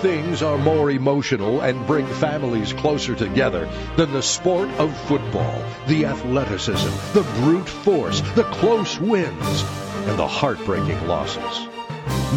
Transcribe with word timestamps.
things 0.00 0.42
are 0.42 0.58
more 0.58 0.90
emotional 0.90 1.60
and 1.60 1.86
bring 1.86 2.06
families 2.06 2.72
closer 2.72 3.14
together 3.14 3.68
than 3.96 4.12
the 4.12 4.22
sport 4.22 4.68
of 4.78 4.96
football, 5.08 5.64
the 5.88 6.06
athleticism, 6.06 6.88
the 7.14 7.26
brute 7.40 7.68
force, 7.68 8.20
the 8.36 8.44
close 8.44 8.98
wins, 9.00 9.62
and 10.06 10.18
the 10.18 10.26
heartbreaking 10.26 11.06
losses. 11.06 11.68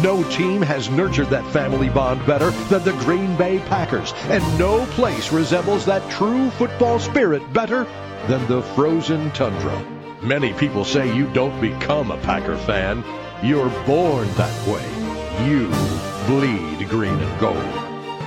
No 0.02 0.24
team 0.30 0.60
has 0.62 0.90
nurtured 0.90 1.30
that 1.30 1.46
family 1.52 1.88
bond 1.88 2.26
better 2.26 2.50
than 2.68 2.82
the 2.82 2.98
Green 3.04 3.36
Bay 3.36 3.60
Packers, 3.60 4.12
and 4.24 4.42
no 4.58 4.84
place 4.86 5.32
resembles 5.32 5.86
that 5.86 6.10
true 6.10 6.50
football 6.50 6.98
spirit 6.98 7.52
better 7.52 7.84
than 8.26 8.46
the 8.48 8.62
frozen 8.74 9.30
tundra. 9.30 9.80
Many 10.20 10.52
people 10.52 10.84
say 10.84 11.14
you 11.14 11.32
don't 11.32 11.60
become 11.60 12.10
a 12.10 12.18
Packer 12.18 12.56
fan, 12.56 13.04
you're 13.42 13.70
born 13.86 14.28
that 14.34 14.68
way. 14.68 15.48
You 15.48 16.11
bleed 16.26 16.88
green 16.88 17.18
and 17.18 17.40
gold. 17.40 17.56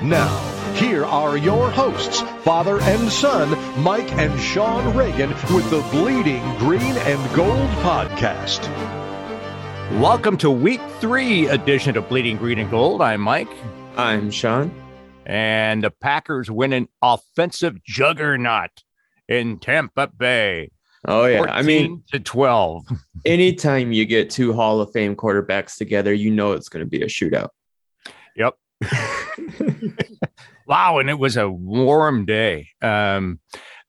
Now, 0.03 0.27
here 0.73 1.05
are 1.05 1.37
your 1.37 1.69
hosts, 1.69 2.19
father 2.43 2.81
and 2.81 3.09
son, 3.09 3.49
Mike 3.81 4.11
and 4.13 4.37
Shawn 4.37 4.95
Reagan, 4.95 5.29
with 5.53 5.69
the 5.69 5.79
Bleeding 5.91 6.43
Green 6.57 6.81
and 6.81 7.33
Gold 7.33 7.69
podcast. 7.79 8.63
Welcome 10.01 10.35
to 10.39 10.51
week 10.51 10.81
three 10.99 11.47
edition 11.47 11.95
of 11.95 12.09
Bleeding 12.09 12.35
Green 12.35 12.59
and 12.59 12.69
Gold. 12.69 13.01
I'm 13.01 13.21
Mike. 13.21 13.47
I'm 13.95 14.29
Shawn. 14.29 14.73
And 15.25 15.81
the 15.81 15.91
Packers 15.91 16.51
win 16.51 16.73
an 16.73 16.89
offensive 17.01 17.81
juggernaut 17.81 18.83
in 19.29 19.57
Tampa 19.59 20.07
Bay. 20.07 20.71
Oh 21.07 21.25
yeah, 21.25 21.43
I 21.43 21.61
mean 21.61 22.03
to 22.11 22.19
twelve. 22.19 22.83
anytime 23.25 23.93
you 23.93 24.05
get 24.05 24.29
two 24.31 24.51
Hall 24.51 24.81
of 24.81 24.91
Fame 24.91 25.15
quarterbacks 25.15 25.77
together, 25.77 26.13
you 26.13 26.29
know 26.29 26.51
it's 26.51 26.67
going 26.67 26.83
to 26.83 26.89
be 26.89 27.01
a 27.01 27.05
shootout. 27.05 27.49
Wow, 30.67 30.97
and 30.97 31.11
it 31.11 31.19
was 31.19 31.37
a 31.37 31.47
warm 31.47 32.25
day. 32.25 32.69
Um, 32.81 33.39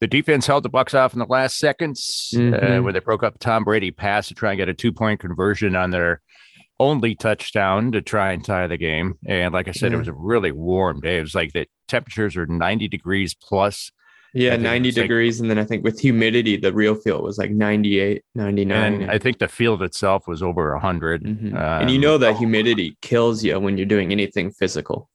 the 0.00 0.06
defense 0.06 0.46
held 0.46 0.62
the 0.62 0.68
Bucks 0.68 0.92
off 0.92 1.14
in 1.14 1.18
the 1.20 1.24
last 1.24 1.56
seconds 1.58 2.30
uh, 2.34 2.38
Mhm. 2.38 2.78
uh, 2.78 2.82
where 2.82 2.92
they 2.92 2.98
broke 3.00 3.22
up 3.22 3.38
Tom 3.38 3.64
Brady 3.64 3.90
pass 3.90 4.28
to 4.28 4.34
try 4.34 4.50
and 4.50 4.58
get 4.58 4.68
a 4.68 4.74
two 4.74 4.92
point 4.92 5.18
conversion 5.20 5.74
on 5.74 5.90
their 5.90 6.20
only 6.78 7.14
touchdown 7.14 7.92
to 7.92 8.02
try 8.02 8.32
and 8.32 8.44
tie 8.44 8.66
the 8.66 8.76
game. 8.76 9.14
And 9.26 9.54
like 9.54 9.68
I 9.68 9.72
said, 9.72 9.94
it 9.94 9.96
was 9.96 10.08
a 10.08 10.12
really 10.12 10.52
warm 10.52 11.00
day. 11.00 11.16
It 11.16 11.22
was 11.22 11.34
like 11.34 11.54
the 11.54 11.66
temperatures 11.88 12.36
were 12.36 12.44
90 12.46 12.88
degrees 12.88 13.34
plus. 13.34 13.90
Yeah, 14.34 14.56
90 14.56 14.88
was 14.88 14.96
like- 14.96 15.04
degrees. 15.04 15.40
and 15.40 15.50
then 15.50 15.58
I 15.58 15.64
think 15.64 15.82
with 15.84 15.98
humidity, 15.98 16.56
the 16.56 16.72
real 16.72 16.94
feel 16.94 17.22
was 17.22 17.38
like 17.38 17.50
98, 17.50 18.22
99. 18.34 19.02
And 19.02 19.10
I 19.10 19.18
think 19.18 19.38
the 19.38 19.48
field 19.48 19.82
itself 19.82 20.26
was 20.28 20.42
over 20.42 20.72
100. 20.74 21.22
Mhm. 21.24 21.52
Um, 21.54 21.82
and 21.82 21.90
you 21.90 21.98
know 21.98 22.18
that 22.18 22.36
humidity 22.36 22.96
kills 23.02 23.42
you 23.42 23.58
when 23.58 23.76
you're 23.78 23.86
doing 23.86 24.12
anything 24.12 24.50
physical. 24.50 25.08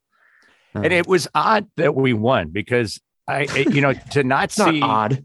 and 0.74 0.86
Um, 0.88 0.92
it 0.92 1.06
was 1.08 1.28
odd 1.36 1.68
that 1.78 1.96
we 1.96 2.14
won 2.14 2.50
because 2.50 3.00
I, 3.28 3.46
I- 3.52 3.66
you 3.72 3.82
know, 3.82 3.94
to 4.12 4.24
not 4.24 4.46
it's 4.46 4.58
not 4.58 4.70
see 4.74 4.82
odd. 4.82 5.24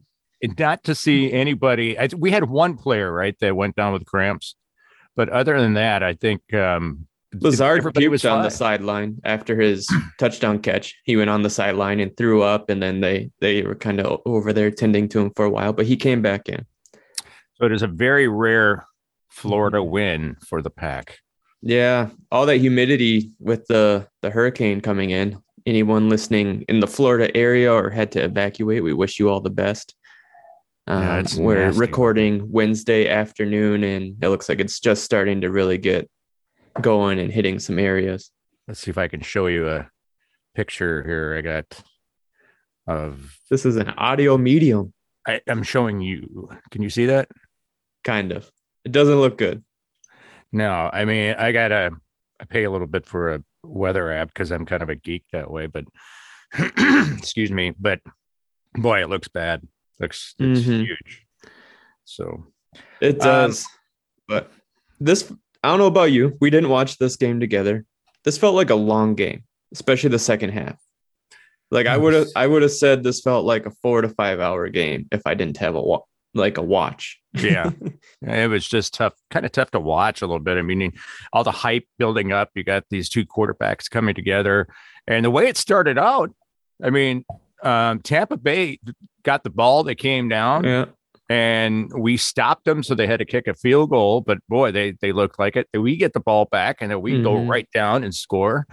not 0.59 0.84
to 0.84 0.95
see 0.95 1.33
anybody. 1.33 1.98
I, 1.98 2.09
we 2.17 2.31
had 2.33 2.45
one 2.50 2.77
player 2.77 3.11
right 3.12 3.34
that 3.41 3.56
went 3.56 3.77
down 3.77 3.93
with 3.93 4.05
cramps, 4.05 4.56
but 5.15 5.28
other 5.31 5.59
than 5.61 5.75
that, 5.75 6.03
I 6.03 6.12
think 6.15 6.53
um, 6.53 7.06
Lazard 7.35 7.79
everybody 7.79 8.09
was 8.09 8.23
puked 8.23 8.33
on 8.33 8.43
the 8.43 8.51
sideline 8.51 9.19
after 9.25 9.61
his 9.61 9.89
touchdown 10.19 10.59
catch. 10.61 10.95
He 11.05 11.17
went 11.17 11.31
on 11.31 11.43
the 11.43 11.51
sideline 11.51 12.01
and 12.01 12.17
threw 12.17 12.43
up, 12.43 12.71
and 12.71 12.83
then 12.83 13.01
they 13.01 13.31
they 13.41 13.63
were 13.63 13.75
kind 13.75 14.01
of 14.01 14.21
over 14.27 14.53
there 14.53 14.71
tending 14.71 15.09
to 15.11 15.21
him 15.21 15.31
for 15.35 15.45
a 15.45 15.51
while, 15.51 15.73
but 15.73 15.87
he 15.87 15.97
came 15.97 16.23
back 16.23 16.49
in. 16.49 16.65
So 17.55 17.67
it 17.67 17.73
is 17.73 17.83
a 17.83 17.89
very 17.89 18.29
rare 18.29 18.87
Florida 19.31 19.79
Mm-hmm. 19.79 19.91
win 19.91 20.37
for 20.49 20.63
the 20.63 20.71
pack. 20.71 21.19
Yeah, 21.63 22.11
all 22.31 22.47
that 22.47 22.59
humidity 22.59 23.33
with 23.39 23.67
the 23.67 24.09
the 24.23 24.31
hurricane 24.31 24.81
coming 24.81 25.11
in. 25.11 25.39
Anyone 25.67 26.09
listening 26.09 26.65
in 26.69 26.79
the 26.81 26.87
Florida 26.87 27.37
area 27.37 27.73
or 27.73 27.91
had 27.91 28.13
to 28.13 28.23
evacuate, 28.23 28.85
we 28.85 28.93
wish 28.93 29.19
you 29.19 29.29
all 29.29 29.41
the 29.41 29.50
best. 29.50 29.95
Um, 30.87 31.19
it's 31.19 31.34
we're 31.37 31.67
nasty. 31.67 31.81
recording 31.81 32.53
Wednesday 32.53 33.09
afternoon, 33.09 33.83
and 33.83 34.23
it 34.23 34.29
looks 34.29 34.49
like 34.49 34.61
it's 34.61 34.79
just 34.79 35.03
starting 35.03 35.41
to 35.41 35.50
really 35.50 35.77
get 35.79 36.09
going 36.81 37.19
and 37.19 37.32
hitting 37.32 37.59
some 37.59 37.78
areas. 37.78 38.31
Let's 38.69 38.81
see 38.81 38.91
if 38.91 38.98
I 38.98 39.09
can 39.09 39.20
show 39.20 39.47
you 39.47 39.69
a 39.69 39.88
picture 40.54 41.03
here. 41.04 41.37
I 41.38 41.41
got 41.42 41.82
of 42.87 43.37
This 43.50 43.66
is 43.66 43.76
an 43.76 43.91
audio 43.91 44.37
medium, 44.38 44.92
I, 45.26 45.41
I'm 45.48 45.62
showing 45.62 46.00
you. 46.00 46.48
Can 46.70 46.82
you 46.82 46.91
see 46.91 47.06
that? 47.06 47.28
kind 48.04 48.31
of. 48.31 48.48
It 48.84 48.92
doesn't 48.92 49.16
look 49.20 49.37
good. 49.37 49.64
No, 50.53 50.88
I 50.92 51.04
mean 51.04 51.34
I 51.37 51.50
gotta 51.50 51.91
I 52.38 52.44
pay 52.44 52.62
a 52.62 52.70
little 52.70 52.87
bit 52.87 53.04
for 53.04 53.34
a 53.34 53.43
weather 53.64 54.12
app 54.12 54.28
because 54.28 54.53
I'm 54.53 54.64
kind 54.64 54.82
of 54.82 54.88
a 54.88 54.94
geek 54.94 55.25
that 55.32 55.50
way, 55.50 55.66
but 55.66 55.84
excuse 57.19 57.50
me, 57.50 57.72
but 57.76 58.00
boy, 58.75 59.03
it 59.03 59.08
looks 59.08 59.26
bad. 59.26 59.66
Looks 59.98 60.34
it's 60.38 60.60
Mhm. 60.60 60.84
huge. 60.87 61.26
So 62.04 62.47
It 63.00 63.20
Um, 63.20 63.48
does. 63.50 63.66
but 64.28 64.53
this, 65.00 65.32
I 65.62 65.69
don't 65.69 65.78
know 65.78 65.87
about 65.87 66.12
you. 66.12 66.37
We 66.41 66.50
didn't 66.50 66.71
watch 66.71 66.99
this 66.99 67.17
game 67.17 67.41
together. 67.41 67.84
This 68.25 68.39
felt 68.39 68.55
like 68.55 68.71
a 68.71 68.75
long 68.75 69.15
game, 69.15 69.44
especially 69.72 70.11
the 70.11 70.19
second 70.19 70.50
half. 70.50 70.78
Like 71.71 71.87
I 71.87 71.97
would 71.97 72.15
have, 72.15 72.27
I 72.37 72.47
would 72.47 72.62
have 72.62 72.72
said 72.72 73.03
this 73.03 73.21
felt 73.21 73.44
like 73.44 73.67
a 73.67 73.71
four 73.83 74.00
to 74.00 74.09
five 74.09 74.39
hour 74.41 74.69
game 74.69 75.09
if 75.11 75.22
I 75.27 75.34
didn't 75.34 75.56
have 75.59 75.75
a 75.75 75.81
wa- 75.83 76.03
like 76.34 76.59
a 76.59 76.62
watch. 76.62 77.19
yeah, 77.34 77.71
it 78.22 78.49
was 78.49 78.67
just 78.69 78.94
tough, 78.94 79.15
kind 79.31 79.44
of 79.44 79.53
tough 79.53 79.71
to 79.72 79.81
watch 79.81 80.22
a 80.22 80.27
little 80.27 80.39
bit. 80.41 80.59
I 80.59 80.62
mean, 80.62 80.93
all 81.33 81.43
the 81.44 81.50
hype 81.50 81.84
building 81.99 82.31
up. 82.31 82.50
You 82.55 82.62
got 82.62 82.84
these 82.91 83.09
two 83.09 83.27
quarterbacks 83.27 83.91
coming 83.91 84.15
together, 84.15 84.69
and 85.09 85.25
the 85.25 85.31
way 85.31 85.49
it 85.49 85.56
started 85.56 85.99
out. 85.99 86.33
I 86.83 86.91
mean, 86.91 87.25
um, 87.62 88.00
Tampa 88.00 88.37
Bay 88.37 88.78
got 89.25 89.43
the 89.43 89.50
ball. 89.50 89.83
They 89.83 89.94
came 89.97 90.28
down. 90.28 90.65
yeah. 90.65 90.84
And 91.28 91.91
we 91.98 92.16
stopped 92.16 92.64
them, 92.64 92.82
so 92.82 92.94
they 92.94 93.06
had 93.06 93.19
to 93.19 93.25
kick 93.25 93.47
a 93.47 93.54
field 93.54 93.91
goal. 93.91 94.20
But 94.20 94.38
boy, 94.48 94.72
they 94.72 94.92
they 95.00 95.12
looked 95.12 95.38
like 95.38 95.56
it. 95.56 95.69
We 95.75 95.97
get 95.97 96.12
the 96.12 96.20
ball 96.20 96.47
back, 96.47 96.78
and 96.81 96.91
then 96.91 97.00
we 97.00 97.20
go 97.22 97.34
Mhm. 97.34 97.48
right 97.48 97.69
down 97.75 98.04
and 98.04 98.14
score. 98.14 98.66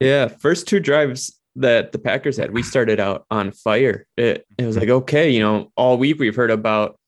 Yeah. 0.00 0.28
First 0.28 0.66
two 0.68 0.80
drives 0.80 1.38
that 1.56 1.92
the 1.92 1.98
Packers 1.98 2.36
had, 2.36 2.52
we 2.52 2.62
started 2.64 2.98
out 2.98 3.24
on 3.30 3.52
fire. 3.52 4.06
It, 4.16 4.44
it 4.58 4.66
was 4.66 4.76
like, 4.76 4.88
okay, 4.88 5.30
you 5.30 5.38
know, 5.40 5.70
all 5.76 5.96
week 5.96 6.18
we've 6.18 6.34
heard 6.34 6.50
about 6.50 6.98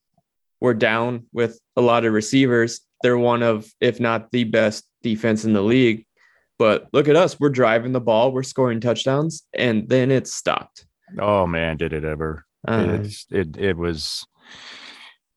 we're 0.61 0.73
down 0.73 1.25
with 1.33 1.59
a 1.75 1.81
lot 1.81 2.05
of 2.05 2.13
receivers. 2.13 2.79
They're 3.03 3.17
one 3.17 3.43
of, 3.43 3.69
if 3.81 3.99
not 3.99 4.31
the 4.31 4.45
best 4.45 4.85
defense 5.03 5.43
in 5.43 5.51
the 5.53 5.61
league. 5.61 6.05
But 6.57 6.87
look 6.93 7.07
at 7.09 7.15
us. 7.17 7.37
We're 7.39 7.49
driving 7.49 7.91
the 7.91 7.99
ball, 7.99 8.31
we're 8.31 8.41
scoring 8.41 8.79
touchdowns, 8.79 9.43
and 9.53 9.87
then 9.89 10.09
it 10.11 10.27
stopped. 10.27 10.85
Oh 11.19 11.45
man, 11.45 11.75
did 11.77 11.91
it 11.93 12.03
ever? 12.05 12.45
Uh, 12.67 12.99
It's, 13.01 13.25
it 13.29 13.57
it 13.57 13.77
was. 13.77 14.25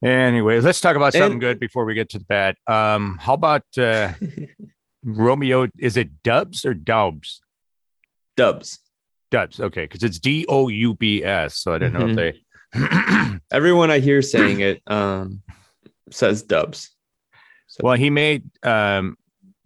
Anyway, 0.02 0.60
let's 0.60 0.80
talk 0.80 0.96
about 0.96 1.12
something 1.12 1.32
And- 1.32 1.40
good 1.40 1.60
before 1.60 1.84
we 1.84 1.94
get 1.94 2.08
to 2.10 2.18
the 2.18 2.24
bad. 2.24 2.56
Um, 2.66 3.18
how 3.20 3.34
about 3.34 3.64
uh, 3.76 4.12
Romeo? 5.04 5.68
Is 5.78 5.96
it 5.96 6.22
Dubs 6.22 6.64
or 6.64 6.74
Dubs? 6.74 7.40
dubs. 8.36 8.78
Dubs. 9.30 9.60
Okay, 9.60 9.84
because 9.84 10.02
it's 10.02 10.18
D 10.18 10.46
O 10.48 10.68
U 10.68 10.94
B 10.94 11.22
S. 11.22 11.58
So 11.58 11.74
I 11.74 11.78
didn't 11.78 11.94
know 11.94 12.08
if 12.08 12.16
they. 12.16 13.38
Everyone 13.52 13.90
I 13.90 13.98
hear 13.98 14.22
saying 14.22 14.60
it 14.60 14.80
um, 14.86 15.42
says 16.10 16.42
dubs. 16.42 16.90
So, 17.66 17.80
well, 17.84 17.94
he 17.96 18.08
made 18.10 18.44
um, 18.64 19.16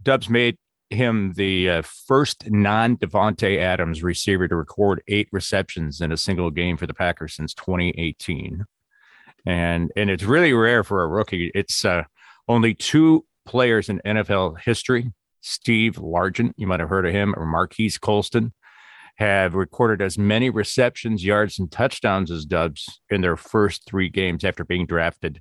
Doubs 0.03 0.29
made 0.29 0.59
him 0.91 1.33
the 1.37 1.71
uh, 1.71 1.83
first 1.83 2.51
non 2.51 2.97
Davante 2.97 3.59
Adams 3.59 4.03
receiver 4.03 4.49
to 4.49 4.57
record 4.57 5.03
eight 5.09 5.29
receptions 5.33 6.01
in 6.01 6.13
a 6.13 6.17
single 6.17 6.51
game 6.51 6.77
for 6.77 6.87
the 6.87 6.95
Packers 6.95 7.35
since 7.35 7.55
2018, 7.55 8.65
and 9.47 9.91
and 9.97 10.11
it's 10.11 10.23
really 10.25 10.53
rare 10.53 10.85
for 10.85 11.03
a 11.03 11.09
rookie. 11.09 11.51
It's 11.55 11.85
uh, 11.85 12.05
only 12.49 12.75
two 12.75 13.25
players 13.47 13.89
in 13.89 14.01
NFL 14.07 14.61
history, 14.65 15.13
Steve 15.41 15.95
Largent, 15.97 16.53
you 16.57 16.67
might 16.67 16.81
have 16.81 16.89
heard 16.89 17.07
of 17.07 17.13
him, 17.13 17.35
or 17.37 17.45
Marquise 17.47 17.99
Colston, 17.99 18.53
have 19.17 19.55
recorded 19.55 20.03
as 20.03 20.17
many 20.19 20.51
receptions, 20.51 21.25
yards, 21.25 21.59
and 21.59 21.71
touchdowns 21.71 22.31
as 22.31 22.45
Doubs 22.45 23.01
in 23.11 23.21
their 23.21 23.37
first 23.37 23.85
three 23.87 24.09
games 24.09 24.45
after 24.45 24.65
being 24.65 24.87
drafted 24.87 25.41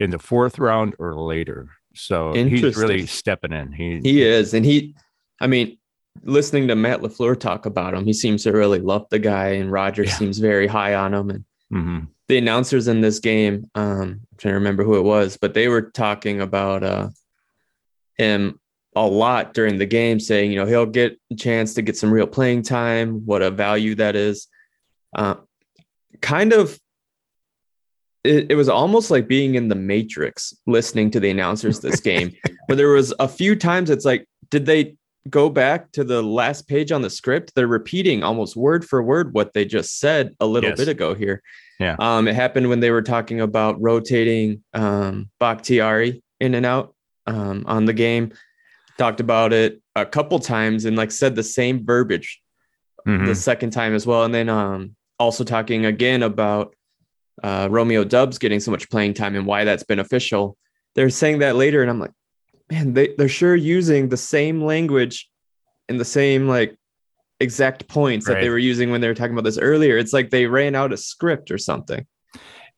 in 0.00 0.10
the 0.10 0.18
fourth 0.18 0.58
round 0.58 0.94
or 0.98 1.14
later. 1.14 1.68
So 1.94 2.32
he's 2.34 2.76
really 2.76 3.06
stepping 3.06 3.52
in. 3.52 3.70
He, 3.72 4.00
He 4.02 4.22
is, 4.22 4.52
and 4.54 4.64
he, 4.64 4.94
I 5.40 5.46
mean, 5.46 5.78
listening 6.22 6.68
to 6.68 6.74
Matt 6.74 7.00
Lafleur 7.00 7.38
talk 7.38 7.66
about 7.66 7.94
him, 7.94 8.04
he 8.04 8.12
seems 8.12 8.42
to 8.44 8.52
really 8.52 8.80
love 8.80 9.06
the 9.10 9.18
guy, 9.18 9.48
and 9.50 9.70
Rodgers 9.70 10.08
Yeah. 10.08 10.14
seems 10.16 10.38
very 10.38 10.66
high 10.66 10.94
on 10.94 11.14
him. 11.14 11.30
And 11.30 11.44
Mhm. 11.72 12.08
The 12.32 12.38
announcers 12.38 12.88
in 12.88 13.02
this 13.02 13.18
game, 13.18 13.70
um, 13.74 14.00
I'm 14.00 14.38
trying 14.38 14.52
to 14.52 14.58
remember 14.58 14.84
who 14.84 14.96
it 14.96 15.02
was, 15.02 15.36
but 15.36 15.52
they 15.52 15.68
were 15.68 15.82
talking 15.82 16.40
about 16.40 16.82
uh, 16.82 17.10
him 18.16 18.58
a 18.96 19.06
lot 19.06 19.52
during 19.52 19.76
the 19.76 19.84
game, 19.84 20.18
saying, 20.18 20.50
you 20.50 20.56
know, 20.56 20.64
he'll 20.64 20.86
get 20.86 21.18
a 21.30 21.34
chance 21.34 21.74
to 21.74 21.82
get 21.82 21.98
some 21.98 22.10
real 22.10 22.26
playing 22.26 22.62
time. 22.62 23.26
What 23.26 23.42
a 23.42 23.50
value 23.50 23.94
that 23.96 24.16
is. 24.16 24.48
Uh, 25.14 25.34
kind 26.22 26.54
of 26.54 26.80
it, 28.24 28.46
it 28.50 28.54
was 28.54 28.70
almost 28.70 29.10
like 29.10 29.28
being 29.28 29.54
in 29.56 29.68
the 29.68 29.74
matrix 29.74 30.54
listening 30.66 31.10
to 31.10 31.20
the 31.20 31.28
announcers 31.28 31.80
this 31.80 32.00
game 32.00 32.32
where 32.66 32.76
there 32.76 32.88
was 32.88 33.12
a 33.18 33.28
few 33.28 33.56
times 33.56 33.90
it's 33.90 34.06
like 34.06 34.26
did 34.48 34.64
they 34.64 34.96
go 35.30 35.48
back 35.48 35.92
to 35.92 36.04
the 36.04 36.22
last 36.22 36.66
page 36.66 36.90
on 36.92 37.02
the 37.02 37.10
script, 37.10 37.52
they're 37.54 37.66
repeating 37.66 38.22
almost 38.22 38.56
word 38.56 38.84
for 38.84 39.02
word 39.02 39.32
what 39.34 39.52
they 39.52 39.64
just 39.64 39.98
said 40.00 40.34
a 40.40 40.46
little 40.46 40.70
Yes. 40.70 40.78
bit 40.78 40.88
ago 40.88 41.14
here. 41.14 41.42
Yeah. 41.78 41.96
Um, 41.98 42.26
it 42.28 42.34
happened 42.34 42.68
when 42.68 42.80
they 42.80 42.90
were 42.90 43.02
talking 43.02 43.40
about 43.40 43.80
rotating 43.80 44.62
um, 44.74 45.30
Bakhtiari 45.38 46.22
in 46.40 46.54
and 46.54 46.66
out 46.66 46.94
um, 47.26 47.64
on 47.66 47.84
the 47.84 47.92
game. 47.92 48.32
Talked 48.98 49.20
about 49.20 49.52
it 49.52 49.80
a 49.96 50.04
couple 50.04 50.38
times 50.38 50.84
and 50.84 50.96
like 50.96 51.10
said 51.10 51.34
the 51.36 51.42
same 51.42 51.84
verbiage 51.84 52.40
Mhm. 53.06 53.26
the 53.26 53.34
second 53.34 53.70
time 53.70 53.94
as 53.94 54.06
well. 54.06 54.22
And 54.24 54.32
then 54.34 54.48
um, 54.48 54.94
also 55.18 55.42
talking 55.44 55.86
again 55.86 56.22
about 56.22 56.74
uh, 57.42 57.66
Romeo 57.70 58.04
Doubs 58.04 58.38
getting 58.38 58.60
so 58.60 58.70
much 58.70 58.88
playing 58.90 59.14
time 59.14 59.34
and 59.34 59.46
why 59.46 59.64
that's 59.64 59.82
beneficial. 59.82 60.56
They're 60.94 61.10
saying 61.10 61.38
that 61.40 61.56
later, 61.56 61.80
and 61.80 61.90
I'm 61.90 61.98
like, 61.98 62.12
man, 62.72 62.94
they, 62.94 63.14
they're 63.18 63.28
sure 63.28 63.54
using 63.54 64.08
the 64.08 64.16
same 64.16 64.62
language 64.64 65.28
and 65.88 66.00
the 66.00 66.04
same 66.04 66.48
like 66.48 66.76
exact 67.40 67.88
points 67.88 68.26
that 68.26 68.40
they 68.40 68.48
were 68.48 68.58
using 68.58 68.90
when 68.90 69.00
they 69.00 69.08
were 69.08 69.14
talking 69.14 69.32
about 69.32 69.44
this 69.44 69.58
earlier. 69.58 69.98
It's 69.98 70.12
like 70.12 70.30
they 70.30 70.46
ran 70.46 70.74
out 70.74 70.92
of 70.92 71.00
script 71.00 71.50
or 71.50 71.58
something. 71.58 72.06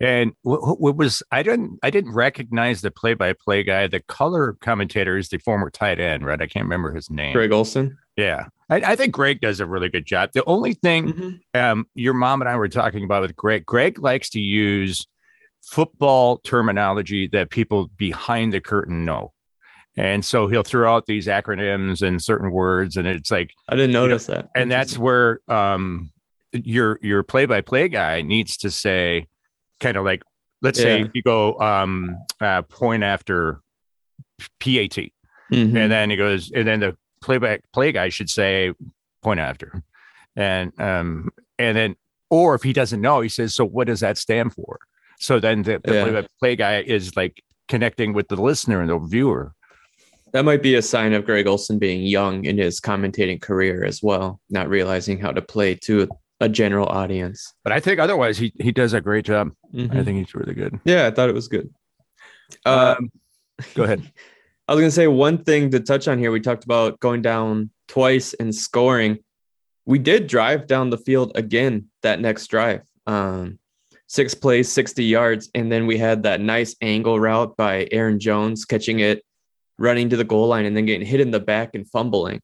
And 0.01 0.33
what, 0.43 0.81
what 0.81 0.97
was 0.97 1.23
I 1.31 1.45
didn't 1.45 1.79
I 1.83 1.91
didn't 1.91 2.13
recognize 2.15 2.81
the 2.81 2.91
play-by-play 2.91 3.63
guy. 3.63 3.87
The 3.87 4.01
color 4.01 4.57
commentator 4.61 5.17
is 5.17 5.29
the 5.29 5.39
former 5.39 5.71
tight 5.71 6.01
end, 6.01 6.27
right? 6.27 6.41
I 6.41 6.47
can't 6.47 6.65
remember 6.65 6.93
his 6.93 7.11
name. 7.11 7.33
Greg 7.33 7.53
Olsen. 7.53 7.97
Yeah, 8.17 8.47
I, 8.69 8.77
I 8.77 8.97
think 8.97 9.13
Greg 9.13 9.41
does 9.41 9.61
a 9.61 9.67
really 9.67 9.89
good 9.89 10.07
job. 10.07 10.31
The 10.33 10.45
only 10.47 10.75
thing 10.75 11.13
Mhm. 11.13 11.41
um, 11.55 11.87
your 11.95 12.15
mom 12.15 12.43
and 12.43 12.49
I 12.49 12.57
were 12.57 12.69
talking 12.69 13.05
about 13.05 13.23
with 13.23 13.37
Greg. 13.37 13.65
Greg 13.67 14.01
likes 14.01 14.31
to 14.31 14.41
use 14.41 15.07
football 15.63 16.39
terminology 16.39 17.29
that 17.29 17.51
people 17.51 17.91
behind 17.97 18.53
the 18.53 18.61
curtain 18.61 19.05
know. 19.05 19.33
And 19.97 20.25
so 20.25 20.49
he'll 20.49 20.65
throw 20.65 20.93
out 20.93 21.07
these 21.07 21.27
acronyms 21.29 22.03
and 22.03 22.21
certain 22.23 22.51
words, 22.51 22.97
and 22.97 23.07
it's 23.07 23.31
like, 23.31 23.51
I 23.69 23.77
didn't 23.77 23.93
notice 23.93 24.27
that. 24.27 24.49
and 24.57 24.71
that's 24.71 24.99
where 24.99 25.39
um, 25.49 26.11
your 26.53 26.99
your 27.01 27.23
play 27.23 27.47
by 27.47 27.61
play 27.61 27.89
guy 27.89 28.21
needs 28.23 28.57
to 28.59 28.71
say, 28.71 29.29
kind 29.81 29.97
of 29.97 30.05
like, 30.05 30.23
let's 30.63 30.81
say 30.81 31.09
you 31.15 31.23
go 31.23 31.59
um, 31.61 32.17
uh, 32.41 32.63
point 32.63 33.05
after 33.05 33.61
PAT, 34.61 35.11
Mhm. 35.53 35.77
and 35.77 35.93
then 35.93 36.11
he 36.11 36.17
goes, 36.17 36.51
and 36.53 36.67
then 36.67 36.81
the 36.81 36.97
playback 37.23 37.61
play 37.73 37.93
guy 37.93 38.09
should 38.09 38.31
say 38.31 38.73
point 39.23 39.39
after, 39.41 39.83
and 40.35 40.73
um, 40.81 41.31
and 41.59 41.77
then 41.77 41.97
or 42.31 42.57
if 42.57 42.63
he 42.65 42.73
doesn't 42.73 43.01
know, 43.01 43.21
he 43.21 43.29
says, 43.29 43.55
so 43.55 43.65
what 43.65 43.87
does 43.87 44.01
that 44.01 44.19
stand 44.19 44.53
for? 44.55 44.81
So 45.21 45.39
then 45.39 45.63
the, 45.63 45.81
the 45.85 45.95
Yeah. 45.95 46.03
play 46.03 46.13
by 46.13 46.27
play 46.41 46.57
guy 46.57 46.81
is 46.81 47.15
like 47.17 47.43
connecting 47.69 48.13
with 48.13 48.27
the 48.27 48.37
listener 48.37 48.81
and 48.81 48.91
the 48.91 48.99
viewer. 48.99 49.53
That 50.35 50.45
might 50.45 50.63
be 50.63 50.75
a 50.75 50.83
sign 50.83 51.13
of 51.15 51.25
Greg 51.25 51.47
Olsen 51.47 51.79
being 51.79 52.03
young 52.03 52.45
in 52.45 52.59
his 52.59 52.81
commentating 52.81 53.41
career 53.41 53.85
as 53.85 54.03
well, 54.03 54.41
not 54.51 54.69
realizing 54.69 55.19
how 55.21 55.31
to 55.31 55.41
play 55.41 55.77
to 55.85 56.09
a 56.41 56.49
general 56.49 56.89
audience. 56.89 57.55
But 57.63 57.73
I 57.73 57.79
think 57.81 58.01
otherwise 58.01 58.37
he 58.37 58.53
he 58.61 58.73
does 58.73 58.93
a 58.93 59.01
great 59.01 59.25
job. 59.25 59.53
I 59.73 59.77
Mhm. 59.77 60.05
think 60.05 60.19
he's 60.19 60.35
really 60.35 60.55
good. 60.55 60.79
Yeah, 60.85 61.07
I 61.07 61.13
thought 61.13 61.29
it 61.29 61.35
was 61.35 61.47
good. 61.49 61.73
Uh, 62.67 62.97
Um, 62.99 63.11
go 63.75 63.85
ahead. 63.85 64.03
I 64.69 64.73
was 64.75 64.81
going 64.81 64.89
to 64.91 64.95
say 64.95 65.07
one 65.07 65.45
thing 65.45 65.71
to 65.71 65.79
touch 65.81 66.09
on 66.09 66.19
here. 66.19 66.33
We 66.33 66.41
talked 66.41 66.65
about 66.65 66.99
going 66.99 67.23
down 67.23 67.71
twice 67.87 68.35
and 68.35 68.53
scoring. 68.55 69.19
We 69.87 69.99
did 69.99 70.27
drive 70.27 70.67
down 70.67 70.91
the 70.91 70.97
field 70.99 71.33
again 71.37 71.91
that 72.03 72.19
next 72.21 72.47
drive. 72.49 72.81
Um, 73.07 73.59
six 74.09 74.35
plays, 74.35 74.73
60 74.73 75.05
yards. 75.05 75.51
And 75.55 75.71
then 75.71 75.87
we 75.87 75.99
had 75.99 76.23
that 76.23 76.41
nice 76.41 76.75
angle 76.81 77.21
route 77.21 77.57
by 77.57 77.87
Aaron 77.93 78.19
Jones 78.19 78.65
catching 78.65 79.01
it, 79.01 79.23
running 79.79 80.09
to 80.11 80.17
the 80.17 80.25
goal 80.25 80.49
line, 80.49 80.65
and 80.65 80.77
then 80.77 80.87
getting 80.87 81.07
hit 81.07 81.21
in 81.21 81.31
the 81.31 81.41
back 81.41 81.75
and 81.75 81.89
fumbling. 81.89 82.41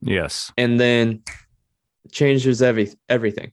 Yes. 0.00 0.52
And 0.56 0.80
then 0.80 1.22
changes 2.10 2.60
every, 2.62 2.90
everything. 3.08 3.52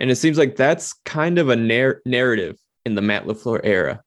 And 0.00 0.10
it 0.10 0.16
seems 0.16 0.38
like 0.38 0.56
that's 0.56 0.92
kind 1.04 1.38
of 1.38 1.48
a 1.48 1.56
nar- 1.56 2.00
narrative 2.04 2.56
in 2.84 2.94
the 2.94 3.02
Matt 3.02 3.26
LaFleur 3.26 3.60
era. 3.64 4.02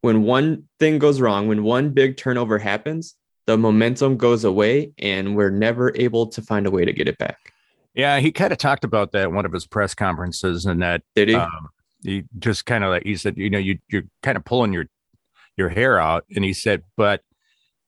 When 0.00 0.22
one 0.22 0.64
thing 0.80 0.98
goes 0.98 1.20
wrong, 1.20 1.46
when 1.48 1.62
one 1.62 1.90
big 1.90 2.16
turnover 2.16 2.58
happens, 2.58 3.14
the 3.46 3.56
momentum 3.56 4.16
goes 4.16 4.44
away 4.44 4.92
and 4.98 5.36
we're 5.36 5.50
never 5.50 5.92
able 5.96 6.26
to 6.28 6.42
find 6.42 6.66
a 6.66 6.70
way 6.70 6.84
to 6.84 6.92
get 6.92 7.08
it 7.08 7.18
back. 7.18 7.52
Yeah, 7.94 8.20
he 8.20 8.32
kind 8.32 8.52
of 8.52 8.58
talked 8.58 8.84
about 8.84 9.12
that 9.12 9.28
in 9.28 9.34
one 9.34 9.44
of 9.44 9.52
his 9.52 9.66
press 9.66 9.94
conferences, 9.94 10.64
and 10.64 10.80
that 10.82 11.02
Did 11.14 11.28
he? 11.28 11.34
um, 11.34 11.68
he 12.02 12.24
just 12.38 12.64
kind 12.66 12.84
of 12.84 12.90
like 12.90 13.04
he 13.04 13.16
said, 13.16 13.36
you 13.36 13.50
know, 13.50 13.58
you 13.58 13.78
you're 13.90 14.04
kind 14.22 14.36
of 14.36 14.44
pulling 14.44 14.72
your 14.72 14.86
your 15.56 15.68
hair 15.68 16.00
out, 16.00 16.24
and 16.34 16.44
he 16.44 16.52
said, 16.54 16.82
but 16.96 17.20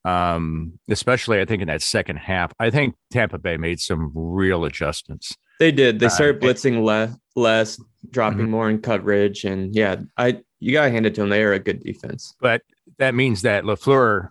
um, 0.04 0.78
especially 0.88 1.40
I 1.40 1.44
think 1.44 1.62
in 1.62 1.68
that 1.68 1.82
second 1.82 2.16
half, 2.16 2.52
I 2.58 2.70
think 2.70 2.94
Tampa 3.10 3.38
Bay 3.38 3.56
made 3.56 3.80
some 3.80 4.10
real 4.14 4.64
adjustments. 4.64 5.36
they 5.60 5.70
did. 5.72 5.98
They 6.00 6.06
uh, 6.06 6.10
started 6.10 6.42
it- 6.42 6.46
blitzing 6.46 6.82
le- 6.84 7.16
less, 7.36 7.80
dropping 8.10 8.46
Mhm. 8.46 8.50
more 8.50 8.68
in 8.70 8.80
coverage. 8.80 9.44
And 9.44 9.74
yeah, 9.74 9.96
I 10.16 10.40
you 10.60 10.72
gotta 10.72 10.90
hand 10.90 11.06
it 11.06 11.14
to 11.16 11.20
them. 11.22 11.30
They 11.30 11.42
are 11.42 11.52
a 11.52 11.58
good 11.58 11.80
defense. 11.82 12.34
But 12.40 12.62
that 12.98 13.14
means 13.14 13.42
that 13.42 13.64
Lafleur, 13.64 14.30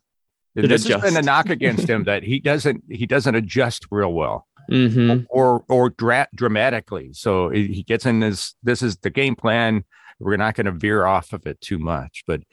Did 0.55 0.69
this 0.69 0.85
has 0.87 1.01
been 1.01 1.17
a 1.17 1.21
knock 1.21 1.49
against 1.57 1.89
him 1.89 2.03
that 2.05 2.23
he 2.23 2.39
doesn't 2.39 2.83
he 2.89 3.05
doesn't 3.05 3.35
adjust 3.35 3.85
real 3.91 4.13
well. 4.13 4.47
Mm-hmm. 4.71 5.25
or 5.29 5.65
or 5.67 5.89
dra- 5.89 6.29
dramatically. 6.35 7.11
So 7.13 7.49
he 7.49 7.83
gets 7.83 8.05
in 8.05 8.19
this. 8.21 8.55
This 8.63 8.81
is 8.81 8.95
the 8.97 9.09
game 9.09 9.35
plan. 9.35 9.83
We're 10.19 10.37
not 10.37 10.55
going 10.55 10.67
to 10.67 10.71
veer 10.71 11.05
off 11.05 11.33
of 11.33 11.45
it 11.45 11.59
too 11.59 11.79
much. 11.79 12.23
But 12.25 12.43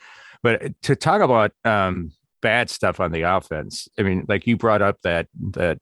but 0.43 0.81
to 0.83 0.97
talk 0.97 1.21
about 1.23 1.53
um, 1.65 2.11
bad 2.43 2.71
stuff 2.71 3.01
on 3.01 3.13
the 3.13 3.23
offense, 3.23 3.89
I 3.99 4.03
mean, 4.03 4.25
like 4.29 4.47
you 4.47 4.57
brought 4.57 4.83
up 4.83 5.01
that 5.03 5.29
that 5.53 5.79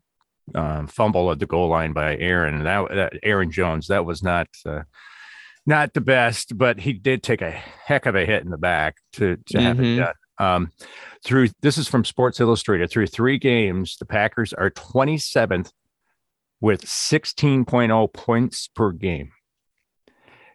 um, 0.55 0.87
fumble 0.87 1.31
at 1.31 1.39
the 1.39 1.47
goal 1.47 1.69
line 1.69 1.93
by 1.93 2.17
Aaron. 2.17 2.65
That, 2.65 2.89
that 2.95 3.13
Aaron 3.23 3.51
Jones. 3.51 3.89
That 3.89 4.05
was 4.05 4.23
not. 4.23 4.49
Uh, 4.65 4.83
not 5.67 5.93
the 5.93 6.01
best, 6.01 6.57
but 6.57 6.81
he 6.81 6.95
did 6.95 7.23
take 7.23 7.43
a 7.43 7.51
heck 7.51 8.07
of 8.07 8.15
a 8.15 8.25
hit 8.25 8.43
in 8.43 8.49
the 8.51 8.57
back 8.57 8.97
to 9.13 9.37
to 9.49 9.61
have 9.61 9.79
it 9.79 9.83
Mhm. 9.83 9.97
done. 9.99 10.15
Um, 10.39 10.73
through 11.23 11.49
this 11.61 11.77
is 11.77 11.87
from 11.89 12.05
Sports 12.07 12.41
Illustrated. 12.41 12.91
Through 12.91 13.09
three 13.09 13.37
games, 13.39 13.97
the 13.99 14.07
Packers 14.07 14.55
are 14.55 14.71
27th 14.71 15.73
with 16.61 16.87
16.0 16.87 18.07
points 18.15 18.69
per 18.69 18.93
game. 18.93 19.33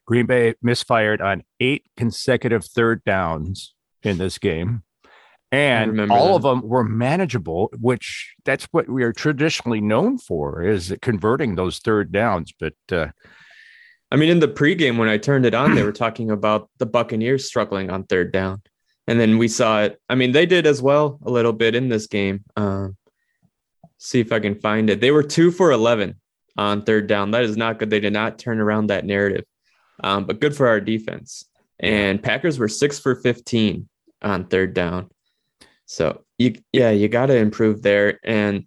Green 0.07 0.25
Bay 0.25 0.55
misfired 0.63 1.21
on 1.21 1.43
eight 1.59 1.85
consecutive 1.95 2.65
third 2.65 3.03
downs 3.03 3.75
in 4.01 4.17
this 4.17 4.39
game. 4.39 4.81
And 5.53 6.11
all 6.11 6.29
that. 6.29 6.35
of 6.37 6.41
them 6.41 6.67
were 6.67 6.83
manageable, 6.83 7.69
which 7.79 8.33
that's 8.43 8.65
what 8.71 8.89
we 8.89 9.03
are 9.03 9.13
traditionally 9.13 9.81
known 9.81 10.17
for 10.17 10.63
is 10.63 10.95
converting 10.99 11.53
those 11.53 11.77
third 11.77 12.11
downs. 12.11 12.51
But 12.59 12.73
uh, 12.91 13.09
I 14.09 14.15
mean, 14.15 14.29
in 14.29 14.39
the 14.39 14.47
pregame 14.47 14.97
when 14.97 15.09
I 15.09 15.19
turned 15.19 15.45
it 15.45 15.53
on, 15.53 15.75
they 15.75 15.83
were 15.85 15.91
talking 15.91 16.31
about 16.31 16.71
the 16.79 16.87
Buccaneers 16.87 17.45
struggling 17.45 17.91
on 17.91 18.03
third 18.05 18.31
down, 18.31 18.63
and 19.05 19.19
then 19.19 19.37
we 19.37 19.47
saw 19.47 19.83
it. 19.83 20.01
I 20.09 20.15
mean, 20.15 20.31
they 20.31 20.47
did 20.47 20.65
as 20.65 20.81
well 20.81 21.19
a 21.23 21.29
little 21.29 21.53
bit 21.53 21.75
in 21.75 21.87
this 21.87 22.07
game. 22.07 22.43
Um, 22.55 22.97
see 23.99 24.19
if 24.19 24.31
I 24.31 24.39
can 24.39 24.59
find 24.59 24.89
it. 24.89 25.01
They 25.01 25.11
were 25.11 25.21
two 25.21 25.51
for 25.51 25.71
eleven 25.71 26.15
on 26.57 26.81
third 26.81 27.05
down. 27.05 27.29
That 27.29 27.43
is 27.43 27.57
not 27.57 27.77
good. 27.77 27.91
They 27.91 27.99
did 27.99 28.13
not 28.13 28.39
turn 28.39 28.59
around 28.59 28.87
that 28.87 29.05
narrative, 29.05 29.45
um, 30.03 30.25
but 30.25 30.39
good 30.39 30.55
for 30.55 30.67
our 30.67 30.81
defense. 30.81 31.45
And 31.79 32.23
Packers 32.23 32.57
were 32.57 32.67
six 32.67 32.97
for 32.97 33.13
fifteen 33.13 33.87
on 34.23 34.45
third 34.45 34.73
down. 34.73 35.11
So 35.93 36.23
you, 36.39 36.55
yeah, 36.71 36.89
you 36.89 37.07
got 37.07 37.27
to 37.27 37.37
improve 37.37 37.83
there. 37.83 38.19
And 38.23 38.65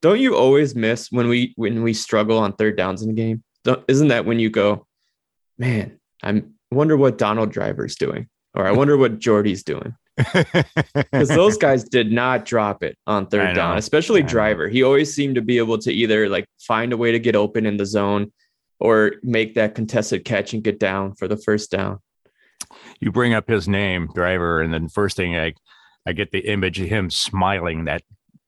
don't 0.00 0.20
you 0.20 0.36
always 0.36 0.76
miss 0.76 1.10
when 1.10 1.26
we 1.26 1.54
when 1.56 1.82
we 1.82 1.92
struggle 1.92 2.38
on 2.38 2.52
third 2.52 2.76
downs 2.76 3.02
in 3.02 3.10
a 3.10 3.14
game? 3.14 3.42
Don't, 3.64 3.84
isn't 3.88 4.08
that 4.08 4.24
when 4.24 4.38
you 4.38 4.48
go, 4.48 4.86
man? 5.58 5.98
I'm 6.22 6.54
wonder 6.70 6.96
what 6.96 7.18
Donald 7.18 7.50
Driver's 7.50 7.96
doing, 7.96 8.28
or 8.54 8.64
I 8.64 8.70
wonder 8.70 8.96
what 8.96 9.18
Jordy's 9.18 9.64
doing, 9.64 9.96
because 10.16 11.28
those 11.28 11.56
guys 11.56 11.82
did 11.82 12.12
not 12.12 12.44
drop 12.44 12.84
it 12.84 12.96
on 13.08 13.26
third 13.26 13.56
down, 13.56 13.76
especially 13.76 14.22
Driver. 14.22 14.68
He 14.68 14.84
always 14.84 15.12
seemed 15.12 15.34
to 15.34 15.42
be 15.42 15.58
able 15.58 15.78
to 15.78 15.92
either 15.92 16.28
like 16.28 16.46
find 16.60 16.92
a 16.92 16.96
way 16.96 17.10
to 17.10 17.18
get 17.18 17.34
open 17.34 17.66
in 17.66 17.76
the 17.76 17.86
zone, 17.86 18.32
or 18.78 19.14
make 19.24 19.54
that 19.54 19.74
contested 19.74 20.24
catch 20.24 20.54
and 20.54 20.62
get 20.62 20.78
down 20.78 21.16
for 21.16 21.26
the 21.26 21.36
first 21.36 21.72
down. 21.72 21.98
You 23.00 23.12
bring 23.12 23.34
up 23.34 23.48
his 23.48 23.68
name, 23.68 24.08
driver, 24.14 24.60
and 24.60 24.72
then 24.72 24.88
first 24.88 25.16
thing 25.16 25.36
I, 25.36 25.54
I 26.06 26.12
get 26.12 26.30
the 26.30 26.40
image 26.40 26.80
of 26.80 26.88
him 26.88 27.10
smiling 27.10 27.84
that 27.84 28.02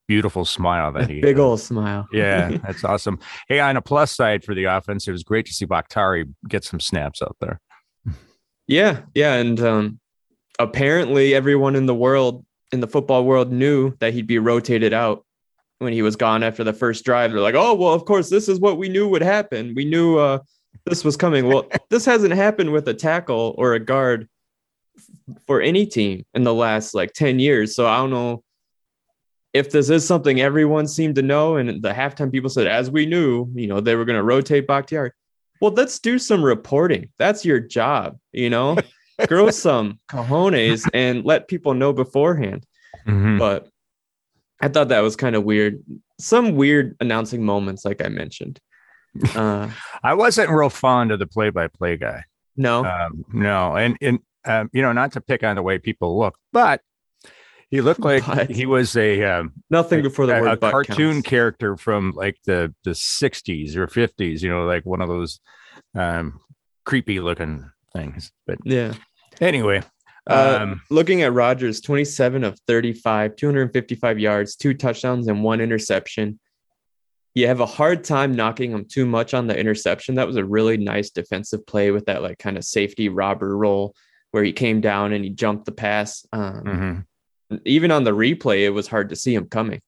beautiful 0.07 0.45
smile 0.45 0.91
that 0.91 1.09
he 1.09 1.21
Big 1.21 1.39
old 1.39 1.59
smile. 1.59 2.07
Yeah, 2.11 2.57
that's 2.63 2.83
awesome. 2.83 3.19
Hey, 3.47 3.59
on 3.59 3.77
a 3.77 3.81
plus 3.81 4.11
side 4.11 4.43
for 4.43 4.53
the 4.53 4.65
offense, 4.65 5.07
it 5.07 5.11
was 5.11 5.23
great 5.23 5.45
to 5.47 5.53
see 5.53 5.65
Bakhtiari 5.65 6.25
get 6.47 6.63
some 6.63 6.79
snaps 6.79 7.21
out 7.21 7.35
there. 7.39 7.59
Yeah, 8.67 9.01
yeah, 9.13 9.35
and 9.35 9.59
um, 9.59 9.99
apparently 10.59 11.35
everyone 11.35 11.75
in 11.75 11.85
the 11.85 11.95
world, 11.95 12.45
in 12.71 12.79
the 12.79 12.87
football 12.87 13.25
world, 13.25 13.51
knew 13.51 13.95
that 13.99 14.13
he'd 14.13 14.27
be 14.27 14.39
rotated 14.39 14.93
out 14.93 15.25
when 15.79 15.93
he 15.93 16.01
was 16.01 16.15
gone 16.15 16.43
after 16.43 16.63
the 16.63 16.73
first 16.73 17.03
drive. 17.03 17.31
They're 17.31 17.41
like, 17.41 17.55
"Oh, 17.55 17.73
well, 17.73 17.93
of 17.93 18.05
course, 18.05 18.29
this 18.29 18.47
is 18.47 18.59
what 18.59 18.77
we 18.77 18.87
knew 18.87 19.07
would 19.09 19.21
happen. 19.21 19.73
We 19.75 19.83
knew 19.83 20.17
uh, 20.17 20.39
this 20.85 21.03
was 21.03 21.17
coming." 21.17 21.47
Well, 21.47 21.67
this 21.89 22.05
hasn't 22.05 22.33
happened 22.33 22.71
with 22.71 22.87
a 22.87 22.93
tackle 22.93 23.55
or 23.57 23.73
a 23.73 23.79
guard 23.79 24.27
for 25.47 25.61
any 25.61 25.85
team 25.85 26.25
in 26.33 26.43
the 26.43 26.53
last 26.53 26.93
like 26.93 27.13
ten 27.13 27.39
years. 27.39 27.75
So 27.75 27.87
I 27.87 27.97
don't 27.97 28.11
know 28.11 28.43
if 29.53 29.69
this 29.71 29.89
is 29.89 30.05
something 30.05 30.41
everyone 30.41 30.87
seemed 30.87 31.15
to 31.15 31.21
know, 31.21 31.57
and 31.57 31.81
the 31.81 31.93
halftime 31.93 32.31
people 32.31 32.49
said, 32.49 32.67
as 32.67 32.89
we 32.89 33.05
knew, 33.05 33.47
you 33.53 33.67
know, 33.67 33.79
they 33.79 33.95
were 33.95 34.05
going 34.05 34.17
to 34.17 34.23
rotate 34.23 34.67
Bakhtiari. 34.67 35.11
Well, 35.61 35.71
let's 35.71 35.99
do 35.99 36.17
some 36.17 36.43
reporting. 36.43 37.09
That's 37.19 37.45
your 37.45 37.59
job, 37.59 38.17
you 38.31 38.49
know, 38.49 38.77
grow 39.27 39.51
some 39.51 39.99
cojones 40.09 40.89
and 40.93 41.23
let 41.23 41.47
people 41.47 41.75
know 41.75 41.93
beforehand. 41.93 42.65
Mhm. 43.07 43.37
But 43.37 43.69
I 44.59 44.69
thought 44.69 44.89
that 44.89 45.01
was 45.01 45.15
kind 45.15 45.35
of 45.35 45.43
weird. 45.43 45.83
Some 46.19 46.55
weird 46.55 46.95
announcing 46.99 47.43
moments, 47.43 47.85
like 47.85 48.03
I 48.03 48.09
mentioned. 48.09 48.59
Uh, 49.35 49.69
I 50.03 50.13
wasn't 50.13 50.49
real 50.49 50.69
fond 50.69 51.11
of 51.11 51.19
the 51.19 51.27
play-by-play 51.27 51.97
guy. 51.97 52.23
no, 52.57 52.83
Um, 52.85 53.25
no, 53.33 53.75
and 53.75 53.97
and 54.01 54.19
um, 54.45 54.69
you 54.73 54.81
know, 54.81 54.91
not 54.91 55.13
to 55.13 55.21
pick 55.21 55.43
on 55.43 55.55
the 55.55 55.61
way 55.63 55.77
people 55.79 56.17
look, 56.19 56.35
but 56.51 56.81
he 57.69 57.81
looked 57.81 57.99
like 58.11 58.25
But- 58.25 58.49
he 58.49 58.65
was 58.65 58.95
a 58.97 59.23
um, 59.23 59.53
nothing 59.69 60.01
before 60.01 60.25
the 60.25 60.37
a, 60.37 60.41
word 60.41 60.51
a 60.63 60.71
cartoon 60.71 61.13
counts. 61.15 61.29
character 61.29 61.77
from 61.77 62.11
like 62.15 62.37
the 62.45 62.73
the 62.83 62.91
60s 62.91 63.75
or 63.75 63.87
50s. 63.87 64.41
You 64.41 64.49
know, 64.49 64.65
like 64.65 64.85
one 64.85 65.01
of 65.01 65.07
those 65.07 65.39
um, 65.95 66.39
creepy 66.85 67.19
looking 67.19 67.69
things. 67.95 68.31
But 68.47 68.57
Yeah. 68.65 68.93
anyway, 69.41 69.81
Uh, 70.29 70.59
um, 70.61 70.81
looking 70.89 71.21
at 71.21 71.33
Rodgers, 71.33 71.81
27 71.81 72.43
of 72.43 72.59
35, 72.67 73.35
255 73.35 74.19
yards, 74.19 74.55
two 74.55 74.73
touchdowns, 74.73 75.27
and 75.27 75.43
one 75.43 75.61
interception. 75.61 76.39
You 77.35 77.47
have 77.47 77.59
a 77.59 77.65
hard 77.65 78.03
time 78.03 78.35
knocking 78.35 78.71
him 78.71 78.85
too 78.85 79.05
much 79.05 79.33
on 79.33 79.47
the 79.47 79.57
interception. 79.57 80.15
That 80.15 80.27
was 80.27 80.35
a 80.35 80.45
really 80.45 80.77
nice 80.77 81.09
defensive 81.09 81.65
play 81.65 81.91
with 81.91 82.05
that 82.05 82.21
like 82.21 82.37
kind 82.37 82.57
of 82.57 82.63
safety 82.63 83.09
robber 83.09 83.57
roll 83.57 83.95
where 84.31 84.43
he 84.43 84.53
came 84.53 84.81
down 84.81 85.13
and 85.13 85.23
he 85.23 85.29
jumped 85.29 85.65
the 85.65 85.71
pass. 85.71 86.25
Um, 86.31 87.05
mhm. 87.51 87.61
Even 87.65 87.91
on 87.91 88.03
the 88.03 88.11
replay, 88.11 88.61
it 88.61 88.69
was 88.69 88.87
hard 88.87 89.09
to 89.09 89.15
see 89.15 89.33
him 89.33 89.47
coming. 89.47 89.81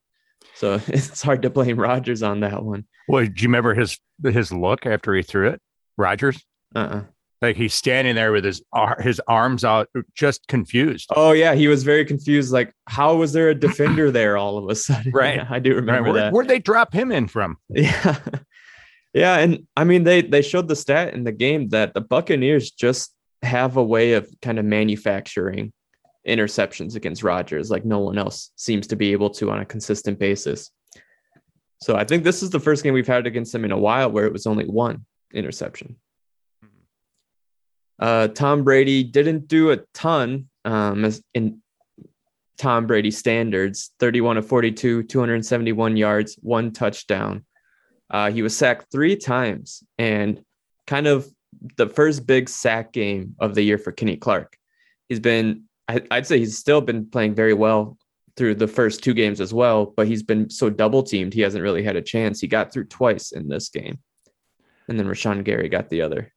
So 0.55 0.79
it's 0.87 1.21
hard 1.21 1.43
to 1.43 1.49
blame 1.49 1.79
Rodgers 1.79 2.23
on 2.23 2.39
that 2.41 2.63
one. 2.63 2.85
Well, 3.07 3.25
do 3.25 3.31
you 3.41 3.47
remember 3.47 3.73
his 3.73 3.99
his 4.23 4.51
look 4.51 4.85
after 4.85 5.13
he 5.13 5.21
threw 5.21 5.49
it, 5.49 5.61
Rodgers? 5.97 6.43
Uh-uh. 6.75 7.03
Like 7.45 7.55
he's 7.57 7.73
standing 7.73 8.15
there 8.15 8.31
with 8.31 8.43
his 8.45 8.61
his 8.99 9.21
arms 9.27 9.63
out, 9.63 9.89
just 10.15 10.47
confused. 10.47 11.09
Oh 11.15 11.31
yeah, 11.31 11.53
he 11.55 11.67
was 11.67 11.83
very 11.83 12.05
confused. 12.05 12.51
Like, 12.51 12.73
how 12.87 13.15
was 13.15 13.33
there 13.33 13.49
a 13.49 13.55
defender 13.67 14.11
there 14.11 14.37
all 14.37 14.57
of 14.57 14.69
a 14.69 14.75
sudden? 14.75 15.11
Right. 15.11 15.35
Yeah, 15.35 15.47
I 15.49 15.59
do 15.59 15.71
Right, 15.71 15.75
remember 15.77 16.11
where, 16.11 16.21
that. 16.21 16.33
where'd 16.33 16.47
they 16.47 16.59
drop 16.59 16.93
him 16.93 17.11
in 17.11 17.27
from? 17.27 17.57
Yeah. 17.69 18.17
Yeah. 19.13 19.37
And 19.37 19.65
I 19.77 19.85
mean, 19.85 20.03
they 20.03 20.21
they 20.21 20.41
showed 20.41 20.67
the 20.67 20.75
stat 20.75 21.13
in 21.13 21.23
the 21.23 21.31
game 21.31 21.69
that 21.69 21.93
the 21.93 22.01
Buccaneers 22.01 22.71
just 22.71 23.13
have 23.43 23.77
a 23.77 23.83
way 23.83 24.11
of 24.11 24.27
kind 24.41 24.59
of 24.59 24.65
manufacturing 24.65 25.71
interceptions 26.27 26.95
against 26.97 27.23
Rodgers 27.23 27.69
like 27.69 27.85
no 27.85 27.99
one 27.99 28.17
else 28.17 28.51
seems 28.57 28.87
to 28.87 28.97
be 28.97 29.13
able 29.13 29.29
to 29.29 29.51
on 29.51 29.61
a 29.61 29.65
consistent 29.65 30.19
basis. 30.19 30.69
So 31.81 31.95
I 31.95 32.03
think 32.03 32.25
this 32.25 32.43
is 32.43 32.49
the 32.49 32.59
first 32.59 32.83
game 32.83 32.93
we've 32.93 33.07
had 33.07 33.25
against 33.25 33.53
them 33.53 33.63
in 33.63 33.71
a 33.71 33.77
while 33.77 34.11
where 34.11 34.25
it 34.25 34.33
was 34.33 34.47
only 34.47 34.65
one 34.65 35.05
interception. 35.33 35.95
Uh, 37.99 38.27
Tom 38.27 38.63
Brady 38.63 39.03
didn't 39.03 39.47
do 39.47 39.71
a 39.71 39.77
ton 39.93 40.49
um, 40.65 41.05
as 41.05 41.23
in 41.33 41.61
Tom 42.57 42.87
Brady 42.87 43.11
standards 43.11 43.91
31 43.99 44.37
of 44.37 44.47
42, 44.47 45.03
271 45.03 45.97
yards, 45.97 46.37
one 46.41 46.71
touchdown. 46.71 47.45
Uh, 48.09 48.31
he 48.31 48.41
was 48.41 48.55
sacked 48.55 48.91
three 48.91 49.15
times 49.15 49.83
and 49.97 50.41
kind 50.87 51.07
of 51.07 51.27
the 51.77 51.87
first 51.87 52.25
big 52.27 52.49
sack 52.49 52.91
game 52.91 53.35
of 53.39 53.55
the 53.55 53.61
year 53.61 53.77
for 53.77 53.91
Kenny 53.91 54.17
Clark. 54.17 54.57
He's 55.09 55.19
been, 55.19 55.63
I'd 55.87 56.27
say 56.27 56.39
he's 56.39 56.57
still 56.57 56.81
been 56.81 57.09
playing 57.09 57.35
very 57.35 57.53
well 57.53 57.97
through 58.37 58.55
the 58.55 58.67
first 58.67 59.03
two 59.03 59.13
games 59.13 59.39
as 59.39 59.53
well, 59.53 59.85
but 59.85 60.07
he's 60.07 60.23
been 60.23 60.49
so 60.49 60.69
double 60.69 61.03
teamed, 61.03 61.33
he 61.33 61.41
hasn't 61.41 61.63
really 61.63 61.83
had 61.83 61.95
a 61.95 62.01
chance. 62.01 62.41
He 62.41 62.47
got 62.47 62.71
through 62.71 62.85
twice 62.85 63.31
in 63.31 63.47
this 63.47 63.69
game. 63.69 63.99
And 64.87 64.99
then 64.99 65.07
Rashan 65.07 65.43
Gary 65.43 65.69
got 65.69 65.89
the 65.89 66.01
other. 66.01 66.33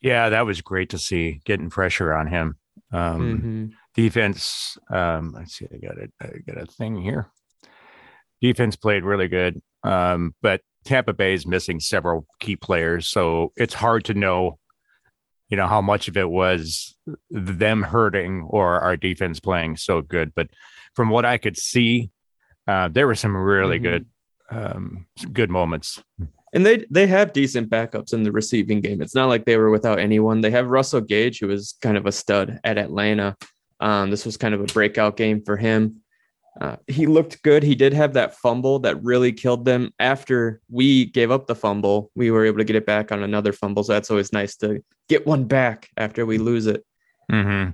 Yeah, 0.00 0.28
that 0.28 0.46
was 0.46 0.60
great 0.60 0.90
to 0.90 0.98
see 0.98 1.40
getting 1.44 1.70
pressure 1.70 2.12
on 2.14 2.26
him. 2.26 2.56
Um, 2.92 3.20
Mhm. 3.20 3.72
defense 3.94 4.76
um 4.90 5.32
let's 5.32 5.56
see 5.56 5.66
i 5.72 5.78
got 5.78 5.96
it 5.96 6.12
i 6.20 6.26
got 6.46 6.62
a 6.62 6.66
thing 6.66 7.00
here 7.00 7.30
defense 8.42 8.76
played 8.76 9.02
really 9.02 9.26
good 9.26 9.62
um 9.84 10.34
but 10.42 10.60
tampa 10.84 11.14
bay 11.14 11.32
is 11.32 11.46
missing 11.46 11.80
several 11.80 12.26
key 12.38 12.54
players 12.56 13.08
so 13.08 13.52
it's 13.56 13.72
hard 13.72 14.04
to 14.04 14.12
know 14.12 14.58
you 15.48 15.56
know 15.56 15.66
how 15.66 15.80
much 15.80 16.08
of 16.08 16.16
it 16.18 16.28
was 16.28 16.94
them 17.30 17.82
hurting 17.82 18.42
or 18.50 18.78
our 18.80 18.98
defense 18.98 19.40
playing 19.40 19.76
so 19.78 20.02
good 20.02 20.30
but 20.34 20.48
from 20.94 21.08
what 21.08 21.24
i 21.24 21.38
could 21.38 21.56
see 21.56 22.10
uh 22.68 22.86
there 22.88 23.06
were 23.06 23.14
some 23.14 23.34
really 23.34 23.78
Mhm. 23.78 23.82
good 23.82 24.06
um 24.50 25.06
some 25.16 25.32
good 25.32 25.48
moments 25.50 26.02
And 26.56 26.64
they 26.64 26.86
they 26.90 27.06
have 27.06 27.34
decent 27.34 27.68
backups 27.68 28.14
in 28.14 28.22
the 28.22 28.32
receiving 28.32 28.80
game. 28.80 29.02
It's 29.02 29.14
not 29.14 29.28
like 29.28 29.44
they 29.44 29.58
were 29.58 29.70
without 29.70 29.98
anyone. 29.98 30.40
They 30.40 30.50
have 30.52 30.68
Russell 30.68 31.02
Gage, 31.02 31.38
who 31.38 31.48
was 31.48 31.76
kind 31.82 31.98
of 31.98 32.06
a 32.06 32.12
stud 32.12 32.58
at 32.64 32.78
Atlanta. 32.78 33.36
Um, 33.78 34.10
this 34.10 34.24
was 34.24 34.38
kind 34.38 34.54
of 34.54 34.62
a 34.62 34.72
breakout 34.72 35.18
game 35.18 35.42
for 35.44 35.58
him. 35.58 36.00
Uh, 36.58 36.76
he 36.86 37.06
looked 37.06 37.42
good. 37.42 37.62
He 37.62 37.74
did 37.74 37.92
have 37.92 38.14
that 38.14 38.36
fumble 38.36 38.78
that 38.78 39.04
really 39.04 39.32
killed 39.32 39.66
them. 39.66 39.92
After 39.98 40.62
we 40.70 41.04
gave 41.04 41.30
up 41.30 41.46
the 41.46 41.54
fumble, 41.54 42.10
we 42.14 42.30
were 42.30 42.46
able 42.46 42.56
to 42.58 42.64
get 42.64 42.76
it 42.76 42.86
back 42.86 43.12
on 43.12 43.22
another 43.22 43.52
fumble. 43.52 43.84
So 43.84 43.92
that's 43.92 44.10
always 44.10 44.32
nice 44.32 44.56
to 44.56 44.82
get 45.10 45.26
one 45.26 45.44
back 45.44 45.90
after 45.98 46.24
we 46.24 46.38
lose 46.38 46.66
it. 46.66 46.82
mm-hmm. 47.30 47.72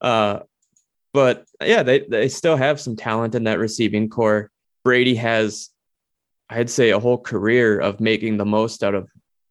Uh, 0.00 0.40
but 1.12 1.44
yeah, 1.62 1.82
they 1.82 2.00
they 2.08 2.28
still 2.28 2.56
have 2.56 2.80
some 2.80 2.96
talent 2.96 3.34
in 3.34 3.44
that 3.44 3.58
receiving 3.58 4.08
core. 4.08 4.50
Brady 4.82 5.16
has, 5.16 5.68
I'd 6.52 6.70
say, 6.70 6.90
a 6.90 6.98
whole 6.98 7.18
career 7.18 7.78
of 7.80 8.00
making 8.00 8.36
the 8.36 8.44
most 8.44 8.82
out 8.84 8.94
of 8.94 9.08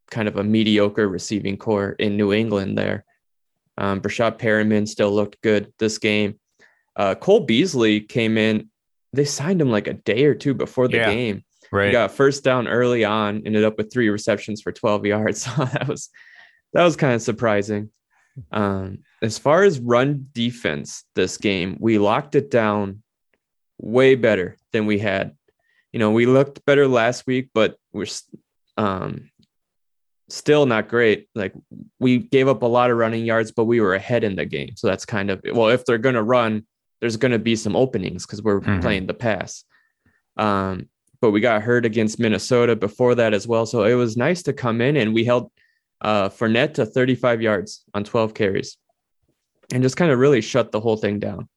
kind 0.10 0.28
of 0.28 0.38
a 0.38 0.44
mediocre 0.44 1.08
receiving 1.08 1.58
core 1.58 1.92
in 1.94 2.18
New 2.18 2.34
England. 2.34 2.78
There, 2.78 3.06
um, 3.78 4.02
Breshad 4.02 4.38
Perriman 4.40 4.88
still 4.88 5.12
looked 5.12 5.42
good 5.42 5.74
this 5.80 5.98
game. 5.98 6.40
Uh, 6.96 7.16
Cole 7.16 7.42
Beasley 7.42 8.02
came 8.02 8.38
in. 8.38 8.70
They 9.14 9.26
signed 9.26 9.62
him 9.62 9.72
like 9.72 9.88
a 9.88 9.94
day 9.94 10.26
or 10.26 10.36
two 10.36 10.54
before 10.54 10.88
the 10.88 10.98
Yeah. 10.98 11.14
game. 11.14 11.44
He 11.88 11.92
got 11.94 12.12
first 12.12 12.44
down 12.44 12.68
early 12.68 13.06
on, 13.06 13.44
ended 13.46 13.64
up 13.64 13.78
with 13.78 13.92
three 13.94 14.10
receptions 14.10 14.62
for 14.62 14.72
12 14.74 15.06
yards. 15.14 15.44
So 15.46 15.66
that 15.66 15.88
was 15.88 16.10
that 16.74 16.84
was 16.84 16.96
kind 16.96 17.14
of 17.16 17.22
surprising. 17.22 17.90
Um, 18.52 19.00
as 19.22 19.38
far 19.38 19.64
as 19.64 19.80
run 19.80 20.28
defense 20.34 21.04
this 21.16 21.38
game, 21.38 21.78
we 21.80 21.98
locked 21.98 22.36
it 22.36 22.50
down 22.52 23.04
way 23.78 24.16
better 24.16 24.58
than 24.72 24.86
we 24.86 25.00
had. 25.00 25.36
You 25.94 26.00
know, 26.00 26.12
we 26.12 26.26
looked 26.26 26.66
better 26.66 26.88
last 26.88 27.28
week, 27.28 27.50
but 27.54 27.78
we're 27.92 28.06
um, 28.78 29.30
still 30.30 30.66
not 30.66 30.88
great. 30.88 31.28
Like 31.36 31.54
we 32.00 32.18
gave 32.20 32.48
up 32.48 32.62
a 32.62 32.68
lot 32.68 32.92
of 32.92 32.98
running 32.98 33.26
yards, 33.26 33.52
but 33.52 33.66
we 33.66 33.82
were 33.82 33.96
ahead 33.96 34.24
in 34.24 34.36
the 34.36 34.46
game. 34.46 34.76
So 34.78 34.88
that's 34.88 35.06
kind 35.06 35.30
of 35.30 35.42
well, 35.54 35.70
if 35.70 35.86
they're 35.86 35.98
going 35.98 36.16
to 36.16 36.24
run, 36.24 36.66
there's 37.02 37.18
going 37.18 37.34
to 37.34 37.40
be 37.40 37.56
some 37.56 37.76
openings 37.76 38.26
because 38.26 38.42
we're 38.42 38.62
Mhm. 38.62 38.82
playing 38.82 39.08
the 39.08 39.14
pass. 39.14 39.64
Um, 40.38 40.88
but 41.20 41.32
we 41.32 41.42
got 41.42 41.62
hurt 41.62 41.86
against 41.86 42.20
Minnesota 42.20 42.76
before 42.76 43.16
that 43.16 43.34
as 43.34 43.48
well. 43.48 43.66
So 43.66 43.84
it 43.84 43.94
was 43.94 44.18
nice 44.18 44.44
to 44.44 44.54
come 44.54 44.82
in 44.82 44.98
and 44.98 45.14
we 45.14 45.24
held 45.26 45.52
uh, 46.04 46.30
Fournette 46.30 46.74
to 46.76 46.86
35 46.86 47.44
yards 47.44 47.84
on 47.94 48.04
12 48.04 48.34
carries 48.34 48.76
and 49.72 49.84
just 49.84 49.98
kind 49.98 50.12
of 50.12 50.18
really 50.18 50.42
shut 50.42 50.72
the 50.72 50.80
whole 50.80 50.98
thing 50.98 51.20
down. 51.20 51.48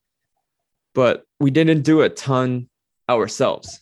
But 0.94 1.24
we 1.40 1.50
didn't 1.50 1.80
do 1.80 2.02
a 2.02 2.10
ton 2.10 2.68
ourselves 3.08 3.80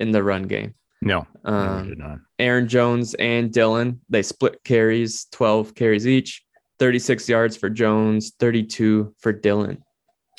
in 0.00 0.10
the 0.10 0.22
run 0.22 0.44
game. 0.44 0.74
no, 1.02 1.26
no, 1.44 1.50
Um, 1.50 1.94
not. 1.96 2.18
Aaron 2.38 2.68
Jones 2.68 3.14
and 3.14 3.52
Dillon, 3.52 4.00
they 4.08 4.22
split 4.22 4.62
carries, 4.64 5.26
12 5.32 5.74
carries 5.74 6.06
each, 6.06 6.42
36 6.78 7.28
yards 7.28 7.56
for 7.56 7.70
Jones, 7.70 8.32
32 8.38 9.14
for 9.18 9.32
Dillon. 9.32 9.82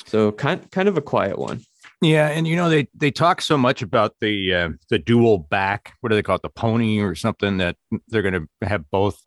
So 0.06 0.32
kind 0.32 0.68
kind 0.70 0.88
of 0.88 0.96
a 0.96 1.02
quiet 1.02 1.38
one. 1.38 1.60
Yeah, 2.00 2.26
and 2.28 2.48
you 2.48 2.56
know 2.56 2.68
they 2.68 2.88
they 2.94 3.12
talk 3.12 3.40
so 3.40 3.56
much 3.56 3.82
about 3.82 4.14
the 4.20 4.52
uh, 4.52 4.68
the 4.90 4.98
dual 4.98 5.38
back. 5.38 5.94
What 6.00 6.10
do 6.10 6.16
they 6.16 6.22
call 6.22 6.36
it? 6.36 6.42
The 6.42 6.48
pony 6.48 6.98
or 7.00 7.14
something 7.14 7.58
that 7.58 7.76
they're 8.08 8.22
going 8.22 8.48
to 8.60 8.66
have 8.66 8.90
both 8.90 9.20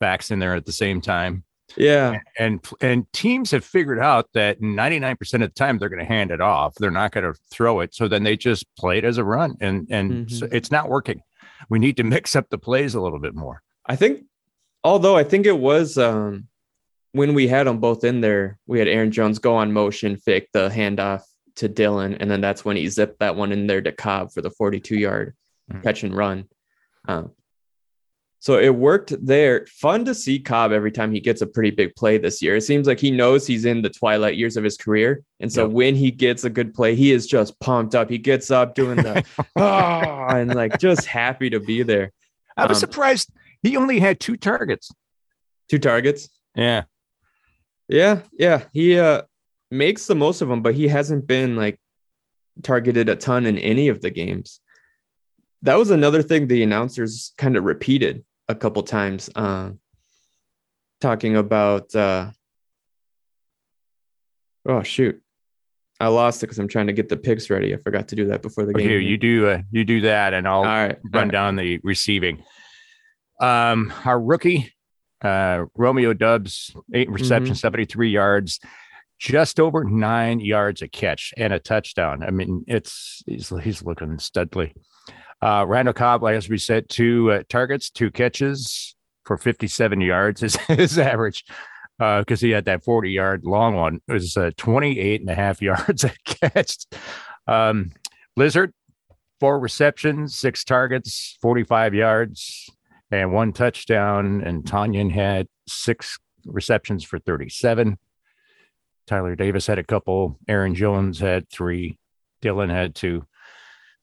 backs 0.00 0.30
in 0.30 0.38
there 0.38 0.54
at 0.54 0.64
the 0.64 0.72
same 0.72 1.02
time. 1.02 1.43
Yeah. 1.76 2.18
And 2.38 2.64
and 2.80 3.10
teams 3.12 3.50
have 3.50 3.64
figured 3.64 3.98
out 3.98 4.28
that 4.34 4.60
99% 4.60 5.20
of 5.34 5.40
the 5.40 5.48
time 5.48 5.78
they're 5.78 5.88
going 5.88 5.98
to 5.98 6.04
hand 6.04 6.30
it 6.30 6.40
off. 6.40 6.74
They're 6.76 6.90
not 6.90 7.12
going 7.12 7.24
to 7.24 7.38
throw 7.50 7.80
it. 7.80 7.94
So 7.94 8.06
then 8.06 8.22
they 8.22 8.36
just 8.36 8.64
play 8.76 8.98
it 8.98 9.04
as 9.04 9.18
a 9.18 9.24
run 9.24 9.56
and 9.60 9.86
and 9.90 10.30
so 10.30 10.46
Mhm. 10.46 10.54
it's 10.54 10.70
not 10.70 10.88
working. 10.88 11.22
We 11.70 11.78
need 11.78 11.96
to 11.96 12.04
mix 12.04 12.36
up 12.36 12.48
the 12.50 12.58
plays 12.58 12.94
a 12.94 13.00
little 13.00 13.18
bit 13.18 13.34
more. 13.34 13.62
I 13.86 13.96
think, 13.96 14.24
although 14.84 15.16
I 15.16 15.24
think 15.24 15.46
it 15.46 15.58
was 15.58 15.96
um, 15.98 16.48
when 17.12 17.32
we 17.34 17.48
had 17.48 17.66
them 17.66 17.78
both 17.78 18.04
in 18.04 18.20
there, 18.20 18.58
we 18.66 18.78
had 18.78 18.88
Aaron 18.88 19.10
Jones 19.10 19.38
go 19.38 19.56
on 19.56 19.72
motion, 19.72 20.16
fake 20.16 20.48
the 20.52 20.68
handoff 20.68 21.22
to 21.56 21.68
Dillon, 21.68 22.14
and 22.16 22.30
then 22.30 22.40
that's 22.40 22.64
when 22.64 22.76
he 22.76 22.88
zipped 22.88 23.20
that 23.20 23.36
one 23.36 23.52
in 23.52 23.66
there 23.66 23.80
to 23.80 23.92
Cobb 23.92 24.32
for 24.32 24.42
the 24.42 24.50
42 24.50 24.96
yard 24.96 25.34
Mhm. 25.72 25.82
catch 25.82 26.02
and 26.02 26.14
run. 26.14 26.44
Um, 27.08 27.30
So 28.44 28.58
it 28.58 28.74
worked 28.74 29.14
there. 29.24 29.64
Fun 29.70 30.04
to 30.04 30.14
see 30.14 30.38
Cobb 30.38 30.70
every 30.70 30.92
time 30.92 31.10
he 31.12 31.18
gets 31.18 31.40
a 31.40 31.46
pretty 31.46 31.70
big 31.70 31.96
play 31.96 32.18
this 32.18 32.42
year. 32.42 32.56
It 32.56 32.60
seems 32.60 32.86
like 32.86 33.00
he 33.00 33.10
knows 33.10 33.46
he's 33.46 33.64
in 33.64 33.80
the 33.80 33.88
twilight 33.88 34.36
years 34.36 34.58
of 34.58 34.64
his 34.64 34.76
career. 34.76 35.22
And 35.40 35.50
so 35.50 35.62
Yep. 35.64 35.72
when 35.72 35.94
he 35.94 36.10
gets 36.10 36.44
a 36.44 36.50
good 36.50 36.74
play, 36.74 36.94
he 36.94 37.10
is 37.12 37.26
just 37.26 37.58
pumped 37.60 37.94
up. 37.94 38.10
He 38.10 38.18
gets 38.18 38.50
up 38.50 38.74
doing 38.74 38.96
the 38.96 39.24
ah, 39.56 40.26
and 40.36 40.54
like 40.54 40.78
just 40.78 41.06
happy 41.06 41.48
to 41.48 41.58
be 41.58 41.82
there. 41.84 42.12
I 42.54 42.66
was 42.66 42.76
Um, 42.76 42.80
surprised 42.90 43.30
he 43.62 43.78
only 43.78 43.98
had 43.98 44.20
two 44.20 44.36
targets. 44.36 44.90
Two 45.70 45.78
targets. 45.78 46.28
Yeah. 46.54 46.82
Yeah, 47.88 48.20
yeah. 48.38 48.64
He 48.74 48.98
uh 48.98 49.22
makes 49.70 50.06
the 50.06 50.14
most 50.16 50.42
of 50.42 50.48
them, 50.48 50.60
but 50.60 50.74
he 50.74 50.86
hasn't 50.88 51.26
been 51.26 51.56
like 51.56 51.80
targeted 52.62 53.08
a 53.08 53.16
ton 53.16 53.46
in 53.46 53.56
any 53.56 53.88
of 53.88 54.02
the 54.02 54.10
games. 54.10 54.60
That 55.62 55.78
was 55.78 55.88
another 55.90 56.20
thing 56.22 56.46
the 56.46 56.62
announcers 56.62 57.32
kind 57.38 57.56
of 57.56 57.64
repeated 57.64 58.22
a 58.48 58.54
couple 58.54 58.82
times, 58.82 59.30
uh, 59.34 59.70
talking 61.00 61.36
about. 61.36 61.94
Uh, 61.94 62.30
oh 64.66 64.82
shoot, 64.82 65.20
I 66.00 66.08
lost 66.08 66.42
it 66.42 66.46
because 66.46 66.58
I'm 66.58 66.68
trying 66.68 66.88
to 66.88 66.92
get 66.92 67.08
the 67.08 67.16
picks 67.16 67.50
ready. 67.50 67.74
I 67.74 67.78
forgot 67.78 68.08
to 68.08 68.16
do 68.16 68.26
that 68.26 68.42
before 68.42 68.66
the 68.66 68.74
game. 68.74 69.00
You 69.02 69.16
do 69.16 69.48
uh, 69.48 69.62
you 69.70 69.84
do 69.84 70.02
that, 70.02 70.34
and 70.34 70.46
I'll 70.46 70.64
right, 70.64 70.98
run 71.12 71.28
right. 71.28 71.32
down 71.32 71.56
the 71.56 71.80
receiving. 71.82 72.42
Um, 73.40 73.92
our 74.04 74.20
rookie, 74.20 74.72
uh, 75.22 75.64
Romeo 75.76 76.12
Doubs, 76.12 76.74
eight 76.92 77.10
receptions, 77.10 77.60
73 77.60 78.10
yards, 78.10 78.60
just 79.18 79.58
over 79.58 79.84
nine 79.84 80.40
yards 80.40 80.82
a 80.82 80.88
catch 80.88 81.32
and 81.36 81.52
a 81.52 81.58
touchdown. 81.58 82.22
I 82.22 82.30
mean, 82.30 82.64
it's 82.66 83.22
he's 83.26 83.52
he's 83.62 83.82
looking 83.82 84.16
studly. 84.18 84.72
Uh, 85.44 85.62
Randall 85.66 85.92
Cobb, 85.92 86.24
as 86.24 86.48
we 86.48 86.56
said, 86.56 86.88
two 86.88 87.30
uh, 87.30 87.42
targets, 87.50 87.90
two 87.90 88.10
catches 88.10 88.96
for 89.26 89.36
57 89.36 90.00
yards. 90.00 90.42
is 90.42 90.56
his 90.68 90.98
average, 90.98 91.44
because 91.98 92.40
he 92.40 92.48
had 92.48 92.64
that 92.64 92.82
40 92.82 93.10
yard 93.10 93.44
long 93.44 93.74
one, 93.74 94.00
It 94.08 94.12
was 94.14 94.38
uh, 94.38 94.52
28 94.56 95.20
and 95.20 95.28
a 95.28 95.34
half 95.34 95.60
yards 95.62 96.02
a 96.02 96.12
catch. 96.24 96.86
Um, 97.46 97.90
Lazard, 98.38 98.72
four 99.38 99.60
receptions, 99.60 100.34
six 100.34 100.64
targets, 100.64 101.36
45 101.42 101.92
yards, 101.92 102.70
and 103.10 103.30
one 103.30 103.52
touchdown. 103.52 104.40
And 104.40 104.64
Tonyan 104.64 105.12
had 105.12 105.46
six 105.68 106.18
receptions 106.46 107.04
for 107.04 107.18
37. 107.18 107.98
Tyler 109.06 109.36
Davis 109.36 109.66
had 109.66 109.78
a 109.78 109.84
couple. 109.84 110.38
Aaron 110.48 110.74
Jones 110.74 111.20
had 111.20 111.50
three. 111.50 111.98
Dillon 112.40 112.70
had 112.70 112.94
two. 112.94 113.26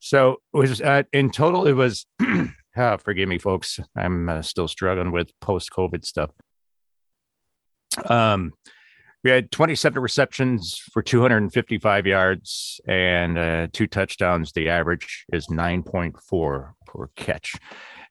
So 0.02 0.38
it 0.52 0.56
was 0.58 0.80
uh, 0.80 1.04
in 1.12 1.30
total, 1.30 1.68
it 1.68 1.74
was, 1.74 2.06
ah, 2.76 2.96
forgive 2.96 3.28
me, 3.28 3.38
folks. 3.38 3.78
I'm 3.96 4.28
uh, 4.28 4.42
still 4.42 4.66
struggling 4.66 5.12
with 5.12 5.30
post 5.40 5.70
COVID 5.70 6.04
stuff. 6.04 6.30
Um, 8.06 8.52
we 9.22 9.30
had 9.30 9.52
27 9.52 10.02
receptions 10.02 10.82
for 10.92 11.02
255 11.02 12.06
yards 12.08 12.80
and 12.84 13.38
uh, 13.38 13.68
two 13.72 13.86
touchdowns. 13.86 14.50
The 14.50 14.70
average 14.70 15.24
is 15.32 15.46
9.4 15.46 16.72
per 16.84 17.06
catch. 17.14 17.54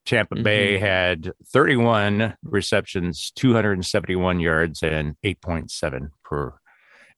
Tampa 0.05 0.35
Bay 0.35 0.77
had 0.77 1.33
31 1.47 2.35
receptions, 2.41 3.33
271 3.35 4.39
yards, 4.39 4.81
and 4.81 5.17
8.7 5.25 6.07
per, 6.23 6.53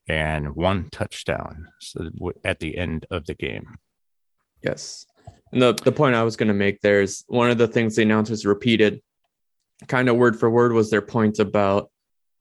and 0.08 0.56
one 0.56 0.90
touchdown 0.92 1.68
so 1.80 2.10
at 2.44 2.60
the 2.60 2.76
end 2.76 3.06
of 3.12 3.28
the 3.28 3.36
game. 3.36 3.78
Yes. 4.64 5.06
And 5.52 5.62
the, 5.62 5.74
the 5.74 5.92
point 5.92 6.16
I 6.16 6.24
was 6.24 6.36
going 6.36 6.48
to 6.48 6.54
make 6.54 6.82
there 6.82 7.02
is 7.02 7.24
one 7.28 7.52
of 7.52 7.58
the 7.58 7.68
things 7.68 7.96
the 7.96 8.02
announcers 8.02 8.46
repeated, 8.46 9.02
kind 9.88 10.10
of 10.10 10.16
word 10.16 10.40
for 10.40 10.50
word, 10.50 10.74
was 10.74 10.90
their 10.90 11.02
point 11.02 11.40
about 11.40 11.92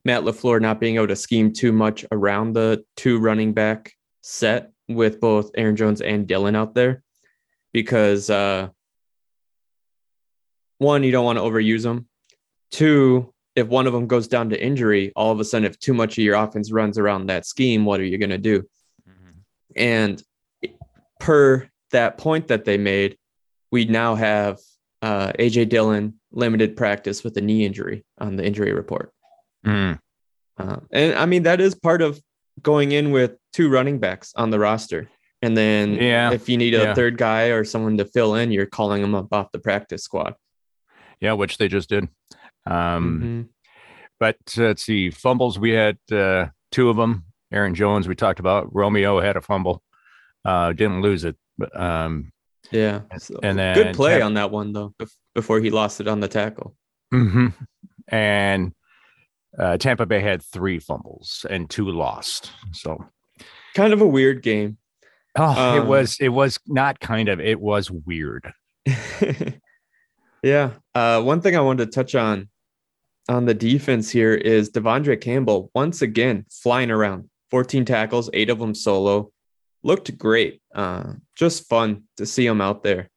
Matt 0.05 0.23
LaFleur 0.23 0.61
not 0.61 0.81
being 0.81 0.97
able 0.97 1.09
to 1.09 1.17
scheme 1.17 1.52
too 1.52 1.73
much 1.73 2.05
around 2.11 2.55
the 2.55 2.85
two 2.97 3.19
running 3.19 3.52
back 3.52 3.93
set 4.23 4.71
with 4.88 5.21
both 5.21 5.50
Aaron 5.57 5.76
Jones 5.76 6.00
and 6.00 6.26
Dillon 6.26 6.57
out 6.57 6.75
there. 6.75 7.02
Because 7.73 8.31
uh, 8.31 8.69
one, 10.79 11.03
you 11.03 11.12
don't 11.12 11.25
want 11.25 11.38
to 11.38 11.44
overuse 11.44 11.83
them. 11.83 12.09
Two, 12.70 13.33
if 13.55 13.66
one 13.68 13.87
of 13.87 13.92
them 13.92 14.07
goes 14.07 14.29
down 14.29 14.51
to 14.51 14.62
injury, 14.62 15.12
all 15.14 15.33
of 15.33 15.40
a 15.40 15.44
sudden, 15.44 15.66
if 15.66 15.79
too 15.79 15.94
much 15.94 16.18
of 16.18 16.25
your 16.25 16.37
offense 16.37 16.73
runs 16.73 16.99
around 16.99 17.27
that 17.27 17.46
scheme, 17.46 17.85
what 17.85 18.01
are 18.01 18.05
you 18.05 18.18
going 18.18 18.31
to 18.31 18.38
do? 18.38 18.62
And 19.77 20.23
per 21.20 21.68
that 21.92 22.18
point 22.18 22.48
that 22.48 22.64
they 22.64 22.76
made, 22.78 23.16
we 23.70 23.85
now 23.85 24.14
have 24.14 24.59
uh, 25.00 25.33
AJ 25.38 25.68
Dillon 25.68 26.14
limited 26.31 26.76
practice 26.76 27.24
with 27.24 27.37
a 27.37 27.40
knee 27.40 27.64
injury 27.64 28.05
on 28.18 28.37
the 28.37 28.44
injury 28.44 28.72
report. 28.72 29.12
Mm. 29.66 29.98
Uh, 30.59 30.76
and 30.90 31.14
I 31.14 31.26
mean, 31.26 31.44
that 31.44 31.61
is 31.61 31.74
part 31.74 32.02
of 32.02 32.20
going 32.61 32.92
in 32.92 33.11
with 33.11 33.37
two 33.52 33.70
running 33.70 33.98
backs 33.98 34.33
on 34.37 34.50
the 34.50 34.59
roster. 34.59 35.09
And 35.40 35.57
then 35.57 35.94
Yeah, 35.94 36.31
if 36.33 36.48
you 36.48 36.57
need 36.57 36.74
a 36.74 36.78
yeah. 36.78 36.94
third 36.94 37.18
guy 37.18 37.46
or 37.46 37.64
someone 37.64 37.96
to 37.98 38.05
fill 38.05 38.35
in, 38.35 38.52
you're 38.52 38.66
calling 38.66 39.02
them 39.02 39.14
up 39.14 39.33
off 39.33 39.50
the 39.52 39.59
practice 39.59 40.05
squad. 40.05 40.35
Yeah, 41.20 41.33
which 41.33 41.59
they 41.59 41.68
just 41.68 41.88
did. 41.88 42.09
Um, 42.66 43.20
Mhm. 43.22 43.48
But 44.20 44.37
uh, 44.57 44.62
let's 44.68 44.85
see, 44.85 45.11
fumbles. 45.11 45.59
We 45.59 45.70
had 45.70 45.98
uh, 46.12 46.46
two 46.70 46.90
of 46.90 46.96
them. 46.96 47.24
Aaron 47.52 47.74
Jones, 47.74 48.07
we 48.07 48.14
talked 48.14 48.38
about. 48.38 48.72
Romeo 48.72 49.20
had 49.20 49.37
a 49.37 49.40
fumble, 49.40 49.83
uh, 50.44 50.72
didn't 50.72 51.02
lose 51.02 51.24
it. 51.24 51.37
But 51.59 51.79
um, 51.79 52.33
Yeah. 52.71 53.01
And- 53.11 53.23
So, 53.23 53.38
and 53.43 53.59
then 53.59 53.75
good 53.75 53.95
play 53.97 54.21
on 54.23 54.35
that 54.35 54.51
one, 54.51 54.73
though, 54.73 54.95
before 55.35 55.61
he 55.61 55.71
lost 55.71 56.01
it 56.01 56.09
on 56.09 56.21
the 56.21 56.29
tackle. 56.29 56.75
mhm. 57.12 57.53
and 58.09 58.73
uh, 59.59 59.77
Tampa 59.77 60.07
Bay 60.07 60.21
had 60.21 60.43
three 60.43 60.79
fumbles 60.79 61.45
and 61.51 61.69
two 61.69 61.91
lost. 61.91 62.51
So 62.73 63.05
Kind 63.75 63.93
of 63.93 64.01
a 64.01 64.07
weird 64.07 64.43
game. 64.43 64.79
oh, 65.37 65.77
it 65.77 65.81
Um, 65.81 65.88
was 65.88 66.17
it 66.21 66.29
was 66.31 66.59
not 66.67 67.01
kind 67.01 67.29
of 67.29 67.41
it 67.41 67.61
was 67.61 67.91
weird. 67.91 68.53
yeah. 70.43 70.71
Uh, 70.95 71.23
one 71.23 71.41
thing 71.41 71.57
I 71.57 71.61
wanted 71.61 71.87
to 71.87 71.91
touch 71.91 72.15
on 72.15 72.49
on 73.29 73.45
the 73.47 73.55
defense 73.55 74.11
here 74.11 74.35
is 74.35 74.71
De'Vondre 74.71 75.21
Campbell 75.21 75.71
once 75.75 76.03
again 76.03 76.45
flying 76.51 76.91
around 76.91 77.29
14 77.51 77.85
tackles, 77.85 78.29
eight 78.33 78.51
of 78.51 78.59
them 78.59 78.75
solo. 78.75 79.32
Looked 79.83 80.16
great. 80.18 80.61
Uh, 80.75 81.14
just 81.37 81.68
fun 81.68 82.05
to 82.16 82.27
see 82.27 82.47
him 82.47 82.61
out 82.61 82.83
there. 82.83 83.11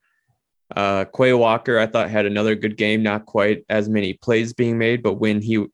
Uh, 0.76 1.06
Quay 1.16 1.34
Walker, 1.34 1.78
I 1.78 1.86
thought, 1.86 2.10
had 2.10 2.26
another 2.26 2.56
good 2.56 2.76
game. 2.76 3.04
Not 3.04 3.26
quite 3.28 3.64
as 3.70 3.88
many 3.88 4.14
plays 4.14 4.54
being 4.54 4.78
made, 4.78 5.04
but 5.04 5.14
when 5.16 5.42
he 5.42 5.66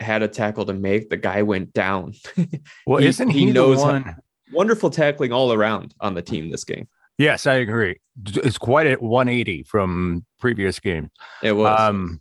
had 0.00 0.22
a 0.22 0.28
tackle 0.28 0.64
to 0.66 0.72
make, 0.74 1.08
the 1.08 1.16
guy 1.16 1.42
went 1.42 1.72
down. 1.72 2.14
Well, 2.86 2.98
He- 3.00 3.06
isn't 3.08 3.30
he 3.30 3.46
he, 3.46 3.52
knows 3.52 3.78
the 3.78 3.84
how- 3.84 3.92
one? 3.92 4.16
Wonderful 4.52 4.90
tackling 4.90 5.32
all 5.32 5.52
around 5.52 5.94
on 6.00 6.14
the 6.14 6.22
team 6.22 6.50
this 6.50 6.64
game. 6.64 6.88
Yes, 7.18 7.46
I 7.46 7.54
agree. 7.54 8.00
It's 8.26 8.58
quite 8.58 8.86
a 8.88 8.94
180 8.96 9.62
from 9.62 10.24
previous 10.40 10.80
game. 10.80 11.10
It 11.42 11.52
was. 11.52 11.78
Um, 11.78 12.20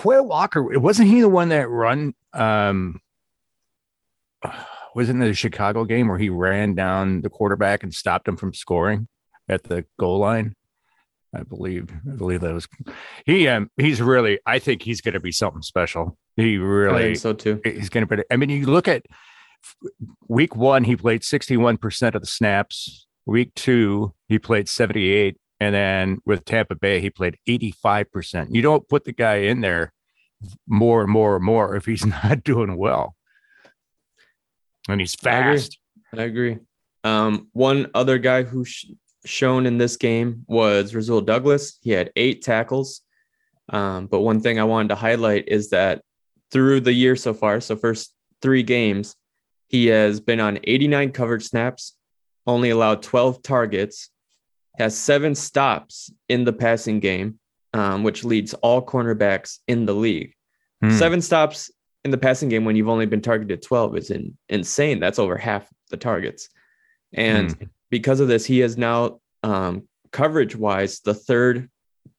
Quay 0.00 0.20
Walker, 0.20 0.62
wasn't 0.78 1.08
he 1.10 1.20
the 1.20 1.28
one 1.28 1.50
that 1.50 1.68
run? 1.68 2.14
Um, 2.32 3.00
wasn't 4.94 5.22
it 5.22 5.26
the 5.26 5.34
Chicago 5.34 5.84
game 5.84 6.08
where 6.08 6.18
he 6.18 6.28
ran 6.28 6.74
down 6.74 7.22
the 7.22 7.30
quarterback 7.30 7.82
and 7.82 7.94
stopped 7.94 8.28
him 8.28 8.36
from 8.36 8.54
scoring 8.54 9.08
at 9.48 9.64
the 9.64 9.84
goal 9.98 10.18
line? 10.18 10.54
I 11.34 11.42
believe. 11.42 11.90
I 12.10 12.14
believe 12.16 12.42
that 12.42 12.52
was 12.52 12.68
he. 13.24 13.48
Um, 13.48 13.70
he's 13.76 14.02
really. 14.02 14.38
I 14.44 14.58
think 14.58 14.82
he's 14.82 15.00
going 15.00 15.14
to 15.14 15.20
be 15.20 15.32
something 15.32 15.62
special. 15.62 16.18
He 16.36 16.56
I 16.56 16.58
really. 16.58 17.02
think 17.02 17.18
so 17.18 17.32
too. 17.32 17.60
He's 17.64 17.88
going 17.88 18.06
to 18.06 18.16
be. 18.16 18.22
I 18.30 18.36
mean, 18.36 18.50
you 18.50 18.66
look 18.66 18.86
at 18.86 19.06
week 20.28 20.54
one, 20.56 20.84
he 20.84 20.96
played 20.96 21.22
61% 21.22 22.14
of 22.14 22.20
the 22.20 22.26
snaps. 22.26 23.06
Week 23.24 23.54
two, 23.54 24.14
he 24.28 24.38
played 24.38 24.68
78. 24.68 25.38
And 25.60 25.74
then 25.74 26.18
with 26.26 26.44
Tampa 26.44 26.74
Bay, 26.74 27.00
he 27.00 27.08
played 27.08 27.38
85%. 27.48 28.48
You 28.50 28.62
don't 28.62 28.88
put 28.88 29.04
the 29.04 29.12
guy 29.12 29.36
in 29.36 29.60
there 29.60 29.92
more 30.66 31.02
and 31.02 31.10
more 31.10 31.36
and 31.36 31.44
more 31.44 31.76
if 31.76 31.86
he's 31.86 32.04
not 32.24 32.42
doing 32.42 32.76
well. 32.76 33.14
And 34.88 35.00
he's 35.00 35.16
I 35.24 35.30
agree. 35.30 35.58
fast. 35.58 35.78
I 36.16 36.22
agree. 36.22 36.58
Um, 37.04 37.48
one 37.52 37.90
other 37.94 38.18
guy 38.18 38.42
who 38.42 38.64
sh- 38.64 38.86
shown 39.24 39.66
in 39.66 39.78
this 39.78 39.96
game 39.96 40.44
was 40.46 40.94
Rasul 40.94 41.20
Douglas. 41.20 41.78
He 41.82 41.90
had 41.90 42.10
eight 42.16 42.42
tackles. 42.42 43.02
Um, 43.68 44.06
but 44.06 44.20
one 44.20 44.40
thing 44.40 44.58
I 44.58 44.64
wanted 44.64 44.88
to 44.88 44.94
highlight 44.96 45.48
is 45.48 45.70
that 45.70 46.02
through 46.50 46.80
the 46.80 46.92
year 46.92 47.16
so 47.16 47.32
far, 47.32 47.60
so 47.60 47.76
first 47.76 48.14
three 48.40 48.62
games, 48.62 49.16
he 49.68 49.86
has 49.86 50.20
been 50.20 50.40
on 50.40 50.58
89 50.64 51.12
coverage 51.12 51.44
snaps, 51.44 51.96
only 52.46 52.70
allowed 52.70 53.02
12 53.02 53.42
targets, 53.42 54.10
has 54.78 54.96
seven 54.96 55.34
stops 55.34 56.12
in 56.28 56.44
the 56.44 56.52
passing 56.52 57.00
game, 57.00 57.38
um, 57.72 58.02
which 58.02 58.24
leads 58.24 58.52
all 58.54 58.84
cornerbacks 58.84 59.58
in 59.66 59.86
the 59.86 59.94
league. 59.94 60.34
Hmm. 60.82 60.90
Seven 60.90 61.22
stops 61.22 61.70
in 62.04 62.10
the 62.10 62.18
passing 62.18 62.48
game 62.48 62.64
when 62.64 62.76
you've 62.76 62.88
only 62.88 63.06
been 63.06 63.22
targeted 63.22 63.62
12 63.62 63.96
is 63.96 64.10
in, 64.10 64.36
insane. 64.48 65.00
That's 65.00 65.18
over 65.18 65.36
half 65.36 65.68
the 65.90 65.96
targets. 65.96 66.48
And 67.12 67.68
because 67.90 68.20
of 68.20 68.28
this, 68.28 68.44
he 68.44 68.62
is 68.62 68.76
now 68.76 69.20
um, 69.42 69.88
coverage 70.10 70.56
wise 70.56 71.00
the 71.00 71.14
third 71.14 71.68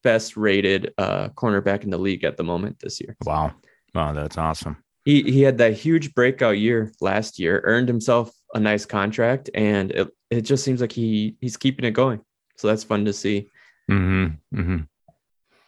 best 0.03 0.37
rated 0.37 0.93
uh, 0.97 1.29
cornerback 1.29 1.83
in 1.83 1.89
the 1.89 1.97
league 1.97 2.23
at 2.23 2.37
the 2.37 2.43
moment 2.43 2.79
this 2.79 3.01
year. 3.01 3.15
Wow. 3.25 3.53
Wow, 3.93 4.13
that's 4.13 4.37
awesome. 4.37 4.77
He 5.05 5.21
he 5.23 5.41
had 5.41 5.57
that 5.57 5.73
huge 5.73 6.13
breakout 6.13 6.57
year 6.57 6.91
last 7.01 7.37
year, 7.37 7.61
earned 7.65 7.89
himself 7.89 8.31
a 8.53 8.59
nice 8.59 8.85
contract, 8.85 9.49
and 9.53 9.91
it, 9.91 10.07
it 10.29 10.41
just 10.41 10.63
seems 10.63 10.81
like 10.81 10.93
he 10.93 11.35
he's 11.41 11.57
keeping 11.57 11.85
it 11.85 11.91
going. 11.91 12.21
So 12.57 12.67
that's 12.67 12.83
fun 12.83 13.05
to 13.05 13.13
see. 13.13 13.49
Mm-hmm. 13.91 14.57
Mm-hmm. 14.57 14.77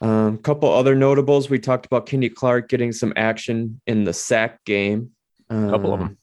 Um, 0.06 0.38
couple 0.38 0.72
other 0.72 0.94
notables. 0.96 1.50
We 1.50 1.58
talked 1.58 1.86
about 1.88 2.06
Kenny 2.06 2.30
Clark 2.30 2.70
getting 2.70 2.92
some 2.92 3.12
action 3.16 3.82
in 3.88 4.04
the 4.04 4.14
sack 4.14 4.64
game. 4.66 5.12
A 5.50 5.70
couple 5.70 5.94
of 5.94 6.00
them. 6.00 6.10
Um, 6.10 6.18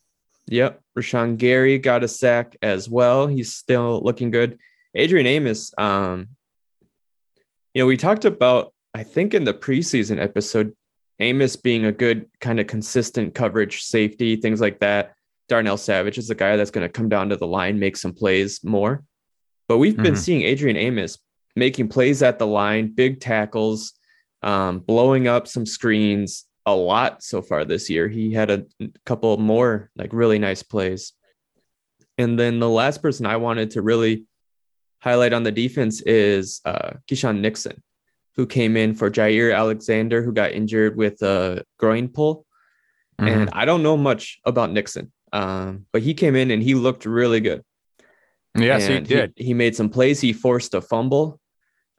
Yep. 0.48 0.80
Rashan 0.98 1.36
Gary 1.38 1.78
got 1.78 2.02
a 2.04 2.08
sack 2.08 2.56
as 2.62 2.88
well. 2.88 3.26
He's 3.28 3.54
still 3.54 4.00
looking 4.04 4.30
good. 4.30 4.58
Adrian 4.94 5.26
Amos, 5.26 5.72
um, 5.78 6.28
you 7.72 7.82
know, 7.82 7.86
we 7.86 7.96
talked 7.96 8.24
about, 8.24 8.74
I 8.92 9.02
think 9.04 9.34
in 9.34 9.44
the 9.44 9.54
preseason 9.54 10.20
episode, 10.20 10.74
Amos 11.20 11.56
being 11.56 11.84
a 11.86 11.92
good 11.92 12.28
kind 12.40 12.60
of 12.60 12.66
consistent 12.66 13.34
coverage 13.34 13.82
safety, 13.84 14.36
things 14.36 14.60
like 14.60 14.80
that. 14.80 15.14
Darnell 15.48 15.76
Savage 15.76 16.18
is 16.18 16.28
the 16.28 16.34
guy 16.34 16.56
that's 16.56 16.70
going 16.72 16.86
to 16.86 16.92
come 16.92 17.08
down 17.08 17.28
to 17.30 17.36
the 17.36 17.46
line, 17.46 17.78
make 17.78 17.96
some 17.96 18.12
plays 18.12 18.62
more. 18.64 19.04
But 19.68 19.78
we've 19.78 19.96
been 19.96 20.14
Mhm. 20.14 20.18
seeing 20.18 20.42
Adrian 20.42 20.76
Amos 20.76 21.18
making 21.56 21.88
plays 21.88 22.22
at 22.22 22.38
the 22.38 22.46
line, 22.46 22.92
big 22.94 23.20
tackles, 23.20 23.92
um, 24.42 24.80
blowing 24.80 25.28
up 25.28 25.46
some 25.46 25.66
screens 25.66 26.44
a 26.66 26.74
lot 26.74 27.22
so 27.22 27.42
far 27.42 27.64
this 27.64 27.90
year. 27.90 28.08
He 28.08 28.32
had 28.32 28.50
a 28.50 28.64
couple 29.04 29.36
more 29.36 29.90
like 29.96 30.12
really 30.12 30.38
nice 30.38 30.62
plays. 30.62 31.12
And 32.18 32.38
then 32.38 32.58
the 32.60 32.68
last 32.68 33.02
person 33.02 33.26
I 33.26 33.36
wanted 33.36 33.72
to 33.72 33.82
really 33.82 34.24
highlight 35.00 35.32
on 35.32 35.42
the 35.42 35.52
defense 35.52 36.00
is 36.02 36.60
uh, 36.64 36.92
Keisean 37.08 37.40
Nixon, 37.40 37.82
who 38.36 38.46
came 38.46 38.76
in 38.76 38.94
for 38.94 39.10
Jaire 39.10 39.56
Alexander, 39.56 40.22
who 40.22 40.32
got 40.32 40.52
injured 40.52 40.96
with 40.96 41.20
a 41.22 41.64
groin 41.78 42.08
pull. 42.08 42.46
And 43.18 43.50
I 43.52 43.64
don't 43.64 43.82
know 43.82 43.96
much 43.96 44.40
about 44.44 44.72
Nixon, 44.72 45.12
um, 45.32 45.86
but 45.92 46.02
he 46.02 46.14
came 46.14 46.34
in 46.34 46.50
and 46.50 46.62
he 46.62 46.74
looked 46.74 47.06
really 47.06 47.40
good. 47.40 47.62
yes, 48.56 48.86
he 48.86 48.96
And 48.96 49.06
did. 49.06 49.32
He, 49.36 49.54
made 49.54 49.76
some 49.76 49.90
plays. 49.90 50.20
He 50.20 50.32
forced 50.32 50.74
a 50.74 50.80
fumble. 50.80 51.38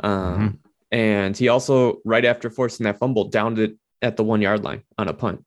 Um, 0.03 0.59
And 0.91 1.35
he 1.35 1.47
also, 1.47 1.97
right 2.05 2.23
after 2.23 2.51
forcing 2.51 2.83
that 2.83 2.99
fumble, 2.99 3.29
downed 3.29 3.57
it 3.57 3.75
at 4.03 4.15
the 4.15 4.23
one 4.23 4.41
yard 4.41 4.63
line 4.63 4.83
on 4.99 5.07
a 5.07 5.13
punt. 5.13 5.43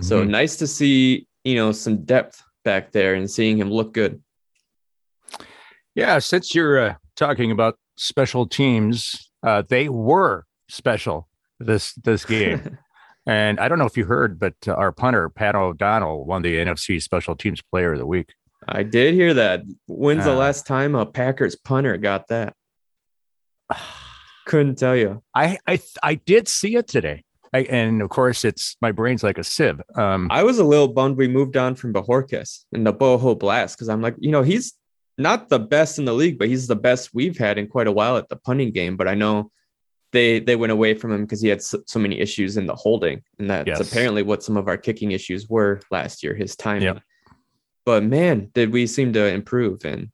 So 0.00 0.24
Mhm. 0.24 0.30
nice 0.30 0.56
to 0.56 0.66
see, 0.66 1.28
you 1.44 1.54
know, 1.54 1.70
some 1.70 2.04
depth 2.04 2.42
back 2.64 2.90
there 2.90 3.14
and 3.14 3.30
seeing 3.30 3.56
him 3.58 3.70
look 3.70 3.92
good. 3.94 4.20
Yeah, 5.94 6.18
since 6.18 6.54
you're 6.56 6.80
uh, 6.80 6.94
talking 7.16 7.50
about 7.50 7.78
special 7.96 8.46
teams, 8.48 9.30
uh, 9.44 9.62
they 9.68 9.88
were 9.88 10.44
special 10.68 11.28
this 11.60 11.92
this 11.94 12.24
game. 12.24 12.78
and 13.26 13.58
I 13.60 13.68
don't 13.68 13.78
know 13.78 13.86
if 13.86 13.96
you 13.96 14.04
heard, 14.06 14.38
but 14.38 14.54
uh, 14.66 14.72
our 14.72 14.92
punter 14.92 15.28
Pat 15.28 15.54
O'Donnell 15.54 16.24
won 16.24 16.42
the 16.42 16.56
NFC 16.56 17.00
Special 17.00 17.36
Teams 17.36 17.62
Player 17.62 17.92
of 17.92 17.98
the 17.98 18.06
Week. 18.06 18.32
I 18.66 18.82
did 18.82 19.14
hear 19.14 19.34
that. 19.34 19.62
When's 19.86 20.24
the 20.24 20.32
Uh. 20.32 20.36
last 20.36 20.66
time 20.66 20.94
a 20.94 21.06
Packers 21.06 21.54
punter 21.56 21.96
got 21.96 22.28
that? 22.28 22.54
Couldn't 24.46 24.76
tell 24.78 24.96
you. 24.96 25.22
I 25.34 25.58
I 25.66 25.80
I 26.02 26.14
did 26.14 26.48
see 26.48 26.76
it 26.76 26.88
today, 26.88 27.24
I, 27.52 27.60
and 27.64 28.00
of 28.00 28.08
course, 28.08 28.44
it's 28.44 28.76
my 28.80 28.92
brain's 28.92 29.22
like 29.22 29.36
a 29.38 29.44
sieve. 29.44 29.80
Um, 29.94 30.28
I 30.30 30.42
was 30.42 30.58
a 30.58 30.64
little 30.64 30.88
bummed 30.88 31.18
we 31.18 31.28
moved 31.28 31.56
on 31.56 31.74
from 31.74 31.92
Bojorquez 31.92 32.64
and 32.72 32.86
the 32.86 32.92
Bojo 32.92 33.34
Blast 33.34 33.76
because 33.76 33.88
I'm 33.90 34.00
like, 34.00 34.14
you 34.18 34.30
know, 34.30 34.42
he's 34.42 34.72
not 35.18 35.48
the 35.50 35.58
best 35.58 35.98
in 35.98 36.04
the 36.06 36.14
league, 36.14 36.38
but 36.38 36.48
he's 36.48 36.66
the 36.66 36.76
best 36.76 37.10
we've 37.12 37.36
had 37.36 37.58
in 37.58 37.66
quite 37.66 37.88
a 37.88 37.92
while 37.92 38.16
at 38.16 38.28
the 38.28 38.36
punting 38.36 38.70
game. 38.72 38.96
But 38.96 39.08
I 39.08 39.14
know 39.14 39.50
they 40.12 40.40
they 40.40 40.56
went 40.56 40.72
away 40.72 40.94
from 40.94 41.12
him 41.12 41.24
because 41.26 41.42
he 41.42 41.48
had 41.48 41.60
so, 41.60 41.82
so 41.86 41.98
many 41.98 42.18
issues 42.18 42.56
in 42.56 42.64
the 42.66 42.74
holding, 42.74 43.22
and 43.38 43.50
that's 43.50 43.66
Yes. 43.66 43.80
apparently 43.92 44.22
what 44.22 44.42
some 44.42 44.56
of 44.56 44.66
our 44.68 44.78
kicking 44.78 45.12
issues 45.12 45.46
were 45.48 45.80
last 45.90 46.22
year. 46.22 46.34
His 46.34 46.56
timing. 46.56 46.84
Yep. 46.84 47.02
But 47.84 48.02
man, 48.02 48.50
did 48.54 48.72
we 48.72 48.86
seem 48.86 49.12
to 49.12 49.26
improve? 49.26 49.84
And 49.84 50.08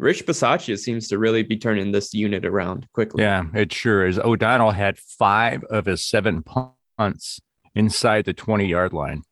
Rich 0.00 0.26
Bisaccia 0.26 0.78
seems 0.78 1.08
to 1.08 1.18
really 1.18 1.42
be 1.42 1.56
turning 1.56 1.92
this 1.92 2.14
unit 2.14 2.44
around 2.44 2.86
quickly. 2.92 3.22
yeah, 3.22 3.44
it 3.54 3.72
sure 3.72 4.06
is. 4.06 4.18
O'Donnell 4.18 4.70
had 4.72 4.98
five 4.98 5.62
of 5.64 5.86
his 5.86 6.00
seven 6.06 6.42
punts 6.42 7.40
inside 7.74 8.24
the 8.24 8.32
twenty 8.32 8.66
yard 8.66 8.92
line, 8.92 9.22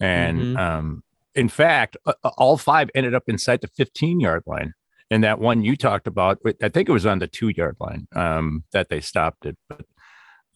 and 0.00 0.38
Mhm. 0.40 0.58
um, 0.58 1.02
in 1.34 1.48
fact, 1.48 1.96
all 2.36 2.56
five 2.58 2.90
ended 2.94 3.14
up 3.14 3.24
inside 3.28 3.60
the 3.60 3.68
fifteen 3.68 4.20
yard 4.20 4.42
line. 4.46 4.74
And 5.12 5.24
that 5.24 5.40
one 5.40 5.64
you 5.64 5.76
talked 5.76 6.06
about, 6.06 6.38
I 6.62 6.68
think 6.68 6.88
it 6.88 6.92
was 6.92 7.04
on 7.06 7.18
the 7.18 7.26
two 7.26 7.48
yard 7.48 7.76
line 7.80 8.06
um, 8.14 8.62
that 8.72 8.90
they 8.90 9.00
stopped 9.00 9.44
it. 9.44 9.56
But 9.68 9.84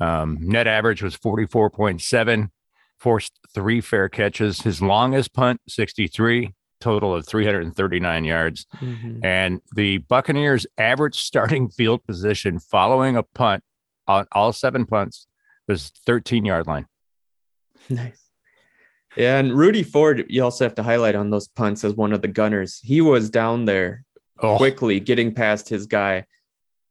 um, 0.00 0.38
net 0.40 0.66
average 0.68 1.02
was 1.02 1.16
44.7, 1.16 2.50
forced 2.98 3.38
three 3.52 3.80
fair 3.80 4.08
catches. 4.08 4.62
His 4.62 4.80
longest 4.80 5.32
punt, 5.34 5.60
63, 5.68 6.54
total 6.84 7.14
of 7.14 7.26
339 7.26 8.24
yards. 8.24 8.66
Mhm. 8.80 9.24
And 9.24 9.60
the 9.74 9.98
Buccaneers' 9.98 10.66
average 10.76 11.18
starting 11.20 11.68
field 11.70 12.04
position 12.06 12.58
following 12.58 13.16
a 13.16 13.22
punt 13.22 13.64
on 14.06 14.26
all 14.32 14.52
seven 14.52 14.84
punts 14.84 15.26
was 15.66 15.90
13 16.06 16.44
yard 16.44 16.66
line. 16.66 16.86
Nice. 17.88 18.20
Yeah, 19.16 19.38
and 19.38 19.56
Rudy 19.56 19.82
Ford, 19.82 20.24
you 20.28 20.42
also 20.42 20.64
have 20.64 20.74
to 20.74 20.82
highlight 20.82 21.14
on 21.14 21.30
those 21.30 21.46
punts 21.48 21.84
as 21.84 21.94
one 21.94 22.12
of 22.12 22.20
the 22.20 22.28
gunners. 22.28 22.80
He 22.82 23.00
was 23.00 23.30
down 23.30 23.64
there 23.64 24.04
Oh, 24.40 24.56
quickly 24.56 24.98
getting 24.98 25.32
past 25.32 25.68
his 25.68 25.86
guy 25.86 26.24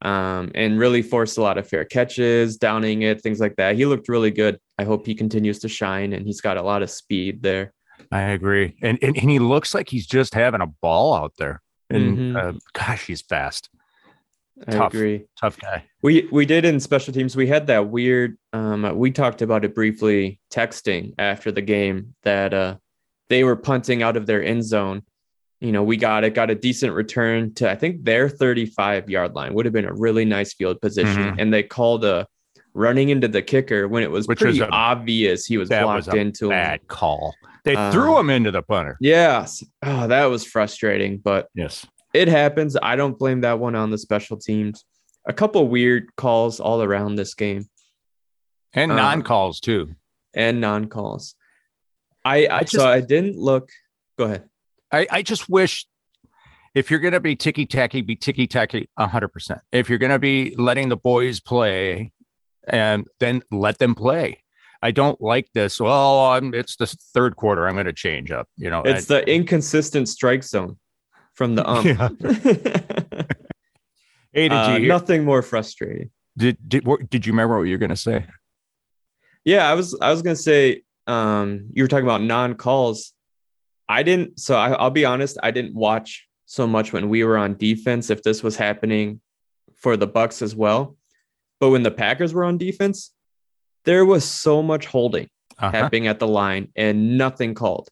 um, 0.00 0.50
and 0.54 0.78
really 0.78 1.02
forced 1.02 1.36
a 1.36 1.42
lot 1.42 1.58
of 1.58 1.68
fair 1.68 1.84
catches, 1.84 2.56
downing 2.56 3.02
it, 3.02 3.20
things 3.20 3.38
like 3.40 3.56
that. 3.56 3.76
He 3.76 3.84
looked 3.84 4.08
really 4.08 4.30
good. 4.30 4.58
I 4.78 4.84
hope 4.84 5.04
he 5.06 5.14
continues 5.14 5.58
to 5.60 5.68
shine 5.68 6.14
and 6.14 6.26
he's 6.26 6.40
got 6.40 6.56
a 6.56 6.62
lot 6.62 6.82
of 6.82 6.90
speed 6.90 7.42
there. 7.42 7.73
I 8.12 8.22
agree. 8.22 8.76
And, 8.82 8.98
and, 9.02 9.16
and 9.16 9.30
he 9.30 9.38
looks 9.38 9.74
like 9.74 9.88
he's 9.88 10.06
just 10.06 10.34
having 10.34 10.60
a 10.60 10.66
ball 10.66 11.14
out 11.14 11.32
there. 11.38 11.62
And 11.90 12.18
Mhm. 12.18 12.36
uh, 12.56 12.58
gosh, 12.72 13.06
he's 13.06 13.22
fast. 13.22 13.68
I 14.68 14.72
Tough. 14.72 14.94
agree. 14.94 15.24
Tough 15.40 15.58
guy. 15.58 15.84
We 16.02 16.28
we 16.30 16.46
did 16.46 16.64
in 16.64 16.78
special 16.80 17.12
teams. 17.12 17.34
We 17.36 17.46
had 17.48 17.66
that 17.66 17.88
weird. 17.88 18.38
Um, 18.52 18.96
we 18.96 19.10
talked 19.10 19.42
about 19.42 19.64
it 19.64 19.74
briefly 19.74 20.38
texting 20.50 21.12
after 21.18 21.50
the 21.50 21.60
game 21.62 22.14
that 22.22 22.54
uh, 22.54 22.76
they 23.28 23.42
were 23.42 23.56
punting 23.56 24.02
out 24.02 24.16
of 24.16 24.26
their 24.26 24.42
end 24.44 24.64
zone. 24.64 25.02
You 25.60 25.72
know, 25.72 25.82
we 25.82 25.96
got 25.96 26.22
it, 26.24 26.34
got 26.34 26.50
a 26.50 26.54
decent 26.54 26.92
return 26.94 27.52
to 27.54 27.68
I 27.70 27.74
think 27.74 28.04
their 28.04 28.28
35 28.28 29.10
yard 29.10 29.34
line 29.34 29.54
would 29.54 29.66
have 29.66 29.72
been 29.72 29.86
a 29.86 29.94
really 29.94 30.24
nice 30.24 30.54
field 30.54 30.80
position, 30.80 31.22
Mhm. 31.34 31.36
and 31.40 31.52
they 31.52 31.62
called 31.64 32.04
a 32.04 32.26
running 32.74 33.08
into 33.08 33.26
the 33.28 33.42
kicker 33.42 33.88
when 33.88 34.02
it 34.04 34.10
was 34.10 34.26
Which 34.28 34.38
pretty 34.40 34.60
was 34.60 34.68
a- 34.68 34.72
obvious 34.72 35.46
he 35.46 35.58
was 35.58 35.68
blocked 35.68 36.06
was 36.06 36.08
a 36.08 36.16
into 36.16 36.46
him. 36.46 36.50
Bad 36.50 36.86
call. 36.86 37.34
They 37.64 37.74
Uh, 37.76 37.90
threw 37.92 38.18
him 38.18 38.28
into 38.30 38.50
the 38.50 38.62
punter. 38.62 38.96
Yes, 39.00 39.64
oh, 39.82 40.06
that 40.06 40.26
was 40.26 40.44
frustrating, 40.44 41.18
but 41.18 41.48
Yes. 41.54 41.86
it 42.12 42.28
happens. 42.28 42.76
I 42.82 42.96
don't 42.96 43.18
blame 43.18 43.40
that 43.42 43.58
one 43.58 43.74
on 43.74 43.90
the 43.90 43.98
special 43.98 44.36
teams. 44.36 44.84
A 45.26 45.32
couple 45.32 45.66
weird 45.68 46.14
calls 46.16 46.60
all 46.60 46.82
around 46.82 47.14
this 47.16 47.34
game. 47.34 47.64
And 48.74 48.92
Uh, 48.92 48.96
non 48.96 49.22
calls 49.22 49.60
too. 49.60 49.94
and 50.34 50.60
non-calls. 50.60 51.36
I, 52.24 52.46
I 52.46 52.56
I 52.56 52.60
just- 52.60 52.72
so 52.74 52.86
I 52.88 53.00
didn't 53.00 53.36
look. 53.38 53.70
Go 54.18 54.24
ahead. 54.24 54.48
I, 54.92 55.06
I 55.10 55.22
just 55.22 55.48
wish 55.48 55.86
if 56.74 56.90
you're 56.90 57.00
going 57.00 57.12
to 57.14 57.20
be 57.20 57.36
ticky 57.36 57.66
tacky, 57.66 58.00
be 58.02 58.16
ticky 58.16 58.46
tacky 58.46 58.88
100%. 58.98 59.60
If 59.72 59.88
you're 59.88 59.98
going 59.98 60.10
to 60.12 60.18
be 60.18 60.54
letting 60.58 60.88
the 60.88 60.96
boys 60.96 61.40
play, 61.40 62.12
and 62.66 63.06
then 63.20 63.42
let 63.50 63.78
them 63.78 63.94
play. 63.94 64.42
I 64.84 64.90
don't 64.90 65.18
like 65.20 65.48
this. 65.54 65.80
Well, 65.80 66.26
I'm, 66.26 66.52
it's 66.52 66.76
the 66.76 66.86
third 66.86 67.36
quarter. 67.36 67.66
I'm 67.66 67.74
going 67.74 67.86
to 67.86 67.92
change 67.92 68.30
up. 68.30 68.48
You 68.58 68.68
know, 68.70 68.82
It's 68.82 69.06
the 69.06 69.26
inconsistent 69.28 70.08
strike 70.10 70.44
zone 70.44 70.76
from 71.32 71.54
the 71.54 71.66
ump. 71.68 71.86
Yeah. 71.86 72.08
hey, 74.32 74.48
did 74.48 74.52
Uh, 74.52 74.76
you 74.78 74.88
nothing 74.88 75.24
more 75.24 75.42
frustrating. 75.42 76.10
did, 76.36 76.58
did 76.68 76.84
what- 76.86 77.08
did 77.08 77.24
you 77.26 77.32
remember 77.32 77.56
what 77.56 77.64
you 77.64 77.72
were 77.72 77.78
going 77.78 77.90
to 77.90 77.96
say? 77.96 78.26
Yeah, 79.44 79.68
I 79.70 79.74
was 79.74 79.96
I 80.00 80.10
was 80.10 80.22
gonna 80.22 80.36
say 80.36 80.82
um 81.06 81.68
you 81.74 81.82
were 81.84 81.88
talking 81.88 82.06
about 82.06 82.22
non-calls. 82.22 83.12
I 83.88 84.02
didn't 84.02 84.40
so 84.40 84.54
I, 84.56 84.72
I'll 84.72 84.90
be 84.90 85.04
honest, 85.04 85.36
I 85.42 85.50
didn't 85.50 85.74
watch 85.74 86.26
so 86.46 86.66
much 86.66 86.92
when 86.94 87.10
we 87.10 87.24
were 87.24 87.36
on 87.36 87.56
defense 87.56 88.08
if 88.08 88.22
this 88.22 88.42
was 88.42 88.56
happening 88.56 89.20
for 89.76 89.96
the 89.98 90.06
Bucks 90.06 90.40
as 90.42 90.56
well. 90.56 90.96
But 91.60 91.70
when 91.70 91.82
the 91.82 91.90
Packers 91.90 92.32
were 92.32 92.44
on 92.44 92.56
defense, 92.58 93.12
there 93.84 94.04
was 94.04 94.24
so 94.24 94.62
much 94.62 94.86
holding. 94.86 95.28
Uh-huh. 95.58 95.70
happening 95.70 96.08
at 96.08 96.18
the 96.18 96.26
line 96.26 96.68
and 96.74 97.16
nothing 97.16 97.54
called. 97.54 97.88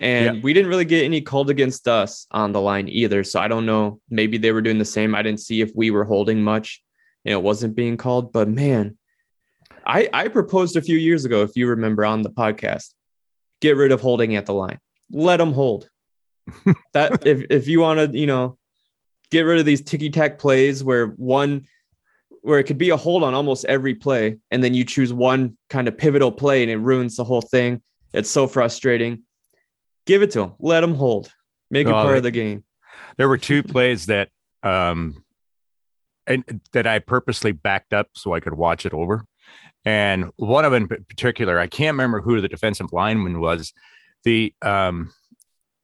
And 0.00 0.42
we 0.42 0.52
didn't 0.52 0.68
really 0.68 0.84
get 0.84 1.04
any 1.04 1.20
called 1.20 1.48
against 1.48 1.86
us 1.86 2.26
on 2.32 2.50
the 2.50 2.60
line 2.60 2.88
either. 2.88 3.22
So 3.22 3.38
I 3.38 3.46
don't 3.46 3.66
know. 3.66 4.00
Maybe 4.10 4.36
they 4.36 4.50
were 4.50 4.62
doing 4.62 4.78
the 4.78 4.84
same. 4.84 5.14
I 5.14 5.22
didn't 5.22 5.40
see 5.40 5.60
if 5.60 5.70
we 5.76 5.92
were 5.92 6.04
holding 6.04 6.42
much 6.42 6.82
and 7.24 7.32
it 7.32 7.42
wasn't 7.42 7.76
being 7.76 7.96
called. 7.96 8.32
But 8.32 8.48
man, 8.48 8.98
I, 9.86 10.08
I 10.12 10.26
proposed 10.28 10.76
a 10.76 10.82
few 10.82 10.98
years 10.98 11.24
ago, 11.24 11.42
if 11.42 11.54
you 11.54 11.68
remember 11.68 12.04
on 12.04 12.22
the 12.22 12.30
podcast, 12.30 12.94
get 13.60 13.76
rid 13.76 13.92
of 13.92 14.00
holding 14.00 14.34
at 14.34 14.46
the 14.46 14.54
line. 14.54 14.80
Let 15.10 15.36
them 15.36 15.52
hold. 15.52 15.88
that 16.94 17.26
if 17.26 17.44
if 17.50 17.68
you 17.68 17.80
want 17.80 18.12
to, 18.12 18.18
you 18.18 18.26
know, 18.26 18.58
get 19.30 19.42
rid 19.42 19.60
of 19.60 19.66
these 19.66 19.82
ticky 19.82 20.10
tack 20.10 20.38
plays 20.38 20.82
where 20.82 21.06
one 21.06 21.66
where 22.48 22.58
it 22.58 22.64
could 22.64 22.78
be 22.78 22.88
a 22.88 22.96
hold 22.96 23.22
on 23.22 23.34
almost 23.34 23.66
every 23.66 23.94
play, 23.94 24.38
and 24.50 24.64
then 24.64 24.72
you 24.72 24.82
choose 24.82 25.12
one 25.12 25.58
kind 25.68 25.86
of 25.86 25.98
pivotal 25.98 26.32
play 26.32 26.62
and 26.62 26.70
it 26.70 26.78
ruins 26.78 27.16
the 27.16 27.22
whole 27.22 27.42
thing. 27.42 27.82
It's 28.14 28.30
so 28.30 28.46
frustrating. 28.46 29.24
Give 30.06 30.22
it 30.22 30.30
to 30.30 30.40
them. 30.40 30.54
Let 30.58 30.80
them 30.80 30.94
hold. 30.94 31.30
Make 31.70 31.88
it 31.88 31.90
part 31.90 32.16
of 32.16 32.22
the 32.22 32.30
game. 32.30 32.64
There 33.18 33.28
were 33.28 33.36
two 33.36 33.62
plays 33.62 34.06
that 34.06 34.30
um 34.62 35.22
and 36.26 36.62
that 36.72 36.86
I 36.86 37.00
purposely 37.00 37.52
backed 37.52 37.92
up 37.92 38.08
so 38.14 38.32
I 38.32 38.40
could 38.40 38.54
watch 38.54 38.86
it 38.86 38.94
over. 38.94 39.26
And 39.84 40.30
one 40.36 40.64
of 40.64 40.72
them 40.72 40.88
in 40.90 41.04
particular, 41.04 41.58
I 41.58 41.66
can't 41.66 41.96
remember 41.96 42.22
who 42.22 42.40
the 42.40 42.48
defensive 42.48 42.94
lineman 42.94 43.40
was. 43.40 43.74
The 44.24 44.54
um 44.62 45.12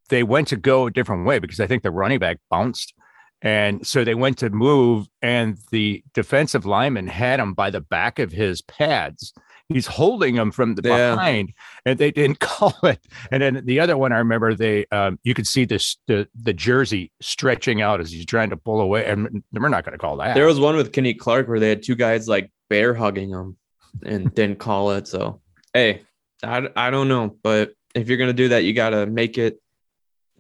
they 0.09 0.23
went 0.23 0.49
to 0.49 0.57
go 0.57 0.87
a 0.87 0.91
different 0.91 1.27
way 1.27 1.41
because 1.41 1.61
I 1.61 1.67
think 1.67 1.83
the 1.83 1.91
running 1.91 2.21
back 2.21 2.39
bounced. 2.51 2.95
And 3.43 3.87
so 3.87 4.05
they 4.05 4.15
went 4.15 4.39
to 4.39 4.49
move, 4.51 5.07
and 5.21 5.59
the 5.71 6.03
defensive 6.15 6.65
lineman 6.65 7.07
had 7.09 7.41
him 7.41 7.53
by 7.53 7.71
the 7.71 7.81
back 7.81 8.19
of 8.19 8.33
his 8.33 8.63
pads. 8.63 9.35
He's 9.69 9.87
holding 9.87 10.35
him 10.35 10.51
from 10.51 10.75
the 10.75 10.83
Yeah. 10.89 11.15
behind, 11.15 11.53
and 11.87 11.99
they 11.99 12.11
didn't 12.11 12.39
call 12.41 12.75
it. 12.85 13.01
And 13.31 13.43
then 13.43 13.63
the 13.65 13.81
other 13.81 13.97
one, 13.99 14.13
I 14.13 14.19
remember 14.19 14.55
they, 14.55 14.87
um, 14.93 15.19
you 15.25 15.35
could 15.35 15.47
see 15.47 15.65
this 15.65 15.97
the 16.07 16.27
the 16.35 16.53
jersey 16.53 17.13
stretching 17.21 17.83
out 17.83 18.01
as 18.01 18.11
he's 18.11 18.27
trying 18.27 18.51
to 18.51 18.57
pull 18.57 18.81
away, 18.81 19.05
and 19.07 19.43
we're 19.53 19.69
not 19.69 19.85
going 19.85 19.93
to 19.93 19.99
call 19.99 20.17
that. 20.19 20.35
There 20.35 20.47
was 20.47 20.61
one 20.61 20.77
with 20.77 20.93
Kenny 20.93 21.15
Clark 21.15 21.49
where 21.49 21.61
they 21.61 21.69
had 21.71 21.83
two 21.83 21.95
guys 21.97 22.29
like 22.29 22.51
bear 22.71 22.95
hugging 22.95 23.31
him 23.31 23.57
and 24.05 24.33
didn't 24.35 24.59
call 24.59 24.91
it. 24.93 25.07
So, 25.07 25.41
hey, 25.75 26.03
I, 26.43 26.69
I 26.77 26.91
don't 26.91 27.09
know. 27.09 27.37
But 27.43 27.73
if 27.95 28.09
you're 28.09 28.19
going 28.19 28.29
to 28.29 28.35
do 28.35 28.49
that, 28.49 28.65
you 28.65 28.73
got 28.73 28.91
to 28.91 29.07
make 29.07 29.39
it 29.39 29.61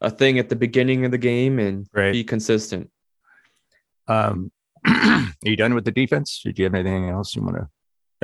a 0.04 0.10
thing 0.10 0.38
at 0.38 0.48
the 0.48 0.56
beginning 0.56 1.04
of 1.04 1.10
the 1.10 1.18
game 1.18 1.58
and 1.58 1.86
Right. 1.92 2.12
be 2.12 2.24
consistent. 2.24 2.90
Um, 4.08 4.50
are 4.86 5.26
you 5.42 5.56
done 5.56 5.74
with 5.74 5.84
the 5.84 5.90
defense? 5.92 6.40
Did 6.44 6.58
you 6.58 6.64
have 6.64 6.74
anything 6.74 7.08
else 7.08 7.34
you 7.34 7.42
want 7.42 7.56
to? 7.56 7.68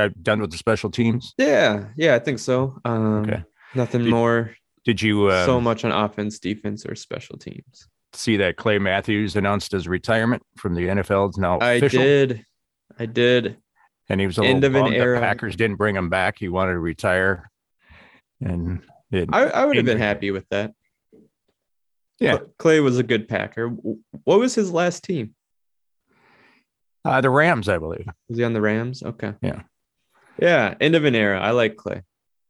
Uh, 0.05 0.09
done 0.23 0.41
with 0.41 0.51
the 0.51 0.59
special 0.59 0.91
teams? 0.91 1.35
Yeah. 1.39 1.87
Yeah, 1.97 2.15
I 2.15 2.19
think 2.19 2.39
so. 2.39 2.79
Um, 2.85 3.25
Okay. 3.25 3.43
Nothing 3.75 4.03
Did- 4.03 4.11
more 4.11 4.55
Did 4.85 5.01
you 5.03 5.31
um, 5.31 5.47
so 5.47 5.61
much 5.61 5.85
on 5.85 5.93
offense, 5.93 6.39
defense, 6.39 6.85
or 6.87 6.95
special 6.95 7.37
teams. 7.39 7.89
see 8.13 8.37
that 8.39 8.57
Clay 8.57 8.79
Matthews 8.79 9.37
announced 9.37 9.73
his 9.73 9.87
retirement 9.89 10.43
from 10.57 10.75
the 10.75 10.83
NFL? 10.89 11.29
It's 11.29 11.39
now 11.39 11.59
Official. 11.59 12.01
I 12.01 12.05
did. 12.05 12.45
I 12.99 13.07
did. 13.07 13.57
and 14.09 14.21
he 14.21 14.27
was 14.27 14.39
a 14.39 14.43
End 14.45 14.63
little 14.63 14.77
of 14.79 14.85
an 14.87 14.93
bummed 14.93 15.17
the. 15.17 15.21
Packers 15.21 15.55
didn't 15.57 15.77
bring 15.77 15.95
him 15.97 16.09
back. 16.09 16.37
He 16.39 16.49
wanted 16.49 16.73
to 16.73 16.81
retire, 16.81 17.51
and 18.41 18.83
it, 19.13 19.29
I, 19.33 19.45
I 19.45 19.65
would 19.65 19.77
have 19.77 19.85
been 19.87 19.99
happy 19.99 20.31
with 20.33 20.49
that. 20.51 20.73
Yeah. 22.21 22.39
Clay 22.59 22.81
was 22.81 22.99
a 22.99 23.03
good 23.03 23.29
Packer. 23.29 23.69
What 23.69 24.39
was 24.39 24.55
his 24.55 24.71
last 24.71 25.05
team? 25.05 25.35
uh, 27.05 27.21
the 27.23 27.31
Rams, 27.31 27.69
I 27.69 27.79
believe. 27.79 28.07
Was 28.29 28.39
he 28.39 28.45
on 28.45 28.53
the 28.53 28.61
Rams? 28.61 29.03
Okay. 29.03 29.33
Yeah. 29.41 29.63
Yeah. 30.39 30.75
End 30.81 30.95
of 30.95 31.05
an 31.05 31.15
era. 31.15 31.41
I 31.41 31.53
like 31.53 31.77
Clay. 31.77 32.03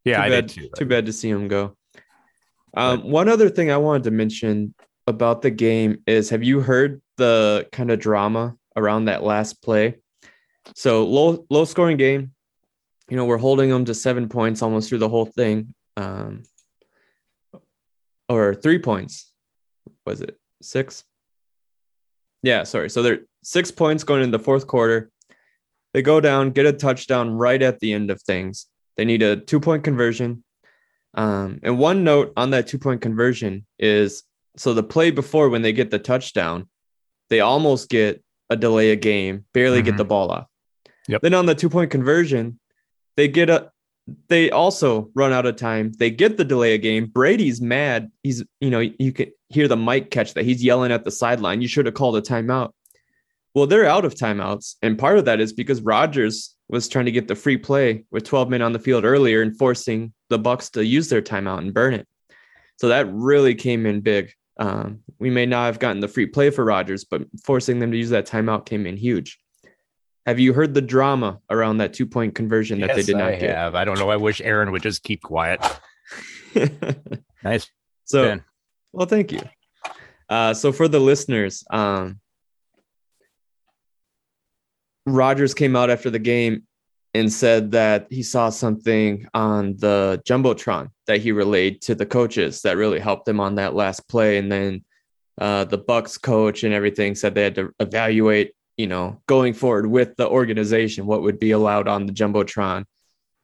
Yeah, 0.04 0.16
too 0.16 0.22
I 0.22 0.28
bad, 0.30 0.46
did 0.48 0.54
too. 0.54 0.68
Too 0.76 0.86
bad 0.86 1.06
to 1.06 1.12
see 1.12 1.28
him 1.30 1.46
go. 1.48 1.76
Um, 2.74 3.10
one 3.10 3.28
other 3.28 3.48
thing 3.48 3.70
I 3.70 3.76
wanted 3.76 4.04
to 4.04 4.10
mention 4.10 4.74
about 5.06 5.42
the 5.42 5.50
game 5.50 6.02
is 6.06 6.30
have 6.30 6.42
you 6.42 6.60
heard 6.60 7.00
the 7.16 7.68
kind 7.72 7.90
of 7.90 7.98
drama 8.00 8.56
around 8.76 9.04
that 9.06 9.22
last 9.22 9.62
play? 9.62 9.96
So 10.74 11.04
low 11.04 11.46
low 11.50 11.64
scoring 11.64 11.96
game. 11.96 12.32
You 13.08 13.16
know, 13.16 13.24
we're 13.24 13.38
holding 13.38 13.70
them 13.70 13.84
to 13.86 13.94
seven 13.94 14.28
points 14.28 14.62
almost 14.62 14.88
through 14.88 14.98
the 14.98 15.08
whole 15.08 15.26
thing. 15.26 15.74
Um, 15.96 16.44
or 18.28 18.54
three 18.54 18.78
points. 18.78 19.29
Was 20.10 20.20
it 20.22 20.36
six? 20.60 21.04
Yeah, 22.42 22.64
sorry. 22.64 22.90
So 22.90 23.02
they're 23.02 23.20
six 23.44 23.70
points 23.70 24.02
going 24.02 24.22
into 24.22 24.36
the 24.36 24.42
fourth 24.42 24.66
quarter. 24.66 25.10
They 25.94 26.02
go 26.02 26.20
down, 26.20 26.50
get 26.50 26.66
a 26.66 26.72
touchdown 26.72 27.30
right 27.30 27.62
at 27.62 27.78
the 27.78 27.92
end 27.92 28.10
of 28.10 28.20
things. 28.22 28.66
They 28.96 29.04
need 29.04 29.22
a 29.22 29.36
two 29.36 29.60
point 29.60 29.84
conversion. 29.84 30.42
Um, 31.14 31.60
and 31.62 31.78
one 31.78 32.02
note 32.02 32.32
on 32.36 32.50
that 32.50 32.66
two 32.66 32.78
point 32.78 33.00
conversion 33.02 33.66
is 33.78 34.24
so 34.56 34.74
the 34.74 34.82
play 34.82 35.12
before 35.12 35.48
when 35.48 35.62
they 35.62 35.72
get 35.72 35.90
the 35.92 35.98
touchdown, 36.00 36.68
they 37.28 37.38
almost 37.40 37.88
get 37.88 38.22
a 38.50 38.56
delay 38.56 38.90
a 38.90 38.96
game, 38.96 39.44
barely 39.54 39.80
get 39.80 39.94
Mhm. 39.94 39.98
the 39.98 40.04
ball 40.04 40.30
off. 40.32 40.46
Yep. 41.06 41.22
Then 41.22 41.34
on 41.34 41.46
the 41.46 41.54
two 41.54 41.68
point 41.70 41.90
conversion, 41.92 42.58
they 43.16 43.28
get 43.28 43.48
a 43.48 43.70
they 44.28 44.50
also 44.50 45.08
run 45.14 45.32
out 45.32 45.46
of 45.46 45.54
time. 45.54 45.92
They 45.92 46.10
get 46.10 46.36
the 46.36 46.44
delay 46.44 46.74
a 46.74 46.78
game. 46.78 47.06
Brady's 47.06 47.60
mad. 47.60 48.10
He's, 48.24 48.42
you 48.60 48.68
know, 48.70 48.80
you 48.80 49.12
can 49.12 49.30
hear 49.50 49.68
the 49.68 49.76
mic 49.76 50.10
catch 50.10 50.34
that 50.34 50.44
he's 50.44 50.64
yelling 50.64 50.92
at 50.92 51.04
the 51.04 51.10
sideline. 51.10 51.60
You 51.60 51.68
should 51.68 51.86
have 51.86 51.94
called 51.94 52.16
a 52.16 52.22
timeout. 52.22 52.72
Well, 53.54 53.66
they're 53.66 53.86
out 53.86 54.04
of 54.04 54.14
timeouts. 54.14 54.76
And 54.80 54.98
part 54.98 55.18
of 55.18 55.24
that 55.24 55.40
is 55.40 55.52
because 55.52 55.82
Rodgers 55.82 56.54
was 56.68 56.88
trying 56.88 57.06
to 57.06 57.10
get 57.10 57.26
the 57.26 57.34
free 57.34 57.56
play 57.56 58.04
with 58.10 58.24
12 58.24 58.48
men 58.48 58.62
on 58.62 58.72
the 58.72 58.78
field 58.78 59.04
earlier 59.04 59.42
and 59.42 59.58
forcing 59.58 60.12
the 60.28 60.38
Bucks 60.38 60.70
to 60.70 60.84
use 60.84 61.08
their 61.08 61.20
timeout 61.20 61.58
and 61.58 61.74
burn 61.74 61.94
it. 61.94 62.06
So 62.76 62.88
that 62.88 63.12
really 63.12 63.54
came 63.54 63.86
in 63.86 64.00
big. 64.00 64.32
Um, 64.58 65.00
we 65.18 65.30
may 65.30 65.46
not 65.46 65.66
have 65.66 65.78
gotten 65.78 66.00
the 66.00 66.08
free 66.08 66.26
play 66.26 66.50
for 66.50 66.64
Rodgers, 66.64 67.04
but 67.04 67.22
forcing 67.44 67.80
them 67.80 67.90
to 67.90 67.96
use 67.96 68.10
that 68.10 68.26
timeout 68.26 68.66
came 68.66 68.86
in 68.86 68.96
huge. 68.96 69.40
Have 70.26 70.38
you 70.38 70.52
heard 70.52 70.74
the 70.74 70.82
drama 70.82 71.40
around 71.50 71.78
that 71.78 71.92
two 71.92 72.06
point 72.06 72.34
conversion 72.34 72.80
that 72.80 72.94
they 72.94 73.02
did 73.02 73.16
not 73.16 73.30
I 73.30 73.34
have. 73.36 73.74
I 73.74 73.84
don't 73.84 73.98
know. 73.98 74.10
I 74.10 74.16
wish 74.16 74.40
Aaron 74.40 74.70
would 74.70 74.82
just 74.82 75.02
keep 75.02 75.22
quiet. 75.22 75.60
Nice. 77.42 77.70
so, 78.04 78.24
Ben. 78.24 78.44
Well, 78.92 79.06
thank 79.06 79.32
you. 79.32 79.40
Uh, 80.28 80.54
so 80.54 80.72
for 80.72 80.88
the 80.88 81.00
listeners, 81.00 81.64
um, 81.70 82.20
Rodgers 85.06 85.54
came 85.54 85.76
out 85.76 85.90
after 85.90 86.10
the 86.10 86.18
game 86.18 86.64
and 87.14 87.32
said 87.32 87.72
that 87.72 88.06
he 88.10 88.22
saw 88.22 88.50
something 88.50 89.26
on 89.34 89.76
the 89.78 90.22
jumbotron 90.28 90.90
that 91.06 91.20
he 91.20 91.32
relayed 91.32 91.82
to 91.82 91.94
the 91.94 92.06
coaches 92.06 92.62
that 92.62 92.76
really 92.76 93.00
helped 93.00 93.26
them 93.26 93.40
on 93.40 93.56
that 93.56 93.74
last 93.74 94.08
play. 94.08 94.38
And 94.38 94.50
then 94.50 94.84
uh, 95.40 95.64
the 95.64 95.78
Bucks 95.78 96.18
coach 96.18 96.62
and 96.62 96.72
everything 96.72 97.14
said 97.14 97.34
they 97.34 97.42
had 97.42 97.56
to 97.56 97.72
evaluate, 97.80 98.52
you 98.76 98.86
know, 98.86 99.20
going 99.26 99.54
forward 99.54 99.86
with 99.86 100.14
the 100.16 100.28
organization 100.28 101.06
what 101.06 101.22
would 101.22 101.40
be 101.40 101.50
allowed 101.50 101.88
on 101.88 102.06
the 102.06 102.12
jumbotron. 102.12 102.84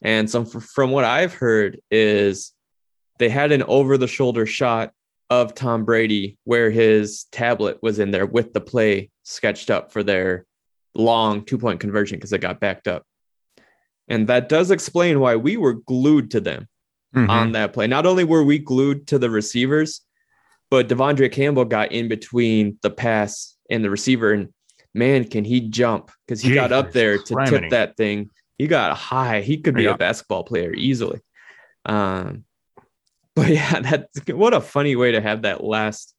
And 0.03 0.31
some 0.31 0.47
from 0.47 0.91
what 0.91 1.05
I've 1.05 1.35
heard 1.35 1.81
is 1.91 2.53
they 3.19 3.29
had 3.29 3.51
an 3.51 3.65
over 3.65 3.99
the 3.99 4.07
shoulder 4.07 4.47
shot 4.47 4.93
of 5.31 5.55
Tom 5.55 5.85
Brady 5.85 6.39
where 6.45 6.71
his 6.71 7.25
tablet 7.33 7.79
was 7.83 7.99
in 7.99 8.11
there 8.11 8.27
with 8.27 8.53
the 8.53 8.61
play 8.61 9.11
sketched 9.25 9.71
up 9.71 9.93
for 9.93 10.03
their 10.03 10.47
long 10.95 11.45
two 11.45 11.59
point 11.59 11.81
conversion 11.81 12.17
because 12.17 12.33
it 12.33 12.39
got 12.41 12.61
backed 12.61 12.87
up. 12.89 13.05
And 14.09 14.29
that 14.29 14.49
does 14.49 14.71
explain 14.71 15.19
why 15.21 15.37
we 15.37 15.57
were 15.57 15.75
glued 15.75 16.31
to 16.33 16.41
them 16.41 16.69
Mhm. 17.15 17.29
on 17.29 17.53
that 17.53 17.73
play. 17.73 17.87
Not 17.87 18.07
only 18.07 18.25
were 18.25 18.45
we 18.45 18.59
glued 18.59 19.07
to 19.09 19.19
the 19.19 19.31
receivers, 19.31 20.03
but 20.71 20.89
De'Vondre 20.89 21.31
Campbell 21.31 21.65
got 21.65 21.93
in 21.93 22.09
between 22.09 22.79
the 22.83 22.91
pass 22.91 23.57
and 23.71 23.83
the 23.85 23.91
receiver. 23.91 24.33
And 24.33 24.49
man, 24.95 25.25
can 25.25 25.45
he 25.45 25.61
jump 25.61 26.11
because 26.27 26.41
he 26.41 26.55
got 26.55 26.73
up 26.73 26.93
there 26.93 27.19
to 27.19 27.35
criminy. 27.35 27.49
tip 27.51 27.71
that 27.71 27.97
thing. 27.97 28.31
He 28.59 28.67
got 28.67 28.97
high. 28.97 29.41
He 29.43 29.59
could 29.59 29.75
be 29.75 29.85
Yeah. 29.85 29.95
a 29.95 29.99
basketball 29.99 30.45
player 30.45 30.73
easily. 30.73 31.21
Um, 31.85 32.45
but 33.37 33.51
yeah, 33.51 33.81
that 33.81 34.09
what 34.35 34.55
a 34.55 34.61
funny 34.61 34.97
way 34.97 35.13
to 35.13 35.21
have 35.21 35.43
that 35.43 35.63
last 35.63 36.15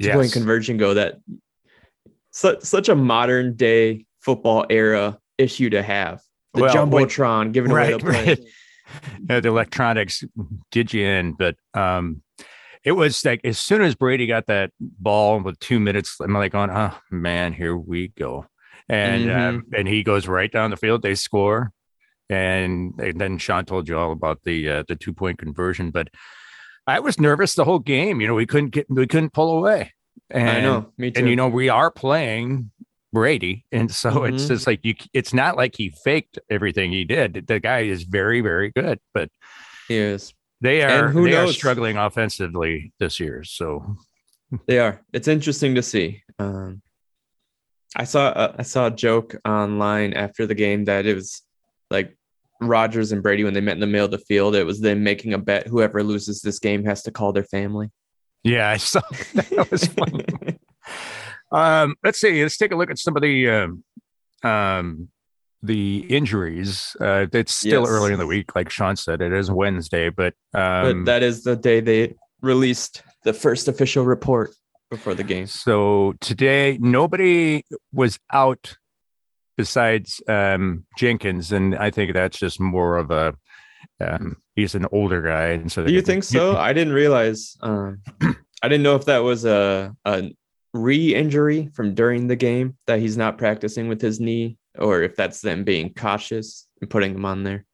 two 0.00 0.10
point 0.10 0.32
conversion 0.32 0.78
go. 0.78 0.94
That 0.94 1.20
such 2.32 2.62
such 2.62 2.88
a 2.88 2.96
modern 2.96 3.54
day 3.54 4.06
football 4.20 4.66
era 4.68 5.18
issue 5.38 5.70
to 5.70 5.82
have. 5.82 6.20
The 6.54 6.62
Well, 6.62 6.74
jumbotron 6.74 7.52
giving 7.52 7.70
away 7.70 7.92
the 7.92 7.98
Right, 7.98 8.00
play. 8.00 8.26
right. 8.26 8.40
Uh, 9.30 9.40
the 9.40 9.48
electronics 9.48 10.24
did 10.70 10.92
you 10.92 11.06
in, 11.06 11.32
but 11.32 11.56
um, 11.72 12.22
it 12.84 12.92
was 12.92 13.24
like 13.24 13.40
as 13.44 13.58
soon 13.58 13.80
as 13.80 13.94
Brady 13.94 14.26
got 14.26 14.46
that 14.48 14.70
ball 14.80 15.40
with 15.40 15.58
two 15.60 15.80
minutes, 15.80 16.16
I'm 16.20 16.34
like, 16.34 16.54
on, 16.54 16.70
oh 16.70 16.98
man, 17.10 17.52
here 17.52 17.76
we 17.76 18.08
go, 18.08 18.46
and 18.88 19.30
um, 19.30 19.66
and 19.74 19.88
he 19.88 20.02
goes 20.02 20.26
right 20.26 20.50
down 20.50 20.70
the 20.70 20.76
field. 20.76 21.00
They 21.00 21.14
score, 21.14 21.72
and, 22.28 22.92
and 22.98 23.20
then 23.20 23.38
Shawn 23.38 23.64
told 23.64 23.88
you 23.88 23.96
all 23.96 24.12
about 24.12 24.40
the 24.44 24.68
uh, 24.68 24.84
the 24.88 24.96
two 24.96 25.14
point 25.14 25.38
conversion, 25.38 25.90
but 25.90 26.08
I 26.86 27.00
was 27.00 27.20
nervous 27.20 27.54
the 27.54 27.64
whole 27.64 27.78
game. 27.78 28.20
You 28.20 28.26
know, 28.28 28.34
we 28.34 28.46
couldn't 28.46 28.70
get 28.70 28.86
we 28.90 29.06
couldn't 29.06 29.32
pull 29.32 29.58
away. 29.58 29.92
And, 30.30 30.48
I 30.48 30.60
know, 30.60 30.92
me 30.98 31.10
too. 31.10 31.20
and 31.20 31.28
you 31.28 31.36
know 31.36 31.48
we 31.48 31.68
are 31.68 31.90
playing 31.90 32.70
Brady, 33.12 33.64
and 33.70 33.90
so 33.92 34.24
it's 34.24 34.44
Mhm. 34.44 34.48
just 34.48 34.66
like 34.66 34.80
you. 34.84 34.94
It's 35.12 35.34
not 35.34 35.56
like 35.56 35.76
he 35.76 35.90
faked 36.04 36.38
everything 36.50 36.90
he 36.92 37.04
did. 37.04 37.44
The 37.46 37.60
guy 37.60 37.80
is 37.80 38.04
very, 38.04 38.40
very 38.40 38.70
good, 38.70 38.98
but 39.14 39.30
he 39.88 39.96
is. 39.96 40.32
they 40.60 40.82
are 40.82 41.08
who 41.08 41.24
they 41.28 41.36
are 41.36 41.48
struggling 41.48 41.96
offensively 41.96 42.92
this 42.98 43.20
year. 43.20 43.44
So 43.44 43.96
They 44.66 44.78
are. 44.78 45.00
It's 45.12 45.28
interesting 45.28 45.74
to 45.76 45.82
see. 45.82 46.22
Um, 46.38 46.82
I 47.96 48.04
saw 48.04 48.28
uh, 48.28 48.54
I 48.58 48.62
saw 48.62 48.86
a 48.86 48.90
joke 48.90 49.36
online 49.44 50.14
after 50.14 50.46
the 50.46 50.54
game 50.54 50.84
that 50.86 51.04
it 51.06 51.14
was 51.14 51.42
like 51.90 52.16
Rodgers 52.68 53.12
and 53.12 53.22
Brady 53.22 53.44
when 53.44 53.54
they 53.54 53.60
met 53.60 53.72
in 53.74 53.80
the 53.80 53.86
middle 53.86 54.04
of 54.06 54.10
the 54.10 54.18
field. 54.18 54.54
It 54.54 54.64
was 54.64 54.80
them 54.80 55.02
making 55.02 55.34
a 55.34 55.38
bet. 55.38 55.66
Whoever 55.66 56.02
loses 56.02 56.40
this 56.42 56.58
game 56.58 56.84
has 56.84 57.02
to 57.04 57.10
call 57.10 57.32
their 57.32 57.44
family. 57.44 57.90
yeah, 58.44 58.68
I 58.70 58.76
saw 58.76 59.00
that 59.34 59.68
was 59.70 59.86
funny. 59.86 60.24
um, 61.52 61.94
let's 62.02 62.20
see. 62.20 62.42
Let's 62.42 62.56
take 62.56 62.72
a 62.72 62.76
look 62.76 62.90
at 62.90 62.98
some 62.98 63.16
of 63.16 63.22
the 63.22 63.48
um, 63.50 63.84
um, 64.42 65.08
the 65.62 65.98
injuries. 66.08 66.96
Uh, 67.00 67.26
it's 67.32 67.54
still 67.54 67.82
Yes. 67.82 67.90
early 67.90 68.12
in 68.12 68.18
the 68.18 68.26
week, 68.26 68.54
like 68.56 68.68
Shawn 68.70 68.96
said. 68.96 69.20
It 69.22 69.32
is 69.32 69.50
Wednesday, 69.50 70.08
but 70.10 70.34
but 70.52 70.60
um, 70.86 71.04
that 71.04 71.22
is 71.22 71.44
the 71.44 71.56
day 71.56 71.80
they 71.80 72.14
released 72.40 73.02
the 73.24 73.32
first 73.32 73.68
official 73.68 74.04
report 74.04 74.50
before 74.90 75.14
the 75.14 75.22
game. 75.22 75.46
so 75.46 76.12
today 76.20 76.76
nobody 76.80 77.62
was 77.92 78.18
out 78.32 78.76
besides 79.56 80.22
um, 80.28 80.84
Jenkins, 80.96 81.52
and 81.52 81.74
I 81.76 81.90
think 81.90 82.12
that's 82.12 82.38
just 82.38 82.60
more 82.60 82.96
of 82.96 83.10
a 83.10 83.34
um, 84.00 84.36
he's 84.54 84.74
an 84.74 84.86
older 84.92 85.22
guy, 85.22 85.48
and 85.48 85.70
so 85.70 85.84
Do 85.84 85.92
you 85.92 86.02
think 86.02 86.24
so? 86.24 86.56
I 86.56 86.72
didn't 86.72 86.92
realize. 86.92 87.56
Um, 87.60 88.02
I 88.20 88.68
didn't 88.68 88.82
know 88.82 88.96
if 88.96 89.06
that 89.06 89.18
was 89.18 89.44
a, 89.44 89.94
a 90.04 90.30
re-injury 90.72 91.68
from 91.74 91.94
during 91.94 92.28
the 92.28 92.36
game 92.36 92.76
that 92.86 93.00
he's 93.00 93.16
not 93.16 93.38
practicing 93.38 93.88
with 93.88 94.00
his 94.00 94.20
knee, 94.20 94.56
or 94.78 95.02
if 95.02 95.16
that's 95.16 95.40
them 95.40 95.64
being 95.64 95.92
cautious 95.94 96.68
and 96.80 96.88
putting 96.88 97.14
him 97.14 97.24
on 97.24 97.42
there. 97.42 97.64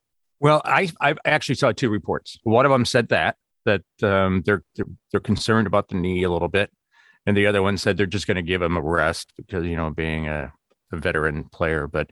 Well, 0.40 0.62
I 0.64 0.90
I 1.00 1.14
actually 1.24 1.56
saw 1.56 1.72
two 1.72 1.90
reports. 1.90 2.38
One 2.42 2.64
of 2.64 2.72
them 2.72 2.84
said 2.84 3.08
that 3.08 3.36
that 3.64 3.82
um, 4.02 4.42
they're, 4.44 4.62
they're 4.76 4.86
they're 5.10 5.20
concerned 5.20 5.66
about 5.66 5.88
the 5.88 5.96
knee 5.96 6.22
a 6.22 6.30
little 6.30 6.48
bit, 6.48 6.70
and 7.26 7.36
the 7.36 7.46
other 7.46 7.62
one 7.62 7.76
said 7.76 7.96
they're 7.96 8.06
just 8.06 8.26
going 8.26 8.36
to 8.36 8.42
give 8.42 8.62
him 8.62 8.76
a 8.76 8.80
rest 8.80 9.32
because 9.36 9.64
you 9.64 9.76
know 9.76 9.90
being 9.90 10.28
a, 10.28 10.52
a 10.92 10.96
veteran 10.96 11.44
player. 11.44 11.86
But 11.86 12.10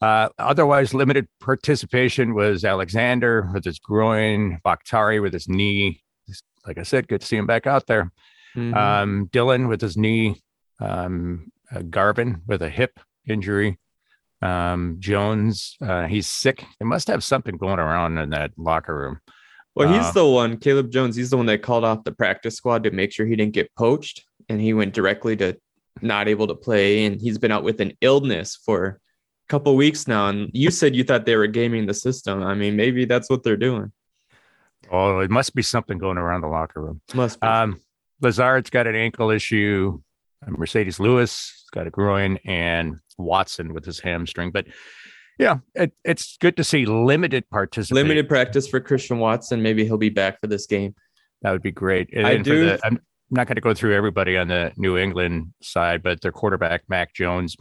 uh, 0.00 0.28
otherwise, 0.38 0.94
limited 0.94 1.26
participation 1.40 2.34
was 2.34 2.64
Alexander 2.64 3.50
with 3.52 3.64
his 3.64 3.78
groin, 3.78 4.60
Bakhtiari 4.64 5.20
with 5.20 5.32
his 5.32 5.48
knee. 5.48 6.02
Like 6.66 6.78
I 6.78 6.82
said, 6.82 7.08
good 7.08 7.20
to 7.22 7.26
see 7.26 7.36
him 7.36 7.46
back 7.46 7.66
out 7.66 7.86
there. 7.86 8.12
Mhm. 8.56 8.74
Um, 8.76 9.28
Dillon 9.32 9.68
with 9.68 9.80
his 9.80 9.96
knee, 9.96 10.40
um, 10.80 11.50
uh, 11.74 11.82
Garvin 11.82 12.42
with 12.46 12.62
a 12.62 12.68
hip 12.68 12.98
injury, 13.26 13.78
um, 14.42 14.96
Jones, 14.98 15.76
uh, 15.80 16.06
he's 16.06 16.26
sick. 16.26 16.64
They 16.78 16.86
must 16.86 17.08
have 17.08 17.24
something 17.24 17.56
going 17.56 17.78
around 17.78 18.18
in 18.18 18.30
that 18.30 18.52
locker 18.56 18.96
room. 18.96 19.20
well, 19.74 19.92
he's 19.92 20.06
uh, 20.06 20.12
the 20.12 20.26
one, 20.26 20.56
Caleb 20.58 20.90
Jones. 20.90 21.14
He's 21.16 21.30
the 21.30 21.36
one 21.36 21.46
that 21.46 21.62
called 21.62 21.84
off 21.84 22.04
the 22.04 22.12
practice 22.12 22.56
squad 22.56 22.82
to 22.84 22.90
make 22.90 23.12
sure 23.12 23.26
he 23.26 23.36
didn't 23.36 23.54
get 23.54 23.72
poached, 23.76 24.24
and 24.48 24.60
he 24.60 24.74
went 24.74 24.92
directly 24.94 25.36
to 25.36 25.56
not 26.02 26.28
able 26.28 26.46
to 26.46 26.54
play. 26.54 27.04
And 27.04 27.20
he's 27.20 27.38
been 27.38 27.52
out 27.52 27.64
with 27.64 27.80
an 27.80 27.92
illness 28.00 28.56
for 28.64 28.86
a 28.86 28.96
couple 29.48 29.74
weeks 29.76 30.06
now. 30.08 30.28
And 30.28 30.50
you 30.52 30.70
said 30.70 30.94
you 30.96 31.04
thought 31.04 31.26
they 31.26 31.36
were 31.36 31.46
gaming 31.46 31.86
the 31.86 31.94
system. 31.94 32.42
I 32.42 32.54
mean, 32.54 32.76
maybe 32.76 33.04
that's 33.04 33.28
what 33.30 33.42
they're 33.42 33.56
doing. 33.56 33.92
Oh, 34.90 35.20
it 35.20 35.30
must 35.30 35.54
be 35.54 35.62
something 35.62 35.98
going 35.98 36.18
around 36.18 36.40
the 36.42 36.48
locker 36.48 36.80
room. 36.82 37.00
Must 37.14 37.40
be. 37.40 37.46
Um, 37.46 37.80
Lazard's 38.20 38.70
got 38.70 38.86
an 38.86 38.94
ankle 38.94 39.30
issue. 39.30 40.00
Marcedes 40.46 41.00
Lewis 41.00 41.64
has 41.64 41.70
got 41.72 41.86
a 41.86 41.90
groin, 41.90 42.38
and 42.44 42.96
Watson 43.18 43.74
with 43.74 43.84
his 43.84 43.98
hamstring. 44.00 44.50
But 44.52 44.66
yeah, 45.38 45.58
it, 45.74 45.92
it's 46.04 46.36
good 46.38 46.56
to 46.56 46.64
see 46.64 46.86
limited 46.86 47.48
participation. 47.50 47.96
Limited 48.06 48.28
practice 48.28 48.68
for 48.68 48.80
Christian 48.80 49.18
Watson. 49.18 49.62
Maybe 49.62 49.84
he'll 49.84 49.98
be 49.98 50.08
back 50.10 50.40
for 50.40 50.46
this 50.46 50.66
game. 50.66 50.94
That 51.42 51.52
would 51.52 51.62
be 51.62 51.72
great. 51.72 52.10
And 52.12 52.26
I 52.26 52.36
do- 52.36 52.66
the- 52.66 52.80
I'm 52.84 53.00
not 53.30 53.46
going 53.46 53.56
to 53.56 53.60
go 53.60 53.74
through 53.74 53.94
everybody 53.94 54.36
on 54.36 54.48
the 54.48 54.72
New 54.76 54.96
England 54.96 55.52
side, 55.62 56.02
but 56.02 56.20
their 56.20 56.32
quarterback 56.32 56.82
Mac 56.88 57.14
Jones, 57.14 57.56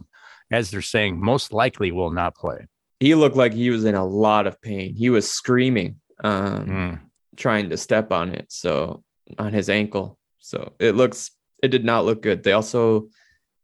as 0.51 0.71
they're 0.71 0.81
saying, 0.81 1.19
most 1.21 1.51
likely 1.53 1.91
will 1.91 2.11
not 2.11 2.35
play. 2.35 2.67
He 2.99 3.13
looked 3.15 3.35
like 3.35 3.53
he 3.53 3.69
was 3.69 3.85
in 3.85 3.95
a 3.95 4.05
lot 4.05 4.47
of 4.47 4.61
pain. 4.61 4.95
He 4.95 5.09
was 5.09 5.29
screaming, 5.31 5.97
um, 6.23 6.65
Mm. 6.67 6.99
trying 7.35 7.69
to 7.69 7.77
step 7.77 8.11
on 8.11 8.29
it. 8.33 8.45
So 8.49 9.03
on 9.37 9.53
his 9.53 9.69
ankle. 9.69 10.17
So 10.39 10.73
it 10.79 10.95
looks, 10.95 11.31
it 11.61 11.67
did 11.67 11.83
not 11.83 12.05
look 12.05 12.21
good. 12.21 12.43
They 12.43 12.53
also 12.53 13.09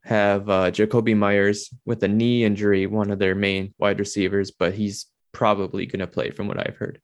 have 0.04 0.50
uh, 0.50 0.70
Jakobi 0.72 1.16
Meyers 1.16 1.70
with 1.86 2.04
a 2.04 2.08
knee 2.10 2.44
injury, 2.44 2.86
one 2.86 3.10
of 3.10 3.20
their 3.20 3.34
main 3.36 3.74
wide 3.78 4.00
receivers, 4.00 4.52
but 4.52 4.74
he's 4.74 5.06
probably 5.32 5.86
going 5.86 6.02
to 6.02 6.08
play 6.08 6.30
from 6.30 6.48
what 6.48 6.60
I've 6.60 6.76
heard. 6.76 7.00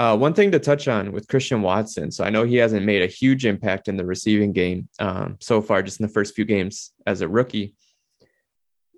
Uh, 0.00 0.16
one 0.16 0.32
thing 0.32 0.50
to 0.50 0.58
touch 0.58 0.88
on 0.88 1.12
with 1.12 1.28
Christian 1.28 1.60
Watson. 1.60 2.10
So 2.10 2.24
I 2.24 2.30
know 2.30 2.44
he 2.44 2.56
hasn't 2.56 2.86
made 2.86 3.02
a 3.02 3.06
huge 3.06 3.44
impact 3.44 3.86
in 3.86 3.98
the 3.98 4.04
receiving 4.14 4.52
game 4.52 4.88
um, 4.98 5.36
so 5.40 5.60
far, 5.60 5.82
just 5.82 6.00
in 6.00 6.06
the 6.06 6.12
first 6.12 6.34
few 6.34 6.46
games 6.46 6.92
as 7.06 7.20
a 7.20 7.28
rookie. 7.28 7.74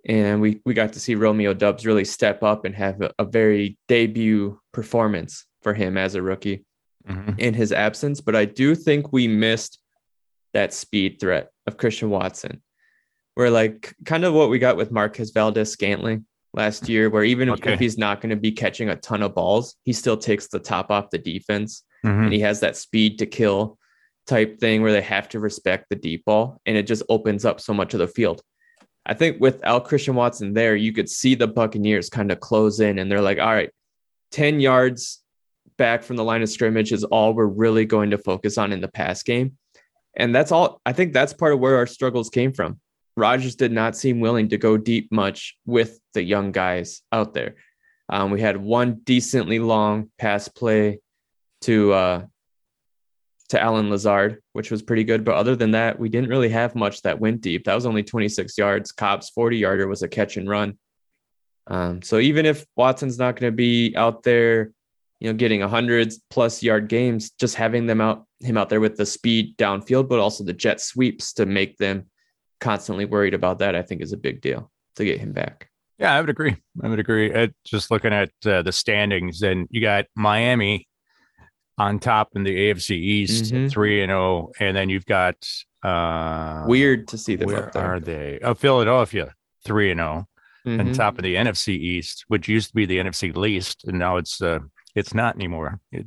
And 0.07 0.41
we, 0.41 0.61
we 0.65 0.75
got 0.75 0.93
to 0.93 1.01
see 1.01 1.17
Romeo 1.17 1.55
Doubs 1.55 1.85
really 1.87 2.05
step 2.05 2.45
up 2.45 2.65
and 2.65 2.75
have 2.75 3.01
a, 3.03 3.11
a 3.19 3.25
very 3.25 3.79
debut 3.89 4.61
performance 4.73 5.45
for 5.63 5.75
him 5.75 5.97
as 5.97 6.15
a 6.15 6.23
rookie 6.23 6.65
Mhm. 7.09 7.37
in 7.37 7.53
his 7.53 7.73
absence. 7.73 8.21
But 8.21 8.37
I 8.37 8.45
do 8.45 8.77
think 8.77 9.13
we 9.13 9.27
missed 9.27 9.81
that 10.55 10.73
speed 10.73 11.19
threat 11.19 11.51
of 11.67 11.77
Christian 11.77 12.11
Watson. 12.11 12.63
Where 13.35 13.51
like 13.51 13.93
kind 14.05 14.25
of 14.25 14.35
what 14.35 14.51
we 14.51 14.61
got 14.61 14.77
with 14.77 14.93
Marquez 14.93 15.31
Valdes-Scantling 15.33 16.25
last 16.55 16.89
year, 16.89 17.09
where 17.11 17.25
even 17.25 17.49
if- 17.49 17.55
Okay. 17.55 17.73
if 17.75 17.81
he's 17.81 17.97
not 17.99 18.21
going 18.21 18.31
to 18.31 18.37
be 18.37 18.53
catching 18.53 18.89
a 18.91 18.97
ton 18.97 19.23
of 19.23 19.35
balls, 19.35 19.77
he 19.85 19.93
still 19.93 20.17
takes 20.17 20.49
the 20.49 20.59
top 20.59 20.91
off 20.91 21.11
the 21.11 21.19
defense 21.19 21.85
Mhm. 22.05 22.25
and 22.25 22.33
he 22.33 22.41
has 22.41 22.61
that 22.61 22.77
speed 22.77 23.19
to 23.19 23.27
kill 23.27 23.79
type 24.27 24.59
thing 24.61 24.83
where 24.83 24.93
they 24.93 25.01
have 25.01 25.29
to 25.31 25.41
respect 25.41 25.87
the 25.89 25.97
deep 25.97 26.25
ball 26.25 26.61
and 26.67 26.77
it 26.77 26.87
just 26.87 27.03
opens 27.09 27.45
up 27.45 27.61
so 27.61 27.73
much 27.75 27.95
of 27.95 27.99
the 28.01 28.07
field. 28.07 28.43
I 29.05 29.15
think 29.15 29.41
without 29.41 29.85
Christian 29.87 30.15
Watson 30.15 30.53
there, 30.53 30.77
you 30.77 30.93
could 30.93 31.09
see 31.09 31.35
the 31.35 31.49
Buccaneers 31.49 32.09
kind 32.09 32.31
of 32.31 32.39
close 32.39 32.79
in 32.81 32.99
and 32.99 33.11
they're 33.11 33.21
like, 33.21 33.39
all 33.41 33.47
right, 33.53 33.71
10 34.31 34.61
yards 34.61 35.21
back 35.79 36.03
from 36.05 36.17
the 36.17 36.23
line 36.25 36.43
of 36.43 36.49
scrimmage 36.51 36.93
is 36.93 37.03
all 37.03 37.33
we're 37.35 37.47
really 37.47 37.85
going 37.85 38.11
to 38.11 38.19
focus 38.19 38.59
on 38.59 38.73
in 38.73 38.81
the 38.81 38.89
pass 38.89 39.23
game. 39.23 39.57
And 40.15 40.35
that's 40.35 40.53
all 40.53 40.81
I 40.85 40.93
think 40.93 41.15
that's 41.15 41.33
part 41.33 41.55
of 41.55 41.59
where 41.61 41.77
our 41.77 41.87
struggles 41.87 42.29
came 42.29 42.53
from. 42.53 42.79
Rodgers 43.17 43.57
did 43.57 43.73
not 43.73 43.97
seem 43.97 44.21
willing 44.21 44.49
to 44.49 44.59
go 44.59 44.77
deep 44.77 45.13
much 45.13 45.57
with 45.67 46.01
the 46.15 46.23
young 46.23 46.53
guys 46.53 47.03
out 47.13 47.35
there. 47.35 47.57
Um, 48.09 48.31
we 48.31 48.41
had 48.41 48.57
one 48.57 49.01
decently 49.05 49.59
long 49.59 50.11
pass 50.19 50.49
play 50.49 51.01
to 51.63 51.93
uh, 51.93 52.25
to 53.51 53.63
Allen 53.63 53.91
Lazard, 53.91 54.43
which 54.55 54.71
was 54.71 54.83
pretty 54.83 55.05
good. 55.05 55.25
But 55.25 55.35
other 55.35 55.55
than 55.57 55.73
that, 55.73 55.99
we 55.99 56.09
didn't 56.09 56.31
really 56.31 56.49
have 56.49 56.75
much 56.75 57.03
that 57.03 57.21
went 57.21 57.43
deep. 57.43 57.65
That 57.65 57.75
was 57.75 57.87
only 57.87 58.03
26 58.03 58.57
yards. 58.57 58.93
Cobb's 58.93 59.29
40 59.29 59.59
yarder 59.59 59.87
was 59.87 60.03
a 60.03 60.09
catch 60.09 60.37
and 60.39 60.49
run. 60.49 60.79
Um, 61.67 62.03
so 62.03 62.19
even 62.19 62.47
if 62.47 62.65
Watson's 62.77 63.19
not 63.19 63.37
going 63.37 63.53
to 63.53 63.57
be 63.57 63.95
out 63.95 64.23
there, 64.23 64.73
you 65.21 65.29
know, 65.29 65.37
getting 65.37 65.63
a 65.63 65.69
hundred 65.69 66.13
plus 66.31 66.63
yard 66.63 66.89
games, 66.89 67.31
just 67.31 67.55
having 67.55 67.87
them 67.87 68.01
out 68.01 68.27
him 68.41 68.57
out 68.57 68.69
there 68.69 68.81
with 68.81 68.97
the 68.97 69.07
speed 69.07 69.57
downfield, 69.57 70.09
but 70.09 70.19
also 70.19 70.43
the 70.43 70.53
jet 70.53 70.81
sweeps 70.81 71.35
to 71.35 71.47
make 71.47 71.77
them 71.77 72.07
constantly 72.63 73.05
worried 73.05 73.35
about 73.35 73.59
that, 73.59 73.75
I 73.75 73.83
think 73.83 74.01
is 74.01 74.13
a 74.13 74.17
big 74.17 74.41
deal 74.41 74.71
to 74.97 75.05
get 75.05 75.19
him 75.21 75.33
back. 75.33 75.69
Yeah, 75.99 76.15
I 76.15 76.21
would 76.21 76.31
agree. 76.31 76.57
I 76.83 76.89
would 76.89 76.99
agree. 76.99 77.33
Uh, 77.33 77.49
just 77.65 77.91
looking 77.91 78.13
at 78.13 78.31
uh, 78.47 78.63
the 78.63 78.73
standings, 78.73 79.43
and 79.43 79.67
you 79.71 79.81
got 79.81 80.07
Miami 80.17 80.89
on 81.79 81.99
top 81.99 82.31
in 82.35 82.45
the 82.45 82.55
AFC 82.57 82.97
East, 82.97 83.53
Mhm. 83.53 83.71
three 83.71 84.03
and 84.03 84.11
zero, 84.11 84.51
and 84.61 84.77
then 84.77 84.89
you've 84.89 85.07
got 85.07 85.37
uh, 85.85 86.63
Weird 86.69 87.09
to 87.09 87.19
see 87.19 87.35
them 87.35 87.47
Where 87.49 87.67
up 87.67 87.73
there. 87.73 87.83
are 87.85 87.99
they? 88.01 88.39
Oh, 88.43 88.55
Philadelphia, 88.55 89.35
three 89.65 89.91
and 89.91 89.99
zero, 89.99 90.29
on 90.65 90.79
Mhm. 90.79 90.95
top 90.95 91.19
of 91.19 91.25
the 91.25 91.35
NFC 91.37 91.75
East, 91.77 92.25
which 92.29 92.49
used 92.49 92.69
to 92.69 92.75
be 92.75 92.87
the 92.87 92.99
NFC 92.99 93.33
least, 93.33 93.85
and 93.85 93.99
now 93.99 94.17
it's 94.17 94.41
uh, 94.41 94.61
it's 94.95 95.13
not 95.13 95.35
anymore. 95.35 95.81
It, 95.91 96.07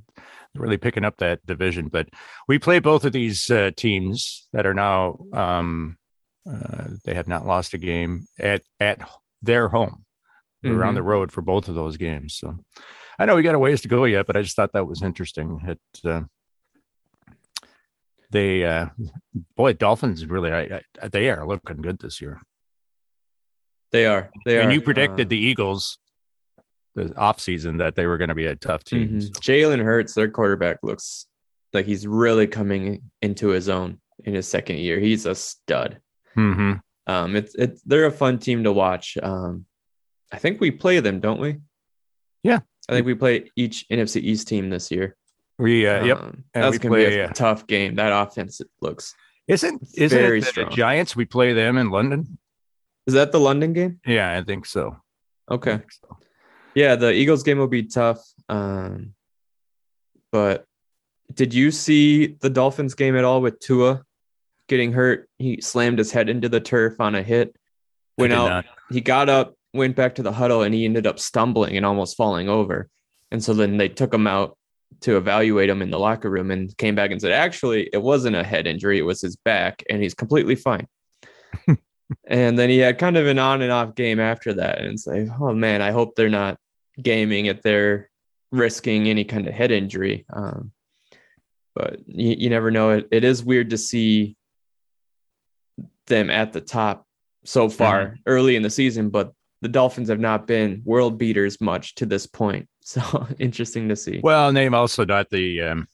really 0.55 0.77
picking 0.77 1.03
up 1.03 1.17
that 1.17 1.45
division. 1.45 1.89
But 1.89 2.07
we 2.47 2.57
play 2.57 2.79
both 2.79 3.03
of 3.03 3.11
these 3.11 3.51
uh, 3.51 3.71
teams 3.75 4.47
that 4.53 4.65
are 4.65 4.73
now 4.73 5.17
um, 5.33 5.97
uh, 6.49 6.85
they 7.03 7.13
have 7.13 7.27
not 7.27 7.45
lost 7.45 7.73
a 7.73 7.77
game 7.77 8.27
at 8.39 8.61
at 8.79 8.99
their 9.41 9.67
home. 9.69 10.03
We're 10.63 10.83
on 10.83 10.93
Mhm. 10.93 10.97
the 10.97 11.03
road 11.03 11.31
for 11.31 11.41
both 11.41 11.67
of 11.67 11.75
those 11.75 11.97
games. 11.97 12.35
So 12.35 12.57
I 13.19 13.25
know 13.25 13.35
we 13.35 13.43
got 13.43 13.55
a 13.55 13.59
ways 13.59 13.81
to 13.81 13.87
go 13.87 14.05
yet, 14.05 14.25
but 14.25 14.35
I 14.35 14.41
just 14.41 14.55
thought 14.55 14.73
that 14.73 14.87
was 14.87 15.03
interesting. 15.03 15.59
It 15.67 15.79
uh, 16.05 16.23
they 18.31 18.65
uh, 18.65 18.87
boy 19.55 19.73
Dolphins 19.73 20.25
really 20.25 20.51
I, 20.51 20.81
I, 21.01 21.07
they 21.07 21.29
are 21.29 21.47
looking 21.47 21.77
good 21.81 21.99
this 21.99 22.21
year. 22.21 22.41
They 23.91 24.05
are. 24.07 24.29
They 24.45 24.59
and 24.59 24.69
are. 24.69 24.73
you 24.73 24.81
predicted 24.81 25.27
Uh, 25.27 25.29
the 25.29 25.37
Eagles 25.37 25.97
the 26.95 27.05
offseason 27.09 27.77
that 27.79 27.95
they 27.95 28.05
were 28.07 28.17
going 28.17 28.29
to 28.29 28.35
be 28.35 28.45
a 28.45 28.55
tough 28.55 28.83
team. 28.85 29.09
Mhm. 29.19 29.21
So, 29.23 29.29
Jalen 29.41 29.83
Hurts, 29.83 30.13
their 30.13 30.29
quarterback, 30.31 30.77
looks 30.81 31.27
like 31.73 31.85
he's 31.85 32.07
really 32.07 32.47
coming 32.47 33.11
into 33.21 33.49
his 33.49 33.67
own 33.67 33.99
in 34.23 34.33
his 34.33 34.47
second 34.47 34.77
year. 34.77 34.97
He's 34.99 35.25
a 35.25 35.35
stud. 35.35 35.99
Mhm. 36.35 36.81
Um, 37.07 37.35
it's 37.35 37.53
it's 37.55 37.81
they're 37.83 38.05
a 38.05 38.11
fun 38.11 38.39
team 38.39 38.63
to 38.63 38.71
watch. 38.71 39.17
Um, 39.21 39.65
I 40.31 40.37
think 40.37 40.59
we 40.59 40.71
play 40.71 40.99
them, 40.99 41.19
don't 41.19 41.39
we? 41.39 41.57
Yeah. 42.43 42.59
I 42.89 42.93
think 42.93 43.05
we 43.05 43.15
play 43.15 43.51
each 43.55 43.85
NFC 43.91 44.21
East 44.21 44.47
team 44.47 44.69
this 44.69 44.91
year. 44.91 45.15
We 45.57 45.87
uh, 45.87 46.03
yep. 46.03 46.19
Um, 46.19 46.43
And 46.53 46.63
that's 46.63 46.73
we 46.73 46.79
gonna 46.79 46.95
be 46.95 47.05
a 47.05 47.25
uh, 47.25 47.33
tough 47.33 47.67
game. 47.67 47.95
That 47.95 48.11
offense 48.11 48.61
looks. 48.81 49.15
Isn't 49.47 49.81
isn't 49.95 50.17
very 50.17 50.39
it 50.39 50.41
the 50.41 50.47
strong. 50.47 50.71
Giants? 50.71 51.15
We 51.15 51.25
play 51.25 51.53
them 51.53 51.77
in 51.77 51.89
London. 51.89 52.37
Is 53.07 53.13
that 53.13 53.31
the 53.31 53.39
London 53.39 53.73
game? 53.73 53.99
Yeah, 54.05 54.37
I 54.37 54.43
think 54.43 54.65
so. 54.65 54.97
Okay. 55.49 55.77
think 55.77 55.91
so. 55.91 56.17
Yeah, 56.73 56.95
the 56.95 57.11
Eagles 57.11 57.43
game 57.43 57.59
will 57.59 57.67
be 57.67 57.83
tough. 57.83 58.21
Um, 58.49 59.13
but 60.31 60.65
did 61.33 61.53
you 61.53 61.71
see 61.71 62.27
the 62.27 62.49
Dolphins 62.49 62.95
game 62.95 63.15
at 63.15 63.23
all 63.23 63.41
with 63.41 63.59
Tua 63.59 64.03
getting 64.67 64.93
hurt? 64.93 65.29
He 65.37 65.61
slammed 65.61 65.99
his 65.99 66.11
head 66.11 66.29
into 66.29 66.49
the 66.49 66.59
turf 66.59 66.99
on 66.99 67.15
a 67.15 67.21
hit. 67.21 67.55
Went 68.17 68.33
out. 68.33 68.49
not. 68.49 68.65
He 68.89 69.01
got 69.01 69.29
up, 69.29 69.55
went 69.73 69.95
back 69.95 70.15
to 70.15 70.23
the 70.23 70.31
huddle 70.31 70.61
and 70.61 70.73
he 70.73 70.85
ended 70.85 71.07
up 71.07 71.19
stumbling 71.19 71.77
and 71.77 71.85
almost 71.85 72.17
falling 72.17 72.49
over. 72.49 72.89
And 73.31 73.43
so 73.43 73.53
then 73.53 73.77
they 73.77 73.89
took 73.89 74.13
him 74.13 74.27
out 74.27 74.57
to 75.01 75.17
evaluate 75.17 75.69
him 75.69 75.81
in 75.81 75.89
the 75.89 75.99
locker 75.99 76.29
room 76.29 76.51
and 76.51 76.75
came 76.77 76.95
back 76.95 77.11
and 77.11 77.19
said, 77.19 77.31
actually, 77.31 77.89
it 77.91 78.01
wasn't 78.01 78.35
a 78.35 78.43
head 78.43 78.67
injury, 78.67 78.97
it 78.97 79.05
was 79.05 79.21
his 79.21 79.35
back, 79.35 79.83
and 79.89 80.01
he's 80.01 80.13
completely 80.13 80.55
fine. 80.55 80.87
and 82.27 82.57
then 82.57 82.69
he 82.69 82.77
had 82.77 82.97
kind 82.97 83.17
of 83.17 83.27
an 83.27 83.39
on 83.39 83.61
and 83.61 83.71
off 83.71 83.95
game 83.95 84.19
after 84.19 84.53
that. 84.53 84.79
And 84.79 84.93
it's 84.93 85.07
like, 85.07 85.27
oh 85.39 85.53
man, 85.53 85.81
I 85.81 85.91
hope 85.91 86.15
they're 86.15 86.29
not 86.29 86.57
gaming 87.01 87.47
if 87.47 87.61
they're 87.61 88.09
risking 88.51 89.07
any 89.07 89.25
kind 89.25 89.47
of 89.47 89.53
head 89.53 89.71
injury. 89.71 90.25
Um, 90.31 90.71
but 91.73 91.99
you, 92.07 92.35
you 92.39 92.49
never 92.49 92.71
know. 92.71 92.91
It, 92.91 93.07
it 93.11 93.23
is 93.23 93.43
weird 93.43 93.71
to 93.71 93.77
see 93.77 94.37
them 96.07 96.29
at 96.29 96.53
the 96.53 96.61
top 96.61 97.05
so 97.43 97.69
far 97.69 98.05
mm-hmm. 98.05 98.15
early 98.25 98.55
in 98.55 98.61
the 98.61 98.69
season, 98.69 99.09
but 99.09 99.33
the 99.61 99.69
Dolphins 99.69 100.09
have 100.09 100.19
not 100.19 100.47
been 100.47 100.81
world 100.85 101.17
beaters 101.17 101.59
much 101.61 101.95
to 101.95 102.05
this 102.05 102.27
point. 102.27 102.67
So 102.87 103.25
interesting 103.39 103.89
to 103.89 103.95
see. 103.95 104.19
Well, 104.21 104.49
and 104.49 104.55
they've 104.55 104.71
also 104.71 105.05
got 105.05 105.31
the 105.31 105.59
um, 105.61 105.87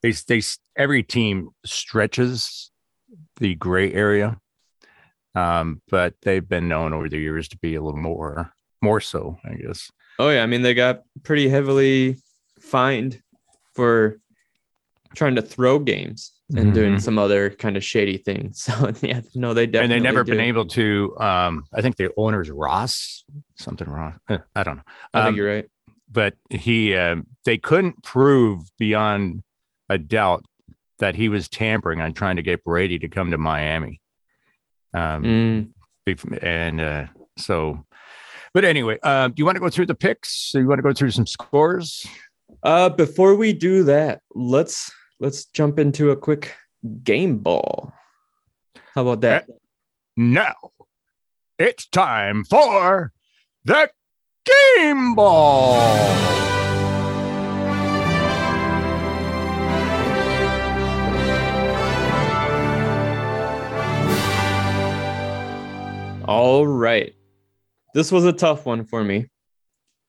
they 0.00 0.12
they 0.12 0.40
every 0.74 1.02
team 1.02 1.50
stretches 1.66 2.70
the 3.36 3.54
gray 3.54 3.92
area, 3.92 4.38
um, 5.34 5.82
but 5.90 6.14
they've 6.22 6.48
been 6.48 6.66
known 6.66 6.94
over 6.94 7.10
the 7.10 7.18
years 7.18 7.48
to 7.48 7.58
be 7.58 7.74
a 7.74 7.82
little 7.82 8.00
more 8.00 8.54
more 8.80 9.02
so, 9.02 9.36
I 9.44 9.56
guess. 9.56 9.90
Oh 10.18 10.30
yeah, 10.30 10.42
I 10.42 10.46
mean 10.46 10.62
they 10.62 10.72
got 10.72 11.02
pretty 11.24 11.46
heavily 11.46 12.16
fined 12.58 13.20
for 13.74 14.18
trying 15.14 15.34
to 15.36 15.42
throw 15.42 15.78
games 15.78 16.32
and 16.50 16.66
mm-hmm. 16.66 16.72
doing 16.72 17.00
some 17.00 17.18
other 17.18 17.50
kind 17.50 17.76
of 17.76 17.84
shady 17.84 18.18
things. 18.18 18.68
So 18.74 18.92
yeah, 19.02 19.20
no, 19.34 19.54
they 19.54 19.66
definitely 19.66 19.96
and 19.96 20.04
they 20.04 20.08
never 20.08 20.24
do. 20.24 20.32
been 20.32 20.40
able 20.40 20.66
to. 20.66 21.16
Um, 21.18 21.64
I 21.72 21.82
think 21.82 21.96
the 21.96 22.10
owner's 22.16 22.50
Ross, 22.50 23.24
something 23.56 23.88
wrong. 23.88 24.18
Eh, 24.28 24.38
I 24.54 24.62
don't 24.62 24.76
know. 24.76 24.82
Um, 25.14 25.14
I 25.14 25.18
think 25.20 25.28
um, 25.28 25.36
you're 25.36 25.54
right. 25.54 25.66
But 26.10 26.34
he, 26.50 26.94
uh, 26.94 27.16
they 27.44 27.58
couldn't 27.58 28.02
prove 28.02 28.62
beyond 28.78 29.42
a 29.88 29.98
doubt 29.98 30.44
that 30.98 31.14
he 31.14 31.28
was 31.28 31.48
tampering 31.48 32.00
on 32.00 32.12
trying 32.12 32.36
to 32.36 32.42
get 32.42 32.64
Brady 32.64 32.98
to 33.00 33.08
come 33.08 33.30
to 33.30 33.38
Miami. 33.38 34.00
Um, 34.92 35.72
mm. 36.06 36.42
and 36.42 36.80
uh, 36.80 37.06
so, 37.36 37.84
but 38.52 38.64
anyway, 38.64 38.98
uh, 39.02 39.28
do 39.28 39.34
you 39.36 39.44
want 39.44 39.56
to 39.56 39.60
go 39.60 39.68
through 39.68 39.86
the 39.86 39.94
picks? 39.94 40.52
Do 40.52 40.60
you 40.60 40.68
want 40.68 40.78
to 40.78 40.82
go 40.82 40.92
through 40.92 41.10
some 41.10 41.26
scores? 41.26 42.06
Uh, 42.62 42.88
before 42.88 43.34
we 43.34 43.52
do 43.52 43.84
that, 43.84 44.20
let's 44.34 44.90
let's 45.20 45.46
jump 45.46 45.78
into 45.78 46.10
a 46.10 46.16
quick 46.16 46.54
game 47.02 47.38
ball. 47.38 47.92
How 48.94 49.02
about 49.02 49.22
that? 49.22 49.48
Now 50.16 50.54
it's 51.58 51.86
time 51.86 52.44
for 52.44 53.12
the 53.64 53.90
game 54.44 55.14
ball. 55.14 56.34
All 66.26 66.66
right. 66.66 67.14
This 67.92 68.10
was 68.10 68.24
a 68.24 68.32
tough 68.32 68.66
one 68.66 68.84
for 68.84 69.04
me. 69.04 69.26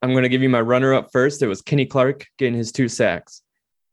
I'm 0.02 0.12
going 0.12 0.24
to 0.24 0.30
give 0.30 0.42
you 0.42 0.50
my 0.50 0.62
runner 0.62 0.94
up 0.94 1.12
first. 1.12 1.42
It 1.42 1.48
was 1.48 1.62
Kenny 1.62 1.86
Clark 1.86 2.26
getting 2.38 2.54
his 2.54 2.72
two 2.72 2.88
sacks. 2.88 3.42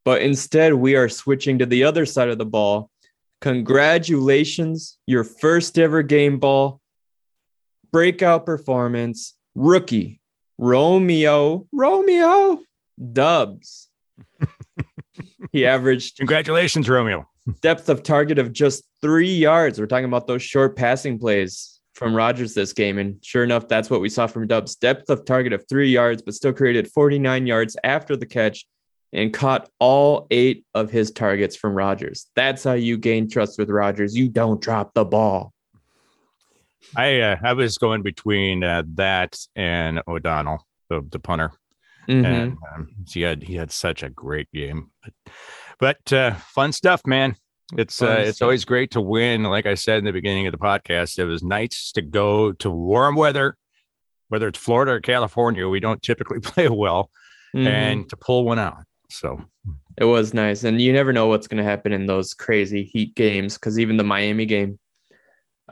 But 0.04 0.22
instead, 0.22 0.74
we 0.74 0.96
are 0.96 1.08
switching 1.08 1.58
to 1.58 1.66
the 1.66 1.84
other 1.84 2.06
side 2.06 2.28
of 2.28 2.38
the 2.38 2.46
ball. 2.46 2.90
Congratulations, 3.40 4.98
your 5.06 5.24
first 5.24 5.78
ever 5.78 6.02
game 6.02 6.38
ball. 6.38 6.80
Breakout 7.92 8.46
performance, 8.46 9.34
rookie, 9.54 10.20
Romeo, 10.58 11.66
Romeo 11.72 12.60
Doubs. 13.12 13.88
he 15.52 15.66
averaged. 15.66 16.16
Congratulations, 16.16 16.88
Romeo. 16.88 17.28
depth 17.60 17.88
of 17.88 18.02
target 18.02 18.38
of 18.38 18.52
just 18.52 18.84
three 19.00 19.34
yards. 19.34 19.78
We're 19.78 19.86
talking 19.86 20.04
about 20.06 20.26
those 20.26 20.42
short 20.42 20.76
passing 20.76 21.18
plays 21.18 21.80
from 21.94 22.14
Rodgers 22.14 22.54
this 22.54 22.72
game. 22.72 22.98
And 22.98 23.22
sure 23.24 23.44
enough, 23.44 23.68
that's 23.68 23.90
what 23.90 24.00
we 24.00 24.08
saw 24.08 24.26
from 24.26 24.46
Doubs. 24.46 24.76
Depth 24.76 25.10
of 25.10 25.24
target 25.24 25.52
of 25.52 25.64
three 25.68 25.90
yards, 25.90 26.22
but 26.22 26.34
still 26.34 26.52
created 26.52 26.90
49 26.90 27.46
yards 27.46 27.76
after 27.84 28.16
the 28.16 28.26
catch 28.26 28.66
and 29.12 29.32
caught 29.32 29.68
all 29.78 30.26
eight 30.30 30.64
of 30.74 30.90
his 30.90 31.10
targets 31.10 31.54
from 31.56 31.74
Rodgers. 31.74 32.26
That's 32.34 32.64
how 32.64 32.72
you 32.72 32.96
gain 32.96 33.28
trust 33.28 33.58
with 33.58 33.68
Rodgers. 33.68 34.16
You 34.16 34.28
don't 34.28 34.60
drop 34.60 34.94
the 34.94 35.04
ball. 35.04 35.52
I 36.96 37.20
uh, 37.20 37.36
I 37.42 37.52
was 37.52 37.78
going 37.78 38.02
between 38.02 38.64
uh, 38.64 38.82
that 38.94 39.38
and 39.54 40.02
O'Donnell, 40.08 40.66
the, 40.88 41.06
the 41.10 41.18
punter, 41.18 41.52
mm-hmm. 42.08 42.24
and 42.24 42.58
um, 42.74 42.88
he 43.08 43.22
had 43.22 43.42
he 43.42 43.54
had 43.54 43.70
such 43.70 44.02
a 44.02 44.10
great 44.10 44.50
game. 44.52 44.90
But, 45.02 45.34
but 45.78 46.12
uh, 46.12 46.34
fun 46.34 46.72
stuff, 46.72 47.02
man. 47.06 47.36
It's 47.78 48.02
uh, 48.02 48.24
it's 48.26 48.42
always 48.42 48.64
great 48.64 48.90
to 48.92 49.00
win. 49.00 49.44
Like 49.44 49.66
I 49.66 49.74
said 49.74 49.98
in 49.98 50.04
the 50.04 50.12
beginning 50.12 50.46
of 50.46 50.52
the 50.52 50.58
podcast, 50.58 51.18
it 51.18 51.24
was 51.24 51.42
nice 51.42 51.92
to 51.92 52.02
go 52.02 52.52
to 52.52 52.70
warm 52.70 53.14
weather, 53.14 53.56
whether 54.28 54.48
it's 54.48 54.58
Florida 54.58 54.92
or 54.92 55.00
California. 55.00 55.66
We 55.68 55.80
don't 55.80 56.02
typically 56.02 56.40
play 56.42 56.68
well, 56.68 57.10
mm-hmm. 57.54 57.66
and 57.66 58.08
to 58.10 58.16
pull 58.16 58.44
one 58.44 58.58
out. 58.58 58.84
So 59.12 59.44
it 59.96 60.04
was 60.04 60.34
nice. 60.34 60.64
And 60.64 60.80
you 60.80 60.92
never 60.92 61.12
know 61.12 61.26
what's 61.26 61.46
going 61.46 61.62
to 61.62 61.68
happen 61.68 61.92
in 61.92 62.06
those 62.06 62.34
crazy 62.34 62.84
heat 62.84 63.14
games 63.14 63.54
because 63.54 63.78
even 63.78 63.96
the 63.96 64.04
Miami 64.04 64.46
game, 64.46 64.78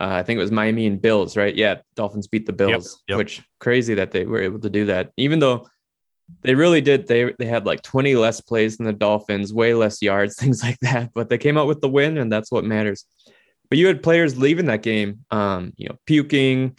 uh, 0.01 0.09
I 0.09 0.23
think 0.23 0.39
it 0.39 0.43
was 0.43 0.53
Miami 0.53 0.87
and 0.87 1.01
Bills, 1.01 1.37
right? 1.37 1.55
Yeah, 1.55 1.77
Dolphins 1.95 2.29
beat 2.29 2.47
the 2.47 2.53
Bills, 2.53 3.03
yep, 3.07 3.15
yep. 3.15 3.19
which 3.19 3.43
crazy 3.59 3.95
that 3.95 4.13
they 4.13 4.25
were 4.25 4.43
able 4.43 4.61
to 4.61 4.71
do 4.71 4.87
that. 4.87 5.13
Even 5.17 5.39
though 5.39 5.69
they 6.43 6.55
really 6.55 6.81
did, 6.81 7.07
they 7.07 7.35
they 7.39 7.47
had 7.47 7.67
like 7.67 7.83
20 7.83 8.15
less 8.15 8.41
plays 8.41 8.77
than 8.77 8.87
the 8.87 8.93
Dolphins, 8.93 9.53
way 9.53 9.75
less 9.75 10.01
yards, 10.01 10.37
things 10.39 10.63
like 10.63 10.79
that. 10.81 11.13
But 11.15 11.29
they 11.29 11.39
came 11.39 11.59
out 11.59 11.67
with 11.67 11.81
the 11.81 11.89
win, 11.89 12.19
and 12.19 12.31
that's 12.31 12.53
what 12.53 12.65
matters. 12.65 13.05
But 13.69 13.79
you 13.79 13.87
had 13.87 14.03
players 14.03 14.37
leaving 14.37 14.67
that 14.67 14.83
game, 14.83 15.25
um, 15.31 15.73
you 15.77 15.89
know, 15.89 15.97
puking, 16.07 16.77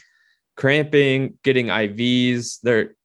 cramping, 0.57 1.37
getting 1.43 1.67
IVs. 1.67 2.59
They're 2.61 2.95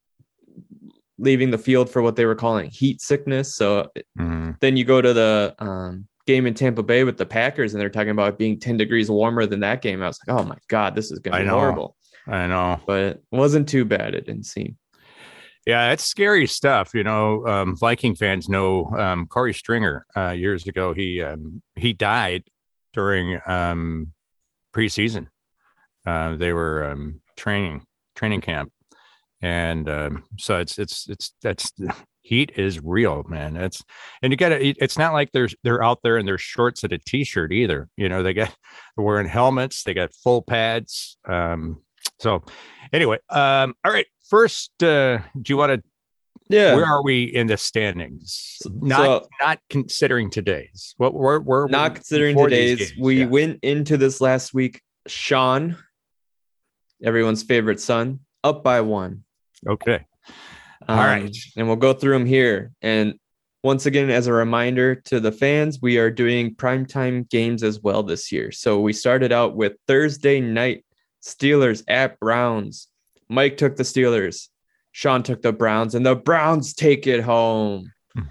leaving 1.18 1.50
the 1.50 1.58
field 1.58 1.88
for 1.90 2.02
what 2.02 2.16
they 2.16 2.26
were 2.26 2.34
calling 2.34 2.70
heat 2.70 3.00
sickness. 3.00 3.56
So 3.56 3.90
mm-hmm. 4.18 4.52
then 4.60 4.76
you 4.76 4.84
go 4.84 5.00
to 5.00 5.12
the 5.12 5.54
um, 5.58 6.06
game 6.26 6.46
in 6.46 6.54
Tampa 6.54 6.82
Bay 6.82 7.04
with 7.04 7.16
the 7.16 7.26
Packers, 7.26 7.74
and 7.74 7.80
they're 7.80 7.88
talking 7.88 8.10
about 8.10 8.38
being 8.38 8.58
10 8.58 8.76
degrees 8.76 9.10
warmer 9.10 9.46
than 9.46 9.60
that 9.60 9.82
game. 9.82 10.02
I 10.02 10.06
was 10.06 10.18
like, 10.26 10.38
oh 10.38 10.44
my 10.44 10.58
God, 10.68 10.94
this 10.94 11.10
is 11.10 11.18
going 11.20 11.36
to 11.38 11.44
be 11.44 11.48
horrible. 11.48 11.96
I 12.26 12.46
know. 12.46 12.80
But 12.86 13.02
it 13.04 13.22
wasn't 13.30 13.68
too 13.68 13.84
bad. 13.84 14.14
It 14.14 14.26
didn't 14.26 14.46
seem. 14.46 14.76
Yeah, 15.66 15.90
it's 15.90 16.04
scary 16.04 16.46
stuff. 16.46 16.94
You 16.94 17.02
know, 17.02 17.44
um, 17.46 17.76
Viking 17.76 18.14
fans 18.14 18.48
know 18.48 18.86
um, 18.96 19.26
Korey 19.26 19.54
Stringer 19.54 20.06
uh, 20.16 20.30
years 20.30 20.66
ago. 20.66 20.94
He 20.94 21.20
um, 21.22 21.60
he 21.74 21.92
died 21.92 22.44
during 22.92 23.40
um, 23.46 24.12
preseason. 24.72 25.26
Uh, 26.06 26.36
they 26.36 26.52
were 26.52 26.84
um, 26.92 27.20
training 27.36 27.84
training 28.14 28.42
camp, 28.42 28.70
and 29.42 29.88
um, 29.88 30.24
so 30.38 30.58
it's 30.58 30.78
it's 30.78 31.08
it's 31.08 31.32
that's 31.42 31.72
heat 32.22 32.52
is 32.56 32.80
real 32.82 33.24
man. 33.28 33.56
It's 33.56 33.82
and 34.22 34.32
you 34.32 34.36
gotta 34.36 34.66
it's 34.82 34.98
not 34.98 35.12
like 35.12 35.32
they're 35.32 35.48
they're 35.62 35.82
out 35.82 36.00
there 36.02 36.18
in 36.18 36.26
their 36.26 36.38
shorts 36.38 36.82
and 36.84 36.92
a 36.92 36.98
t-shirt 36.98 37.52
either. 37.52 37.88
You 37.96 38.08
know 38.08 38.22
they 38.22 38.32
get 38.32 38.54
they're 38.96 39.04
wearing 39.04 39.28
helmets 39.28 39.82
they 39.84 39.94
got 39.94 40.14
full 40.14 40.42
pads 40.42 41.18
um 41.28 41.82
so 42.18 42.42
anyway 42.92 43.18
um 43.30 43.74
all 43.84 43.92
right 43.92 44.06
first 44.28 44.70
uh 44.82 45.18
do 45.40 45.52
you 45.52 45.56
want 45.56 45.72
to 45.72 45.82
yeah. 46.48 46.74
where 46.74 46.86
are 46.86 47.02
we 47.02 47.24
in 47.24 47.48
the 47.48 47.56
standings? 47.56 48.58
Not 48.64 49.24
so, 49.24 49.28
not 49.42 49.58
considering 49.68 50.30
today's. 50.30 50.94
What 50.96 51.12
we're, 51.12 51.40
we're 51.40 51.66
not 51.66 51.96
considering 51.96 52.36
today's. 52.36 52.92
we 52.98 53.20
yeah. 53.20 53.26
went 53.26 53.58
into 53.62 53.96
this 53.96 54.20
last 54.20 54.54
week 54.54 54.80
shawn 55.06 55.76
everyone's 57.04 57.42
favorite 57.42 57.80
son 57.80 58.20
up 58.42 58.64
by 58.64 58.80
one 58.80 59.24
Okay. 59.68 60.06
All 60.88 60.98
um, 60.98 61.04
right, 61.04 61.36
And 61.56 61.66
we'll 61.66 61.76
go 61.76 61.92
through 61.92 62.12
them 62.12 62.26
here. 62.26 62.72
And 62.82 63.18
once 63.62 63.86
again, 63.86 64.10
as 64.10 64.26
a 64.26 64.32
reminder 64.32 64.94
to 64.94 65.18
the 65.18 65.32
fans, 65.32 65.80
we 65.82 65.98
are 65.98 66.10
doing 66.10 66.54
primetime 66.54 67.28
games 67.28 67.62
as 67.62 67.80
well 67.80 68.02
this 68.02 68.30
year. 68.30 68.52
So 68.52 68.80
we 68.80 68.92
started 68.92 69.32
out 69.32 69.56
with 69.56 69.74
Thursday 69.88 70.40
night 70.40 70.84
Steelers 71.22 71.82
at 71.88 72.20
Browns. 72.20 72.88
Mike 73.28 73.56
took 73.56 73.76
the 73.76 73.82
Steelers. 73.82 74.48
Shawn 74.92 75.22
took 75.22 75.42
the 75.42 75.52
Browns, 75.52 75.94
and 75.94 76.06
the 76.06 76.16
Browns 76.16 76.72
take 76.72 77.06
it 77.06 77.20
home. 77.20 77.92
Hmm. 78.14 78.22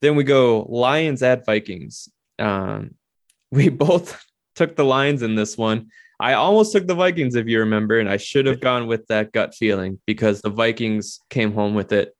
Then 0.00 0.16
we 0.16 0.24
go 0.24 0.62
Lions 0.68 1.22
at 1.22 1.46
Vikings. 1.46 2.08
Um, 2.38 2.94
we 3.50 3.68
both 3.68 4.24
took 4.56 4.74
the 4.74 4.84
Lions 4.84 5.22
in 5.22 5.34
this 5.36 5.56
one. 5.56 5.90
I 6.20 6.34
almost 6.34 6.72
took 6.72 6.86
the 6.86 6.94
Vikings, 6.94 7.36
if 7.36 7.46
you 7.46 7.60
remember, 7.60 7.98
and 7.98 8.08
I 8.08 8.16
should 8.16 8.46
have 8.46 8.60
gone 8.60 8.86
with 8.86 9.06
that 9.06 9.32
gut 9.32 9.54
feeling 9.54 10.00
because 10.06 10.40
the 10.40 10.50
Vikings 10.50 11.20
came 11.30 11.52
home 11.52 11.74
with 11.74 11.92
it. 11.92 12.14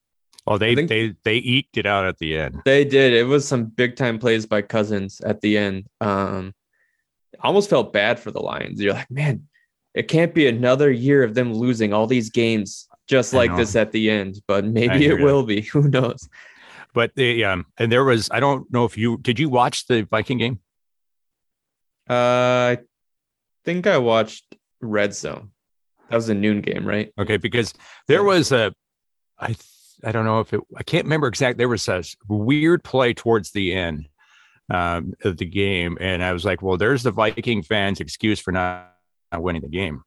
Oh, 0.46 0.56
they 0.56 0.74
they 0.74 1.14
they 1.24 1.36
eked 1.36 1.76
it 1.76 1.84
out 1.84 2.06
at 2.06 2.16
the 2.18 2.38
end. 2.38 2.62
They 2.64 2.84
did. 2.84 3.12
It 3.12 3.24
was 3.24 3.46
some 3.46 3.64
big 3.64 3.96
time 3.96 4.18
plays 4.18 4.46
by 4.46 4.62
Cousins 4.62 5.20
at 5.20 5.40
the 5.40 5.58
end. 5.58 5.88
Um, 6.00 6.54
almost 7.42 7.68
felt 7.68 7.92
bad 7.92 8.18
for 8.18 8.30
the 8.30 8.40
Lions. 8.40 8.80
You're 8.80 8.94
like, 8.94 9.10
man, 9.10 9.48
it 9.94 10.08
can't 10.08 10.32
be 10.32 10.46
another 10.46 10.90
year 10.90 11.22
of 11.22 11.34
them 11.34 11.52
losing 11.52 11.92
all 11.92 12.06
these 12.06 12.30
games 12.30 12.88
just 13.08 13.32
like 13.32 13.54
this 13.56 13.74
at 13.74 13.90
the 13.90 14.10
end, 14.10 14.40
but 14.46 14.64
maybe 14.64 15.06
it 15.06 15.18
ya. 15.18 15.24
will 15.24 15.42
be. 15.42 15.60
Who 15.72 15.88
knows? 15.88 16.28
But 16.94 17.14
the 17.14 17.44
um, 17.44 17.66
and 17.76 17.90
there 17.90 18.04
was 18.04 18.28
I 18.30 18.40
don't 18.40 18.70
know 18.72 18.84
if 18.84 18.96
you 18.96 19.18
did 19.18 19.38
you 19.38 19.48
watch 19.48 19.86
the 19.86 20.02
Viking 20.02 20.38
game? 20.38 20.60
Uh, 22.08 22.14
I 22.14 22.78
think 23.68 23.86
I 23.86 23.98
watched 23.98 24.56
Red 24.80 25.14
Zone. 25.14 25.50
That 26.08 26.16
was 26.16 26.30
a 26.30 26.34
noon 26.34 26.62
game, 26.62 26.86
right? 26.86 27.12
Okay, 27.20 27.36
because 27.36 27.74
there 28.06 28.24
was 28.24 28.50
a, 28.50 28.72
I 29.38 29.54
I 30.02 30.10
don't 30.10 30.24
know 30.24 30.40
if 30.40 30.54
it 30.54 30.60
I 30.74 30.82
can't 30.82 31.04
remember 31.04 31.26
exactly. 31.26 31.58
There 31.58 31.68
was 31.68 31.86
a 31.86 32.02
weird 32.28 32.82
play 32.82 33.12
towards 33.12 33.50
the 33.50 33.74
end 33.74 34.08
um, 34.72 35.12
of 35.22 35.36
the 35.36 35.44
game, 35.44 35.98
and 36.00 36.24
I 36.24 36.32
was 36.32 36.46
like, 36.46 36.62
well, 36.62 36.78
there's 36.78 37.02
the 37.02 37.10
Viking 37.10 37.62
fans' 37.62 38.00
excuse 38.00 38.40
for 38.40 38.52
not, 38.52 38.90
not 39.32 39.42
winning 39.42 39.60
the 39.60 39.68
game, 39.68 40.02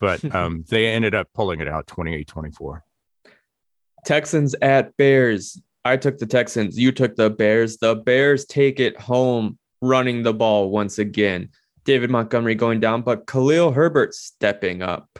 but 0.00 0.24
um, 0.34 0.64
they 0.68 0.88
ended 0.88 1.14
up 1.14 1.28
pulling 1.34 1.60
it 1.60 1.68
out 1.68 1.86
28-24. 1.86 2.80
Texans 4.04 4.56
at 4.60 4.96
Bears. 4.96 5.62
I 5.84 5.98
took 5.98 6.18
the 6.18 6.26
Texans. 6.26 6.76
You 6.76 6.90
took 6.90 7.14
the 7.14 7.30
Bears. 7.30 7.76
The 7.76 7.94
Bears 7.94 8.44
take 8.44 8.80
it 8.80 9.00
home, 9.00 9.56
running 9.80 10.24
the 10.24 10.34
ball 10.34 10.70
once 10.70 10.98
again. 10.98 11.50
David 11.84 12.10
Montgomery 12.10 12.54
going 12.54 12.80
down, 12.80 13.02
but 13.02 13.26
Khalil 13.26 13.72
Herbert 13.72 14.14
stepping 14.14 14.82
up. 14.82 15.18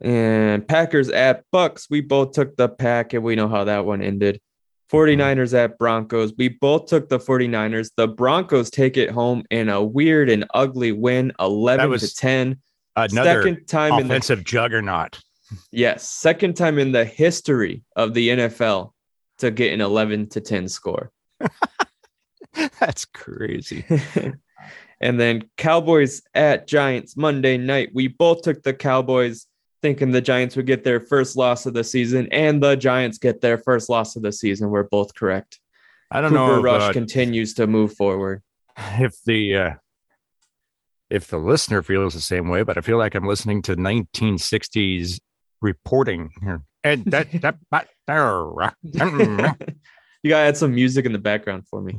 And 0.00 0.66
Packers 0.66 1.08
at 1.08 1.44
Bucks. 1.50 1.88
We 1.88 2.00
both 2.00 2.32
took 2.32 2.56
the 2.56 2.68
pack, 2.68 3.12
and 3.12 3.22
we 3.22 3.36
know 3.36 3.48
how 3.48 3.64
that 3.64 3.84
one 3.84 4.02
ended. 4.02 4.40
49ers 4.92 5.54
at 5.54 5.78
Broncos. 5.78 6.32
We 6.36 6.48
both 6.48 6.86
took 6.86 7.08
the 7.08 7.18
49ers. 7.18 7.90
The 7.96 8.06
Broncos 8.06 8.70
take 8.70 8.96
it 8.96 9.10
home 9.10 9.44
in 9.50 9.68
a 9.68 9.82
weird 9.82 10.28
and 10.28 10.44
ugly 10.52 10.92
win, 10.92 11.32
11 11.40 11.98
to 11.98 12.14
10. 12.14 12.58
Another 12.96 13.42
Second 13.42 13.66
time 13.66 13.92
in 13.94 14.08
the 14.08 14.14
offensive 14.14 14.44
juggernaut. 14.44 15.20
Yes, 15.72 16.08
second 16.08 16.54
time 16.54 16.78
in 16.78 16.92
the 16.92 17.04
history 17.04 17.82
of 17.96 18.14
the 18.14 18.28
NFL 18.30 18.92
to 19.38 19.50
get 19.50 19.72
an 19.72 19.80
11 19.80 20.28
to 20.30 20.40
10 20.40 20.68
score. 20.68 21.10
That's 22.78 23.04
crazy. 23.04 23.84
and 25.04 25.20
then 25.20 25.44
Cowboys 25.58 26.22
at 26.34 26.66
Giants 26.66 27.14
Monday 27.14 27.58
night. 27.58 27.90
We 27.92 28.08
both 28.08 28.40
took 28.40 28.62
the 28.62 28.72
Cowboys 28.72 29.46
thinking 29.82 30.10
the 30.10 30.22
Giants 30.22 30.56
would 30.56 30.64
get 30.64 30.82
their 30.82 30.98
first 30.98 31.36
loss 31.36 31.66
of 31.66 31.74
the 31.74 31.84
season 31.84 32.26
and 32.32 32.62
the 32.62 32.74
Giants 32.74 33.18
get 33.18 33.42
their 33.42 33.58
first 33.58 33.90
loss 33.90 34.16
of 34.16 34.22
the 34.22 34.32
season. 34.32 34.70
We're 34.70 34.84
both 34.84 35.14
correct. 35.14 35.60
I 36.10 36.22
don't 36.22 36.30
Cooper 36.30 36.46
know 36.46 36.58
if, 36.58 36.64
Rush 36.64 36.82
uh, 36.82 36.92
continues 36.94 37.52
to 37.54 37.66
move 37.66 37.94
forward. 37.94 38.42
if 38.78 39.22
the 39.24 39.56
uh, 39.56 39.74
if 41.10 41.26
the 41.28 41.38
listener 41.38 41.82
feels 41.82 42.14
the 42.14 42.20
same 42.22 42.48
way, 42.48 42.62
but 42.62 42.78
I 42.78 42.80
feel 42.80 42.96
like 42.96 43.14
I'm 43.14 43.26
listening 43.26 43.60
to 43.62 43.76
1960s 43.76 45.20
reporting 45.60 46.30
here. 46.40 46.62
And 46.82 47.04
that 47.06 47.30
that 47.42 47.58
that 47.70 47.88
there. 48.06 48.34
you 50.22 50.30
gotta 50.30 50.48
add 50.48 50.56
some 50.56 50.74
music 50.74 51.04
in 51.04 51.12
the 51.12 51.18
background 51.18 51.68
for 51.68 51.82
me. 51.82 51.98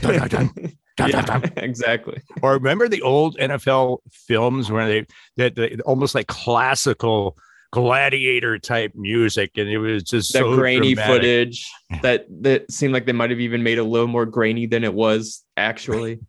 Dun, 0.00 0.18
dun, 0.18 0.28
dun. 0.28 0.72
Dun, 0.96 1.10
Yeah, 1.10 1.22
dun, 1.22 1.40
dun. 1.42 1.52
exactly. 1.56 2.22
Or 2.42 2.54
remember 2.54 2.88
the 2.88 3.02
old 3.02 3.36
NFL 3.38 3.98
films 4.10 4.70
where 4.70 4.86
they 4.86 5.06
that 5.36 5.54
they, 5.54 5.76
almost 5.84 6.14
like 6.14 6.26
classical 6.26 7.36
gladiator 7.72 8.58
type 8.58 8.92
music, 8.94 9.52
and 9.56 9.68
it 9.68 9.78
was 9.78 10.02
just 10.02 10.32
that 10.32 10.40
so 10.40 10.54
grainy 10.54 10.94
dramatic. 10.94 11.14
footage 11.14 11.70
that 12.02 12.26
that 12.42 12.70
seemed 12.70 12.94
like 12.94 13.06
they 13.06 13.12
might 13.12 13.30
have 13.30 13.40
even 13.40 13.62
made 13.62 13.78
a 13.78 13.84
little 13.84 14.06
more 14.06 14.26
grainy 14.26 14.66
than 14.66 14.84
it 14.84 14.94
was 14.94 15.44
actually. 15.56 16.20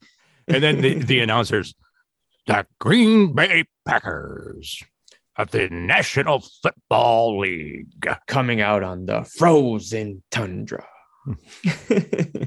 And 0.49 0.63
then 0.63 0.79
the, 0.79 0.93
the 0.93 1.19
announcers, 1.19 1.75
the 2.45 2.65
Green 2.79 3.33
Bay 3.33 3.65
Packers 3.85 4.81
of 5.35 5.51
the 5.51 5.67
National 5.69 6.41
Football 6.63 7.39
League. 7.39 7.87
Coming 8.27 8.61
out 8.61 8.81
on 8.81 9.05
the 9.05 9.23
frozen 9.37 10.23
tundra. 10.31 10.85
Hmm. 11.25 11.33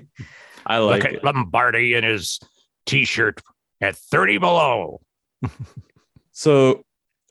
I 0.71 0.79
like 0.79 1.03
Look 1.03 1.13
it. 1.13 1.17
at 1.17 1.25
Lombardi 1.25 1.95
in 1.95 2.05
his 2.05 2.39
t-shirt 2.87 3.41
at 3.81 3.97
30 3.97 4.39
below. 4.39 5.01
So 6.33 6.87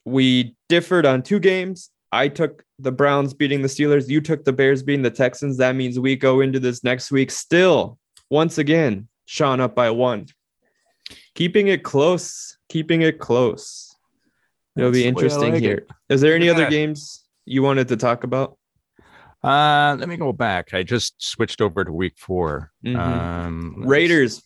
we 0.06 0.56
differed 0.68 1.04
on 1.08 1.24
two 1.24 1.40
games. 1.40 1.90
I 2.12 2.28
took 2.28 2.64
the 2.78 2.92
Browns 2.92 3.34
beating 3.34 3.64
the 3.64 3.68
Steelers. 3.68 4.08
You 4.08 4.22
took 4.22 4.44
the 4.46 4.54
Bears 4.54 4.84
beating 4.84 5.02
the 5.02 5.10
Texans. 5.10 5.58
That 5.58 5.76
means 5.76 5.98
we 5.98 6.16
go 6.16 6.42
into 6.42 6.60
this 6.60 6.84
next 6.84 7.10
week 7.10 7.32
still, 7.32 7.98
once 8.30 8.60
again, 8.60 9.08
Shawn 9.26 9.62
up 9.62 9.74
by 9.74 9.90
one. 9.90 10.28
Keeping 11.34 11.70
it 11.70 11.82
close, 11.84 12.56
keeping 12.68 13.02
it 13.02 13.18
close. 13.18 13.96
It'll 14.78 14.92
be 14.92 15.02
That's 15.02 15.02
the 15.02 15.02
way 15.02 15.06
I 15.06 15.10
interesting 15.10 15.54
like 15.54 15.62
here. 15.64 15.78
it. 15.78 15.88
Is 16.14 16.22
there 16.22 16.36
any 16.36 16.50
Look 16.50 16.58
at 16.58 16.62
other 16.62 16.70
games 16.70 17.26
you 17.46 17.64
wanted 17.64 17.88
to 17.88 17.98
talk 17.98 18.24
about? 18.24 18.59
Uh, 19.44 19.96
let 20.00 20.10
me 20.10 20.18
go 20.18 20.34
back. 20.34 20.74
I 20.74 20.84
just 20.84 21.14
switched 21.22 21.62
over 21.62 21.84
to 21.86 21.92
week 21.92 22.14
4 22.18 22.72
Mhm. 22.86 22.96
Um, 22.98 23.84
Raiders 23.86 24.42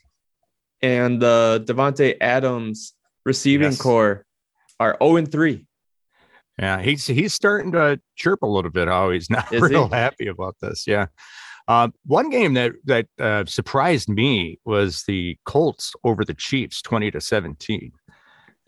and 0.82 1.22
the 1.22 1.64
Davante 1.68 2.16
Adams 2.22 2.94
receiving 3.26 3.72
Yes. 3.72 3.82
corps 3.82 4.26
are 4.80 4.98
0 5.02 5.16
and 5.18 5.32
3. 5.32 5.66
Yeah, 6.60 6.80
he's 6.82 7.08
he's 7.08 7.34
starting 7.34 7.72
to 7.72 8.00
chirp 8.16 8.44
a 8.44 8.48
little 8.48 8.70
bit. 8.70 8.88
Oh, 8.88 9.10
he's 9.10 9.30
not 9.30 9.52
Is 9.52 9.62
real 9.62 9.88
he? 9.88 9.96
happy 9.96 10.28
about 10.28 10.56
this. 10.62 10.86
Yeah. 10.86 11.08
Um, 11.68 11.94
one 12.06 12.30
game 12.30 12.54
that 12.54 12.74
that 12.86 13.08
uh, 13.20 13.46
surprised 13.46 14.08
me 14.10 14.60
was 14.64 15.04
the 15.08 15.38
Colts 15.46 15.94
over 16.04 16.24
the 16.24 16.36
Chiefs, 16.36 16.82
twenty 16.84 17.10
to 17.10 17.20
seventeen. 17.22 17.94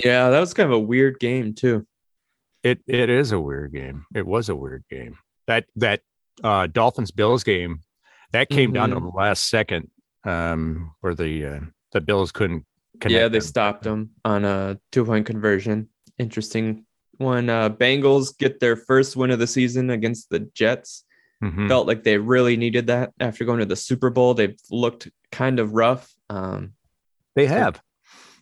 Yeah, 0.04 0.30
that 0.32 0.40
was 0.40 0.54
kind 0.56 0.66
of 0.68 0.74
a 0.74 0.80
weird 0.80 1.20
game 1.20 1.54
too. 1.54 1.86
It 2.64 2.80
it 2.88 3.12
is 3.12 3.32
a 3.32 3.40
weird 3.40 3.74
game. 3.74 4.06
It 4.16 4.26
was 4.26 4.50
a 4.50 4.56
weird 4.56 4.84
game. 4.90 5.20
That 5.46 5.66
that 5.76 6.02
uh, 6.44 6.68
Dolphins 6.68 7.12
Bills 7.12 7.44
game 7.44 7.80
that 8.32 8.50
came 8.50 8.74
down 8.74 8.90
to 8.90 8.96
the 9.00 9.08
last 9.08 9.50
second, 9.50 9.90
um, 10.24 10.94
where 11.02 11.16
the 11.16 11.46
uh, 11.46 11.60
the 11.92 12.02
Bills 12.02 12.32
couldn't. 12.32 12.66
Connect 13.00 13.14
yeah, 13.14 13.28
they 13.28 13.40
them. 13.40 13.48
stopped 13.48 13.84
them 13.84 14.12
on 14.24 14.46
a 14.46 14.80
two 14.92 15.04
point 15.06 15.26
conversion. 15.26 15.90
Interesting 16.18 16.86
one. 17.18 17.50
Uh, 17.50 17.70
Bengals 17.70 18.38
get 18.38 18.60
their 18.60 18.76
first 18.76 19.16
win 19.16 19.32
of 19.32 19.40
the 19.40 19.48
season 19.48 19.90
against 19.90 20.30
the 20.30 20.40
Jets. 20.54 21.04
Mhm. 21.44 21.68
Felt 21.68 21.88
like 21.88 22.04
they 22.04 22.18
really 22.18 22.56
needed 22.56 22.88
that 22.88 23.12
after 23.20 23.44
going 23.44 23.60
to 23.60 23.66
the 23.66 23.76
Super 23.76 24.10
Bowl. 24.10 24.34
They've 24.34 24.58
looked 24.72 25.10
kind 25.32 25.60
of 25.60 25.74
rough. 25.74 26.10
Um, 26.30 26.74
They 27.36 27.46
have. 27.48 27.82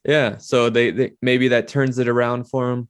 yeah, 0.06 0.38
so 0.38 0.70
they, 0.70 0.92
they 0.92 1.14
maybe 1.20 1.48
that 1.50 1.68
turns 1.68 1.98
it 1.98 2.08
around 2.08 2.44
for 2.50 2.70
them. 2.70 2.90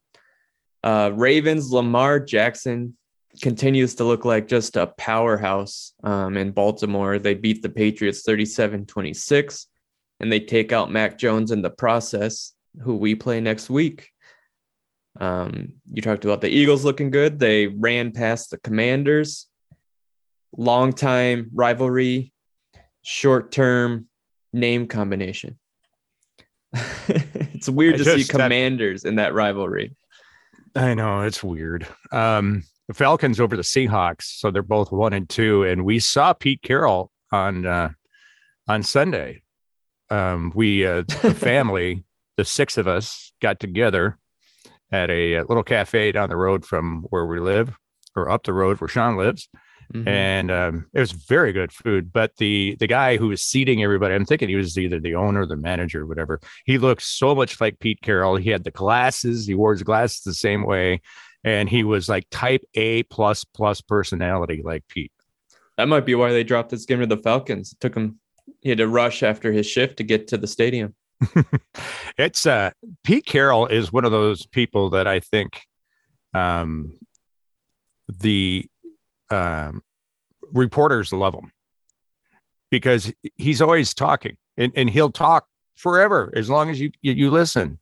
Uh, 0.83 1.11
Ravens, 1.15 1.71
Lamar 1.71 2.19
Jackson 2.19 2.97
continues 3.41 3.95
to 3.95 4.03
look 4.03 4.25
like 4.25 4.47
just 4.47 4.75
a 4.77 4.87
powerhouse 4.87 5.93
um, 6.03 6.37
in 6.37 6.51
Baltimore. 6.51 7.19
They 7.19 7.33
beat 7.33 7.61
the 7.61 7.69
Patriots 7.69 8.21
37 8.23 8.85
26, 8.85 9.67
and 10.19 10.31
they 10.31 10.39
take 10.39 10.71
out 10.71 10.91
Mac 10.91 11.17
Jones 11.17 11.51
in 11.51 11.61
the 11.61 11.69
process, 11.69 12.53
who 12.81 12.95
we 12.95 13.15
play 13.15 13.41
next 13.41 13.69
week. 13.69 14.09
Um, 15.19 15.73
you 15.91 16.01
talked 16.01 16.25
about 16.25 16.41
the 16.41 16.49
Eagles 16.49 16.83
looking 16.85 17.11
good. 17.11 17.39
They 17.39 17.67
ran 17.67 18.11
past 18.11 18.49
the 18.49 18.57
Commanders. 18.57 19.47
Long 20.55 20.93
time 20.93 21.49
rivalry, 21.53 22.31
short 23.01 23.51
term 23.51 24.07
name 24.51 24.87
combination. 24.87 25.57
it's 27.07 27.69
weird 27.69 27.95
I 27.95 27.97
to 27.97 28.03
see 28.05 28.17
just- 28.17 28.31
that- 28.31 28.43
Commanders 28.43 29.05
in 29.05 29.15
that 29.15 29.33
rivalry. 29.33 29.95
I 30.75 30.95
know 30.95 31.21
it's 31.21 31.43
weird. 31.43 31.85
Um, 32.11 32.63
the 32.87 32.93
Falcons 32.93 33.39
over 33.39 33.55
the 33.55 33.61
Seahawks, 33.63 34.23
so 34.23 34.51
they're 34.51 34.61
both 34.61 34.91
one 34.91 35.13
and 35.13 35.27
two, 35.29 35.63
and 35.63 35.85
we 35.85 35.99
saw 35.99 36.33
Pete 36.33 36.61
Carroll 36.61 37.11
on 37.31 37.65
uh, 37.65 37.89
on 38.67 38.83
Sunday. 38.83 39.41
Um, 40.09 40.51
we 40.55 40.85
uh, 40.85 41.03
the 41.21 41.33
family, 41.37 42.03
the 42.37 42.45
six 42.45 42.77
of 42.77 42.87
us, 42.87 43.33
got 43.41 43.59
together 43.59 44.17
at 44.91 45.09
a, 45.09 45.37
uh 45.37 45.43
little 45.47 45.63
cafe 45.63 46.11
down 46.11 46.29
the 46.29 46.35
road 46.37 46.65
from 46.65 47.03
where 47.09 47.25
we 47.25 47.39
live, 47.39 47.77
or 48.15 48.29
up 48.29 48.43
the 48.43 48.53
road 48.53 48.79
where 48.79 48.87
Shawn 48.87 49.17
lives, 49.17 49.47
Mhm. 49.93 50.07
and 50.07 50.51
um, 50.51 50.85
it 50.93 50.99
was 50.99 51.11
very 51.11 51.51
good 51.51 51.71
food. 51.71 52.11
But 52.13 52.35
the 52.37 52.75
the 52.79 52.87
guy 52.87 53.17
who 53.17 53.27
was 53.29 53.41
seating 53.41 53.81
everybody, 53.83 54.13
I'm 54.13 54.25
thinking 54.25 54.49
he 54.49 54.55
was 54.55 54.77
either 54.77 54.99
the 54.99 55.15
owner, 55.15 55.45
the 55.45 55.55
manager, 55.57 56.05
whatever. 56.05 56.39
He 56.65 56.77
looked 56.77 57.01
so 57.03 57.33
much 57.35 57.59
like 57.61 57.79
Pete 57.79 58.01
Carroll. 58.01 58.35
He 58.35 58.49
had 58.49 58.63
the 58.65 58.71
glasses. 58.71 59.45
He 59.47 59.55
wore 59.55 59.71
his 59.73 59.83
glasses 59.83 60.21
the 60.21 60.33
same 60.33 60.65
way, 60.65 61.01
and 61.43 61.69
he 61.69 61.83
was 61.83 62.07
like 62.09 62.25
Type 62.31 62.63
A 62.75 63.03
plus 63.03 63.43
plus 63.43 63.81
personality, 63.81 64.61
like 64.63 64.87
Pete. 64.87 65.11
That 65.77 65.87
might 65.87 66.05
be 66.05 66.15
why 66.15 66.31
they 66.31 66.43
dropped 66.43 66.69
this 66.69 66.85
game 66.85 66.99
to 66.99 67.05
the 67.05 67.17
Falcons. 67.17 67.73
It 67.73 67.79
took 67.79 67.95
him, 67.95 68.19
he 68.61 68.69
had 68.69 68.77
to 68.77 68.87
rush 68.87 69.23
after 69.23 69.51
his 69.51 69.65
shift 69.65 69.97
to 69.97 70.03
get 70.03 70.27
to 70.29 70.37
the 70.37 70.47
stadium. 70.47 70.95
It's 72.17 72.45
uh 72.45 72.71
Pete 73.03 73.25
Carroll 73.25 73.65
is 73.65 73.91
one 73.91 74.05
of 74.05 74.11
those 74.11 74.45
people 74.45 74.91
that 74.91 75.07
I 75.07 75.19
think 75.19 75.61
um 76.33 76.97
the 78.07 78.65
um 79.31 79.81
reporters 80.51 81.11
love 81.11 81.33
him 81.33 81.51
because 82.69 83.11
he's 83.35 83.61
always 83.61 83.93
talking 83.93 84.37
and, 84.57 84.71
and 84.75 84.89
he'll 84.89 85.11
talk 85.11 85.47
forever 85.75 86.31
as 86.35 86.49
long 86.49 86.69
as 86.69 86.79
you 86.79 86.91
you, 87.01 87.13
you 87.13 87.31
listen. 87.31 87.79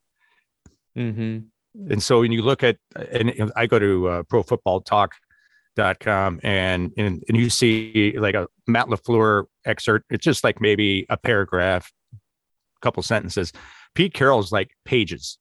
hmm 0.96 1.40
and 1.76 2.02
so 2.02 2.22
when 2.22 2.32
you 2.32 2.42
look 2.42 2.64
at 2.64 2.78
and 2.96 3.52
I 3.56 3.66
go 3.66 3.80
to 3.80 4.08
uh, 4.08 4.24
Pro 4.24 4.44
Football 4.44 4.82
Talk.com 4.82 6.40
and, 6.44 6.92
and 6.98 7.24
and 7.28 7.38
you 7.38 7.50
see 7.50 8.16
like 8.18 8.36
a 8.36 8.48
Matt 8.68 8.88
LaFleur 8.88 9.46
excerpt. 9.66 10.06
It's 10.10 10.24
just 10.24 10.44
like 10.44 10.60
maybe 10.60 11.06
a 11.10 11.18
paragraph, 11.18 11.92
a 12.14 12.80
couple 12.82 13.04
sentences. 13.04 13.54
Pete 13.96 14.14
Carroll's 14.14 14.52
like 14.52 14.72
pages. 14.86 15.38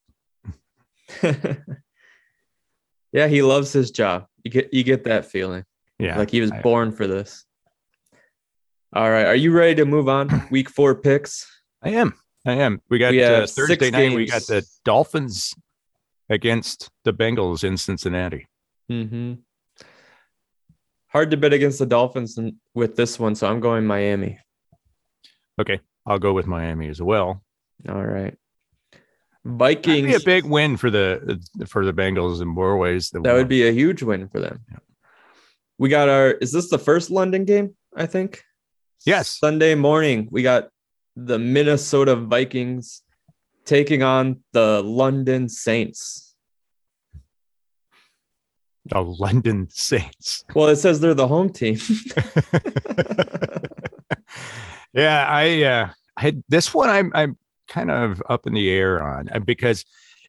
yeah, 3.12 3.26
he 3.26 3.42
loves 3.42 3.72
his 3.72 3.90
job. 3.90 4.26
You 4.44 4.50
get 4.50 4.72
you 4.72 4.84
get 4.84 5.04
that 5.04 5.26
feeling. 5.26 5.64
Yeah, 5.98 6.16
like 6.16 6.30
he 6.30 6.40
was 6.40 6.52
I, 6.52 6.60
born 6.62 6.92
for 6.92 7.06
this. 7.06 7.44
All 8.92 9.10
right, 9.10 9.26
are 9.26 9.34
you 9.34 9.52
ready 9.52 9.76
to 9.76 9.84
move 9.84 10.08
on? 10.08 10.46
Week 10.50 10.70
four 10.70 10.94
picks. 10.94 11.46
I 11.82 11.90
am. 11.90 12.14
I 12.46 12.54
am. 12.54 12.80
We 12.88 12.98
got 12.98 13.12
we 13.12 13.22
uh, 13.22 13.46
Thursday 13.46 13.90
night. 13.90 14.14
We 14.14 14.26
got 14.26 14.42
the 14.42 14.64
Dolphins 14.84 15.54
against 16.30 16.88
the 17.04 17.12
Bengals 17.12 17.64
in 17.64 17.76
Cincinnati. 17.76 18.46
Mm-hmm. 18.90 19.34
Hard 21.08 21.30
to 21.32 21.36
bet 21.36 21.52
against 21.52 21.80
the 21.80 21.86
Dolphins 21.86 22.38
with 22.74 22.96
this 22.96 23.18
one, 23.18 23.34
so 23.34 23.48
I'm 23.48 23.60
going 23.60 23.84
Miami. 23.84 24.38
Okay, 25.60 25.80
I'll 26.06 26.20
go 26.20 26.32
with 26.32 26.46
Miami 26.46 26.88
as 26.88 27.02
well. 27.02 27.42
All 27.88 28.04
right. 28.04 28.36
Vikings. 29.44 30.06
That'd 30.06 30.24
be 30.24 30.32
a 30.32 30.34
big 30.42 30.44
win 30.44 30.76
for 30.76 30.90
the 30.90 31.40
for 31.66 31.84
the 31.84 31.92
Bengals 31.92 32.40
in 32.40 32.48
more 32.48 32.76
ways. 32.76 33.10
That 33.10 33.32
would 33.32 33.48
be 33.48 33.66
a 33.66 33.72
huge 33.72 34.02
win 34.02 34.28
for 34.28 34.38
them. 34.38 34.60
Yeah. 34.70 34.78
We 35.78 35.88
got 35.88 36.08
our. 36.08 36.30
Is 36.30 36.52
this 36.52 36.70
the 36.70 36.78
first 36.78 37.10
London 37.10 37.44
game? 37.44 37.74
I 37.96 38.06
think. 38.06 38.44
Yes. 39.04 39.38
Sunday 39.38 39.74
morning, 39.74 40.28
we 40.30 40.42
got 40.42 40.68
the 41.16 41.38
Minnesota 41.38 42.14
Vikings 42.16 43.02
taking 43.70 44.02
on 44.02 44.42
the 44.52 44.82
London 44.82 45.48
Saints. 45.48 46.34
The 48.86 49.00
London 49.00 49.68
Saints. 49.70 50.44
Well, 50.56 50.68
it 50.68 50.76
says 50.76 50.98
they're 50.98 51.14
the 51.14 51.28
home 51.28 51.50
team. 51.50 51.76
yeah, 54.92 55.24
I 55.28 55.62
uh 55.62 55.90
I 56.16 56.20
had 56.20 56.42
this 56.48 56.74
one 56.74 56.90
I'm 56.90 57.12
I'm 57.14 57.38
kind 57.68 57.92
of 57.92 58.20
up 58.28 58.48
in 58.48 58.54
the 58.54 58.68
air 58.68 59.00
on 59.00 59.28
uh, 59.32 59.38
because 59.38 59.84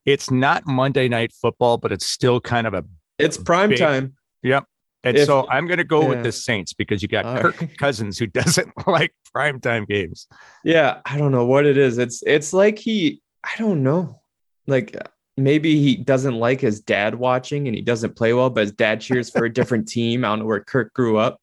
it's 0.05 0.29
not 0.29 0.67
Monday 0.67 1.09
night 1.09 1.33
football, 1.33 1.79
but 1.79 1.91
it's 1.91 2.05
still 2.05 2.39
kind 2.39 2.67
of 2.67 2.75
a 2.75 2.85
it's 3.17 3.37
prime 3.37 3.69
big, 3.69 3.79
time. 3.79 4.13
Yep. 4.43 4.65
And 5.03 5.17
if, 5.17 5.25
so 5.25 5.47
I'm 5.49 5.65
going 5.65 5.79
to 5.79 5.83
go 5.83 6.03
yeah. 6.03 6.09
with 6.09 6.23
the 6.23 6.31
Saints 6.31 6.73
because 6.73 7.01
you 7.01 7.07
got 7.07 7.25
All 7.25 7.39
Kirk 7.39 7.59
right. 7.59 7.75
Cousins 7.79 8.19
who 8.19 8.27
doesn't 8.27 8.71
like 8.85 9.15
primetime 9.35 9.87
games. 9.87 10.27
Yeah, 10.63 10.99
I 11.05 11.17
don't 11.17 11.31
know 11.31 11.45
what 11.45 11.65
it 11.65 11.77
is. 11.77 11.97
It's 11.97 12.21
it's 12.27 12.53
like 12.53 12.77
he 12.77 13.23
I 13.43 13.51
don't 13.57 13.83
know. 13.83 14.21
Like 14.67 14.95
maybe 15.37 15.79
he 15.79 15.95
doesn't 15.95 16.35
like 16.35 16.61
his 16.61 16.81
dad 16.81 17.15
watching 17.15 17.67
and 17.67 17.75
he 17.75 17.81
doesn't 17.81 18.15
play 18.15 18.33
well, 18.33 18.49
but 18.49 18.61
his 18.61 18.71
dad 18.71 19.01
cheers 19.01 19.29
for 19.29 19.45
a 19.45 19.53
different 19.53 19.87
team. 19.87 20.23
I 20.23 20.29
don't 20.29 20.39
know 20.39 20.45
where 20.45 20.59
Kirk 20.61 20.93
grew 20.93 21.17
up. 21.17 21.39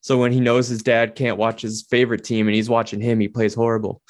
So 0.00 0.18
when 0.18 0.32
he 0.32 0.40
knows 0.40 0.66
his 0.66 0.82
dad 0.82 1.14
can't 1.14 1.38
watch 1.38 1.62
his 1.62 1.82
favorite 1.88 2.24
team 2.24 2.48
and 2.48 2.56
he's 2.56 2.68
watching 2.68 3.00
him, 3.00 3.20
he 3.20 3.28
plays 3.28 3.54
horrible. 3.54 4.02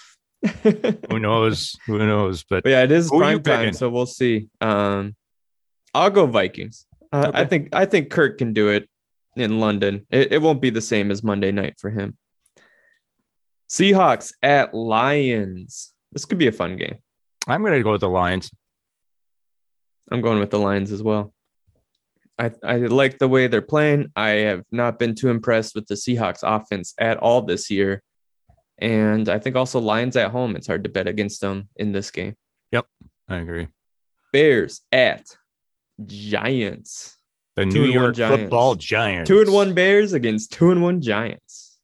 who 0.62 1.18
knows? 1.18 1.76
Who 1.86 1.98
knows? 1.98 2.44
But, 2.48 2.64
but 2.64 2.70
yeah, 2.70 2.82
it 2.82 2.90
is 2.90 3.10
prime 3.10 3.42
time, 3.42 3.72
so 3.74 3.90
we'll 3.90 4.06
see. 4.06 4.48
Um, 4.60 5.14
I'll 5.94 6.10
go 6.10 6.26
Vikings. 6.26 6.86
Uh, 7.12 7.26
okay. 7.28 7.38
I 7.38 7.44
think 7.44 7.68
I 7.74 7.84
think 7.84 8.10
Kirk 8.10 8.38
can 8.38 8.54
do 8.54 8.68
it 8.68 8.88
in 9.36 9.60
London. 9.60 10.06
It, 10.10 10.32
it 10.32 10.42
won't 10.42 10.62
be 10.62 10.70
the 10.70 10.80
same 10.80 11.10
as 11.10 11.22
Monday 11.22 11.52
night 11.52 11.74
for 11.78 11.90
him. 11.90 12.16
Seahawks 13.68 14.32
at 14.42 14.74
Lions. 14.74 15.92
This 16.10 16.24
could 16.24 16.38
be 16.38 16.48
a 16.48 16.52
fun 16.52 16.76
game. 16.76 16.96
I'm 17.46 17.62
going 17.62 17.74
to 17.74 17.82
go 17.82 17.92
with 17.92 18.00
the 18.00 18.08
Lions. 18.08 18.50
I'm 20.10 20.20
going 20.20 20.38
with 20.38 20.50
the 20.50 20.58
Lions 20.58 20.92
as 20.92 21.02
well. 21.02 21.32
I, 22.38 22.50
I 22.62 22.76
like 22.76 23.18
the 23.18 23.28
way 23.28 23.46
they're 23.46 23.62
playing. 23.62 24.10
I 24.16 24.28
have 24.30 24.64
not 24.70 24.98
been 24.98 25.14
too 25.14 25.28
impressed 25.28 25.74
with 25.74 25.86
the 25.86 25.94
Seahawks 25.94 26.40
offense 26.42 26.94
at 26.98 27.18
all 27.18 27.42
this 27.42 27.70
year. 27.70 28.02
And 28.78 29.28
I 29.28 29.38
think 29.38 29.54
also 29.54 29.80
Lions 29.80 30.16
at 30.16 30.30
home, 30.30 30.56
it's 30.56 30.66
hard 30.66 30.84
to 30.84 30.90
bet 30.90 31.06
against 31.06 31.40
them 31.40 31.68
in 31.76 31.92
this 31.92 32.10
game. 32.10 32.34
Yep, 32.72 32.86
I 33.28 33.36
agree. 33.36 33.68
Bears 34.32 34.80
at 34.90 35.26
Giants. 36.04 37.16
The 37.54 37.66
New 37.66 37.84
York 37.84 38.16
Football 38.16 38.76
Giants. 38.76 39.28
Two 39.28 39.40
and 39.40 39.52
one 39.52 39.74
Bears 39.74 40.14
against 40.14 40.52
two 40.52 40.70
and 40.70 40.82
one 40.82 41.02
Giants. 41.02 41.78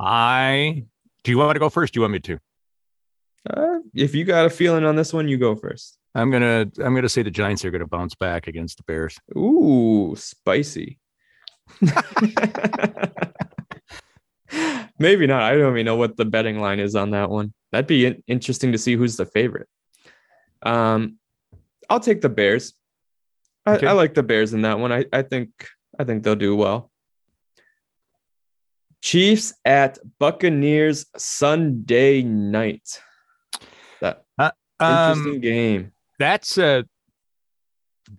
I 0.00 0.86
do 1.22 1.30
you 1.30 1.38
want 1.38 1.54
to 1.54 1.60
go 1.60 1.68
first? 1.68 1.92
Do 1.92 1.98
you 1.98 2.02
want 2.02 2.14
me 2.14 2.20
to? 2.20 2.38
Uh, 3.48 3.78
if 3.94 4.14
you 4.14 4.24
got 4.24 4.46
a 4.46 4.50
feeling 4.50 4.84
on 4.84 4.96
this 4.96 5.12
one, 5.12 5.28
you 5.28 5.36
go 5.36 5.56
first. 5.56 5.98
I'm 6.14 6.30
gonna 6.30 6.70
I'm 6.78 6.94
gonna 6.94 7.08
say 7.08 7.22
the 7.22 7.30
Giants 7.30 7.64
are 7.64 7.70
gonna 7.70 7.86
bounce 7.86 8.14
back 8.14 8.46
against 8.46 8.76
the 8.76 8.84
Bears. 8.84 9.18
Ooh, 9.36 10.14
spicy. 10.16 10.98
Maybe 14.98 15.26
not. 15.26 15.42
I 15.42 15.56
don't 15.56 15.72
even 15.72 15.86
know 15.86 15.96
what 15.96 16.16
the 16.16 16.26
betting 16.26 16.60
line 16.60 16.78
is 16.78 16.94
on 16.94 17.10
that 17.10 17.30
one. 17.30 17.54
That'd 17.72 17.86
be 17.86 18.22
interesting 18.26 18.72
to 18.72 18.78
see 18.78 18.94
who's 18.94 19.16
the 19.16 19.24
favorite. 19.24 19.68
Um, 20.62 21.16
I'll 21.88 22.00
take 22.00 22.20
the 22.20 22.28
Bears. 22.28 22.74
I, 23.64 23.76
okay. 23.76 23.86
I 23.86 23.92
like 23.92 24.14
the 24.14 24.22
Bears 24.22 24.52
in 24.52 24.62
that 24.62 24.78
one. 24.78 24.92
I, 24.92 25.06
I 25.12 25.22
think 25.22 25.50
I 25.98 26.04
think 26.04 26.22
they'll 26.22 26.36
do 26.36 26.54
well. 26.54 26.90
Chiefs 29.00 29.54
at 29.64 29.98
Buccaneers 30.18 31.06
Sunday 31.16 32.22
night. 32.22 33.00
Uh, 34.82 34.86
um, 34.86 35.18
interesting 35.18 35.40
game. 35.40 35.92
That's 36.18 36.58
a 36.58 36.84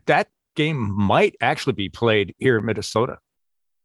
that 0.05 0.29
game 0.55 0.77
might 0.77 1.35
actually 1.41 1.73
be 1.73 1.89
played 1.89 2.35
here 2.37 2.57
in 2.57 2.65
Minnesota 2.65 3.17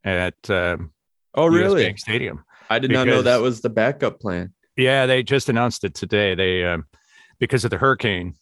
at 0.04 0.50
um, 0.50 0.92
oh 1.34 1.46
really 1.46 1.96
Stadium. 1.96 2.44
I 2.70 2.78
did 2.78 2.88
because, 2.88 3.06
not 3.06 3.10
know 3.10 3.22
that 3.22 3.40
was 3.40 3.60
the 3.60 3.70
backup 3.70 4.20
plan. 4.20 4.52
Yeah, 4.76 5.06
they 5.06 5.22
just 5.22 5.48
announced 5.48 5.84
it 5.84 5.94
today. 5.94 6.34
They 6.34 6.64
um, 6.64 6.86
because 7.38 7.64
of 7.64 7.70
the 7.70 7.78
hurricane 7.78 8.34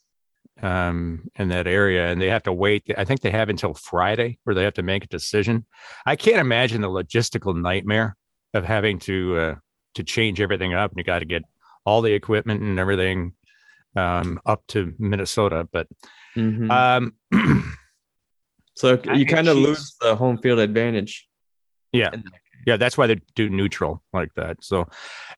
um, 0.62 1.28
in 1.36 1.48
that 1.48 1.66
area, 1.66 2.08
and 2.08 2.20
they 2.20 2.28
have 2.28 2.42
to 2.44 2.52
wait. 2.52 2.84
I 2.96 3.04
think 3.04 3.20
they 3.20 3.30
have 3.30 3.48
until 3.48 3.74
Friday 3.74 4.38
where 4.44 4.54
they 4.54 4.64
have 4.64 4.74
to 4.74 4.82
make 4.82 5.04
a 5.04 5.08
decision. 5.08 5.66
I 6.04 6.16
can't 6.16 6.38
imagine 6.38 6.80
the 6.80 6.88
logistical 6.88 7.60
nightmare 7.60 8.16
of 8.54 8.64
having 8.64 8.98
to 9.00 9.38
uh, 9.38 9.54
to 9.94 10.04
change 10.04 10.40
everything 10.40 10.74
up, 10.74 10.90
and 10.90 10.98
you 10.98 11.04
got 11.04 11.20
to 11.20 11.24
get 11.24 11.42
all 11.84 12.02
the 12.02 12.12
equipment 12.12 12.62
and 12.62 12.78
everything 12.78 13.32
um, 13.96 14.40
up 14.46 14.62
to 14.68 14.94
Minnesota. 14.98 15.68
But 15.70 15.88
mm-hmm. 16.36 16.70
um, 16.70 17.14
so 18.74 19.00
you 19.14 19.26
kind 19.26 19.48
of 19.48 19.56
lose 19.56 19.96
the 20.00 20.16
home 20.16 20.38
field 20.38 20.58
advantage. 20.58 21.28
Yeah. 21.92 22.10
Yeah, 22.66 22.76
that's 22.76 22.98
why 22.98 23.06
they 23.06 23.20
do 23.36 23.48
neutral 23.48 24.02
like 24.12 24.34
that. 24.34 24.64
So, 24.64 24.88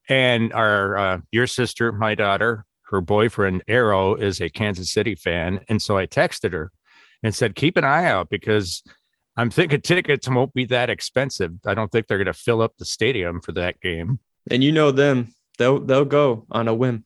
and 0.08 0.50
our 0.54 0.96
uh, 0.96 1.18
your 1.30 1.46
sister, 1.46 1.92
my 1.92 2.14
daughter, 2.14 2.64
her 2.90 3.02
boyfriend 3.02 3.64
Arrow 3.68 4.14
is 4.14 4.40
a 4.40 4.48
Kansas 4.48 4.90
City 4.90 5.14
fan, 5.14 5.60
and 5.68 5.80
so 5.82 5.98
I 5.98 6.06
texted 6.06 6.52
her 6.52 6.72
and 7.22 7.34
said, 7.34 7.54
"Keep 7.54 7.76
an 7.76 7.84
eye 7.84 8.06
out 8.06 8.30
because 8.30 8.82
I'm 9.36 9.50
thinking 9.50 9.82
tickets 9.82 10.26
won't 10.26 10.54
be 10.54 10.64
that 10.66 10.88
expensive. 10.88 11.52
I 11.66 11.74
don't 11.74 11.92
think 11.92 12.06
they're 12.06 12.16
going 12.16 12.26
to 12.26 12.32
fill 12.32 12.62
up 12.62 12.78
the 12.78 12.86
stadium 12.86 13.42
for 13.42 13.52
that 13.52 13.78
game." 13.82 14.20
And 14.50 14.64
you 14.64 14.72
know 14.72 14.90
them; 14.90 15.34
they'll 15.58 15.80
they'll 15.80 16.06
go 16.06 16.46
on 16.50 16.66
a 16.66 16.74
whim. 16.74 17.04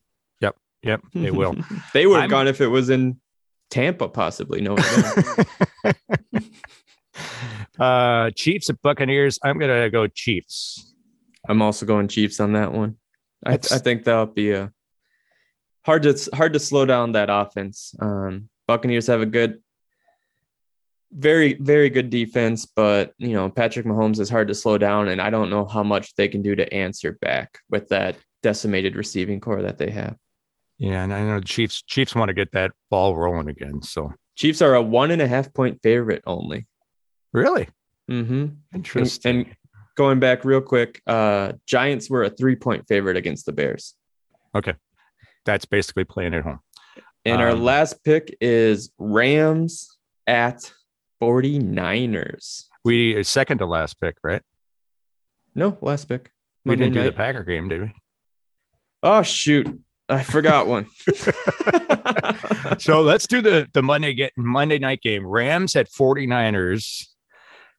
Yep, 0.83 1.01
yep, 1.13 1.23
they 1.23 1.31
will. 1.31 1.55
they 1.93 2.05
would 2.05 2.21
have 2.21 2.29
gone 2.29 2.47
if 2.47 2.61
it 2.61 2.67
was 2.67 2.89
in 2.89 3.19
Tampa, 3.69 4.07
possibly. 4.09 4.61
No. 4.61 4.75
uh, 7.79 8.29
Chiefs 8.31 8.69
and 8.69 8.81
Buccaneers. 8.81 9.39
I'm 9.43 9.57
going 9.57 9.83
to 9.83 9.89
go 9.89 10.07
Chiefs. 10.07 10.93
I'm 11.47 11.61
also 11.61 11.85
going 11.85 12.07
Chiefs 12.07 12.39
on 12.39 12.53
that 12.53 12.71
one. 12.71 12.97
I, 13.45 13.53
I 13.53 13.57
think 13.57 14.05
that'll 14.05 14.27
be 14.27 14.51
a 14.51 14.71
hard 15.85 16.03
to 16.03 16.29
hard 16.33 16.53
to 16.53 16.59
slow 16.59 16.85
down 16.85 17.13
that 17.13 17.29
offense. 17.29 17.93
Um, 17.99 18.49
Buccaneers 18.67 19.07
have 19.07 19.21
a 19.21 19.25
good, 19.25 19.61
very 21.11 21.55
very 21.55 21.89
good 21.89 22.09
defense, 22.09 22.65
but 22.65 23.13
you 23.17 23.33
know 23.33 23.49
Patrick 23.49 23.85
Mahomes 23.85 24.19
is 24.19 24.29
hard 24.29 24.47
to 24.47 24.55
slow 24.55 24.77
down, 24.77 25.09
and 25.09 25.21
I 25.21 25.29
don't 25.29 25.49
know 25.49 25.65
how 25.65 25.83
much 25.83 26.15
they 26.15 26.29
can 26.29 26.41
do 26.41 26.55
to 26.55 26.73
answer 26.73 27.17
back 27.21 27.59
with 27.69 27.89
that 27.89 28.15
decimated 28.41 28.95
receiving 28.95 29.41
corps 29.41 29.63
that 29.63 29.77
they 29.77 29.89
have. 29.91 30.15
Yeah, 30.77 31.03
and 31.03 31.13
I 31.13 31.23
know 31.23 31.39
the 31.39 31.45
Chiefs 31.45 31.81
Chiefs 31.83 32.15
want 32.15 32.29
to 32.29 32.33
get 32.33 32.51
that 32.53 32.71
ball 32.89 33.15
rolling 33.15 33.47
again. 33.47 33.81
So 33.81 34.13
Chiefs 34.35 34.61
are 34.61 34.73
a 34.73 34.81
one 34.81 35.11
and 35.11 35.21
a 35.21 35.27
half 35.27 35.53
point 35.53 35.79
favorite 35.83 36.23
only. 36.25 36.67
Really? 37.31 37.69
Mm-hmm. 38.09 38.47
Interesting. 38.73 39.29
And, 39.29 39.45
and 39.47 39.55
going 39.95 40.19
back 40.19 40.43
real 40.45 40.61
quick, 40.61 41.01
uh, 41.07 41.53
Giants 41.65 42.09
were 42.09 42.23
a 42.23 42.29
three 42.29 42.55
point 42.55 42.87
favorite 42.87 43.17
against 43.17 43.45
the 43.45 43.53
Bears. 43.53 43.95
Okay 44.55 44.73
that's 45.45 45.65
basically 45.65 46.03
playing 46.03 46.33
at 46.33 46.43
home. 46.43 46.59
And 47.25 47.35
um, 47.35 47.41
our 47.41 47.53
last 47.53 48.03
pick 48.03 48.35
is 48.41 48.91
Rams 48.97 49.97
at 50.27 50.71
49ers. 51.21 52.65
We 52.83 53.23
second 53.23 53.59
to 53.59 53.65
last 53.65 53.99
pick, 53.99 54.17
right? 54.23 54.41
No, 55.55 55.77
last 55.81 56.05
pick. 56.05 56.31
Monday 56.65 56.85
we 56.85 56.89
didn't 56.89 56.95
night. 56.95 57.03
do 57.03 57.11
the 57.11 57.17
Packer 57.17 57.43
game, 57.43 57.69
did 57.69 57.81
we? 57.81 57.93
Oh 59.03 59.21
shoot. 59.21 59.79
I 60.13 60.23
forgot 60.23 60.67
one. 60.67 60.87
so 62.79 63.01
let's 63.01 63.27
do 63.27 63.41
the 63.41 63.67
the 63.73 63.81
Monday 63.81 64.13
get 64.13 64.33
Monday 64.37 64.77
night 64.79 65.01
game. 65.01 65.25
Rams 65.25 65.75
at 65.75 65.89
49ers. 65.91 67.07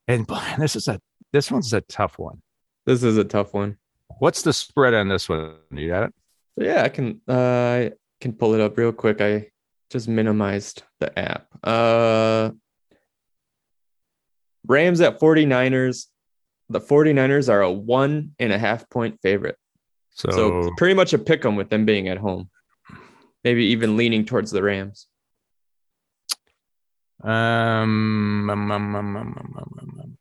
And 0.08 0.26
this 0.58 0.76
is 0.76 0.88
a 0.88 1.00
this 1.32 1.50
one's 1.50 1.72
a 1.72 1.80
tough 1.82 2.18
one. 2.18 2.42
This 2.86 3.02
is 3.02 3.16
a 3.16 3.24
tough 3.24 3.54
one. 3.54 3.78
What's 4.18 4.42
the 4.42 4.52
spread 4.52 4.94
on 4.94 5.08
this 5.08 5.28
one? 5.28 5.54
You 5.70 5.88
got 5.88 6.04
it? 6.04 6.14
Yeah, 6.56 6.82
I 6.82 6.88
can 6.88 7.20
uh 7.28 7.32
I 7.34 7.92
can 8.20 8.32
pull 8.32 8.54
it 8.54 8.60
up 8.60 8.76
real 8.76 8.92
quick. 8.92 9.20
I 9.20 9.48
just 9.90 10.08
minimized 10.08 10.82
the 11.00 11.16
app. 11.18 11.46
Uh 11.62 12.50
Rams 14.66 15.00
at 15.00 15.20
49ers. 15.20 16.06
The 16.70 16.80
49ers 16.80 17.48
are 17.50 17.60
a 17.60 17.70
one 17.70 18.32
and 18.38 18.52
a 18.52 18.58
half 18.58 18.88
point 18.90 19.20
favorite. 19.22 19.56
So, 20.14 20.30
So 20.30 20.70
pretty 20.76 20.94
much 20.94 21.12
a 21.12 21.18
pick 21.18 21.44
'em 21.44 21.56
with 21.56 21.70
them 21.70 21.84
being 21.84 22.08
at 22.08 22.18
home. 22.18 22.48
Maybe 23.42 23.66
even 23.66 23.96
leaning 23.96 24.24
towards 24.24 24.50
the 24.50 24.62
Rams. 24.62 25.06
um, 27.22 28.50
um, 28.50 28.70
um, 28.70 28.96
um, 28.96 28.96
um, 28.96 29.16
um, 29.16 29.54
um, 29.58 30.00
um. 30.02 30.18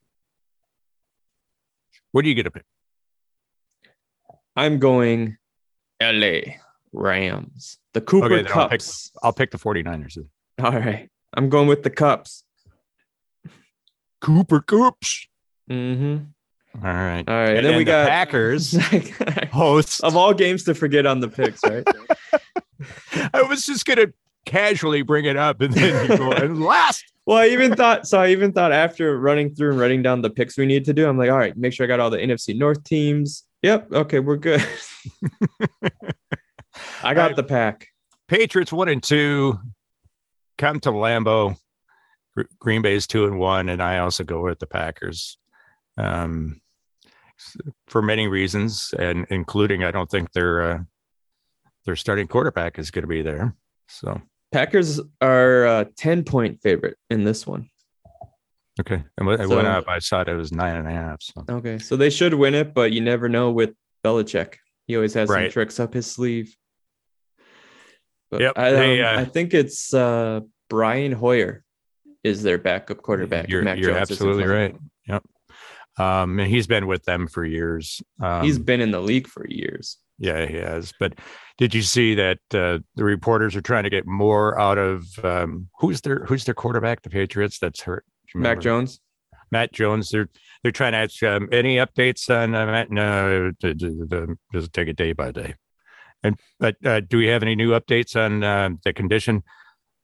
what 2.12 2.22
do 2.22 2.28
you 2.28 2.34
get 2.34 2.44
to 2.44 2.50
pick? 2.50 2.64
I'm 4.56 4.78
going 4.78 5.36
LA 6.00 6.56
Rams. 6.92 7.78
The 7.92 8.00
Cooper 8.00 8.26
Okay, 8.26 8.42
then 8.42 8.52
I'll 8.52 8.68
pick- 8.68 8.80
Kupps. 8.80 9.10
I'll 9.22 9.32
pick 9.32 9.50
the 9.50 9.58
49ers. 9.58 10.14
then. 10.14 10.28
All 10.64 10.72
right. 10.72 11.10
I'm 11.34 11.48
going 11.48 11.66
with 11.68 11.82
the 11.82 11.90
Kupps. 11.90 12.44
Cooper 14.20 14.60
Kupps. 14.60 15.26
Mm-hmm. 15.70 16.24
All 16.82 16.92
right. 16.92 17.24
All 17.28 17.34
right. 17.34 17.56
And 17.56 17.64
then 17.66 17.76
we 17.76 17.84
the 17.84 17.92
got 17.92 18.08
Packers 18.08 18.76
hosts. 19.52 20.00
of 20.00 20.16
all 20.16 20.34
games 20.34 20.64
to 20.64 20.74
forget 20.74 21.06
on 21.06 21.20
the 21.20 21.28
picks, 21.28 21.62
right? 21.64 21.84
I 23.32 23.42
was 23.42 23.64
just 23.64 23.86
gonna 23.86 24.08
casually 24.44 25.02
bring 25.02 25.24
it 25.24 25.36
up, 25.36 25.60
and 25.60 25.72
then 25.72 26.10
you 26.10 26.16
go 26.18 26.32
and 26.32 26.60
last. 26.64 27.04
well, 27.26 27.38
I 27.38 27.46
even 27.48 27.74
thought 27.76 28.06
so. 28.08 28.18
I 28.20 28.28
even 28.30 28.52
thought 28.52 28.72
after 28.72 29.18
running 29.18 29.54
through 29.54 29.70
and 29.70 29.80
writing 29.80 30.02
down 30.02 30.20
the 30.20 30.30
picks 30.30 30.58
we 30.58 30.66
need 30.66 30.84
to 30.86 30.92
do, 30.92 31.08
I'm 31.08 31.16
like, 31.16 31.30
all 31.30 31.38
right, 31.38 31.56
make 31.56 31.72
sure 31.72 31.84
I 31.84 31.86
got 31.86 32.00
all 32.00 32.10
the 32.10 32.18
NFC 32.18 32.56
North 32.56 32.82
teams. 32.84 33.44
Yep. 33.62 33.92
Okay, 33.92 34.18
we're 34.18 34.36
good. 34.36 34.62
I 37.02 37.14
got 37.14 37.28
right. 37.28 37.36
the 37.36 37.44
pack. 37.44 37.88
Patriots 38.28 38.72
one 38.72 38.88
and 38.88 39.02
two. 39.02 39.58
Come 40.58 40.80
to 40.80 40.90
Lambeau. 40.90 41.56
Gr- 42.36 42.42
Green 42.58 42.82
Bay's 42.82 43.06
two 43.06 43.26
and 43.26 43.38
one, 43.38 43.68
and 43.68 43.82
I 43.82 43.98
also 43.98 44.24
go 44.24 44.42
with 44.42 44.58
the 44.58 44.66
Packers. 44.66 45.38
Um, 45.96 46.60
for 47.88 48.02
many 48.02 48.26
reasons, 48.28 48.92
and 48.98 49.26
including 49.30 49.84
I 49.84 49.90
don't 49.90 50.10
think 50.10 50.32
their 50.32 50.62
uh, 50.62 50.78
their 51.84 51.96
starting 51.96 52.26
quarterback 52.28 52.78
is 52.78 52.90
going 52.90 53.02
to 53.02 53.08
be 53.08 53.22
there. 53.22 53.54
So 53.88 54.20
Packers 54.52 55.00
are 55.20 55.66
a 55.66 55.84
10 55.96 56.24
point 56.24 56.60
favorite 56.62 56.96
in 57.10 57.24
this 57.24 57.46
one. 57.46 57.68
okay, 58.80 59.04
and 59.18 59.26
when 59.26 59.38
So- 59.38 59.56
went 59.56 59.68
up. 59.68 59.88
I 59.88 59.98
saw 59.98 60.22
it 60.22 60.32
was 60.34 60.52
nine 60.52 60.76
and 60.76 60.88
a 60.88 60.92
half. 60.92 61.22
So 61.22 61.44
Okay. 61.48 61.78
So 61.78 61.96
they 61.96 62.10
should 62.10 62.34
win 62.34 62.54
it, 62.54 62.72
but 62.74 62.92
you 62.92 63.00
never 63.00 63.28
know 63.28 63.50
with 63.50 63.74
Belichick. 64.04 64.54
He 64.86 64.96
always 64.96 65.14
has 65.14 65.28
Right. 65.28 65.44
some 65.46 65.52
tricks 65.52 65.80
up 65.80 65.94
his 65.94 66.06
sleeve. 66.10 66.54
But 68.30 68.40
Yep, 68.40 68.52
I, 68.56 68.70
they, 68.72 69.02
um, 69.02 69.16
uh, 69.16 69.20
I 69.20 69.24
think 69.26 69.54
it's 69.54 69.92
uh, 69.94 70.40
Brian 70.68 71.12
Hoyer 71.12 71.62
is 72.24 72.42
their 72.42 72.58
backup 72.58 73.02
quarterback. 73.02 73.48
You're, 73.48 73.62
you're 73.76 73.92
absolutely 73.96 74.44
right. 74.46 74.74
Yep. 75.06 75.22
Um, 75.96 76.38
and 76.40 76.50
he's 76.50 76.66
been 76.66 76.86
with 76.86 77.04
them 77.04 77.28
for 77.28 77.44
years. 77.44 78.02
Um, 78.20 78.42
He's 78.42 78.58
been 78.58 78.80
in 78.80 78.90
the 78.90 79.00
league 79.00 79.28
for 79.28 79.46
years. 79.48 79.98
Yeah, 80.18 80.46
he 80.46 80.56
has. 80.56 80.92
But 80.98 81.18
did 81.58 81.74
you 81.74 81.82
see 81.82 82.14
that 82.14 82.38
uh, 82.52 82.78
the 82.94 83.04
reporters 83.04 83.56
are 83.56 83.60
trying 83.60 83.84
to 83.84 83.90
get 83.90 84.06
more 84.06 84.58
out 84.58 84.78
of 84.78 85.06
um, 85.24 85.68
who's 85.78 86.00
their 86.00 86.24
who's 86.24 86.44
their 86.44 86.54
quarterback? 86.54 87.02
The 87.02 87.10
Patriots. 87.10 87.58
That's 87.58 87.80
hurt. 87.80 88.04
Mac? 88.34 88.60
Jones. 88.60 89.00
Matt 89.50 89.72
Jones. 89.72 90.10
They're 90.10 90.28
they're 90.62 90.72
trying 90.72 90.92
to 90.92 90.98
ask 90.98 91.22
um, 91.22 91.48
any 91.52 91.76
updates 91.76 92.30
on 92.30 92.54
uh, 92.54 92.66
Matt. 92.66 92.90
No, 92.90 93.52
just 94.52 94.72
take 94.72 94.88
it 94.88 94.96
day 94.96 95.12
by 95.12 95.30
day. 95.30 95.54
And 96.22 96.38
but 96.58 96.76
uh, 96.84 97.00
do 97.00 97.18
we 97.18 97.26
have 97.26 97.42
any 97.42 97.54
new 97.54 97.70
updates 97.70 98.16
on 98.16 98.42
uh, 98.42 98.70
the 98.82 98.92
condition? 98.92 99.42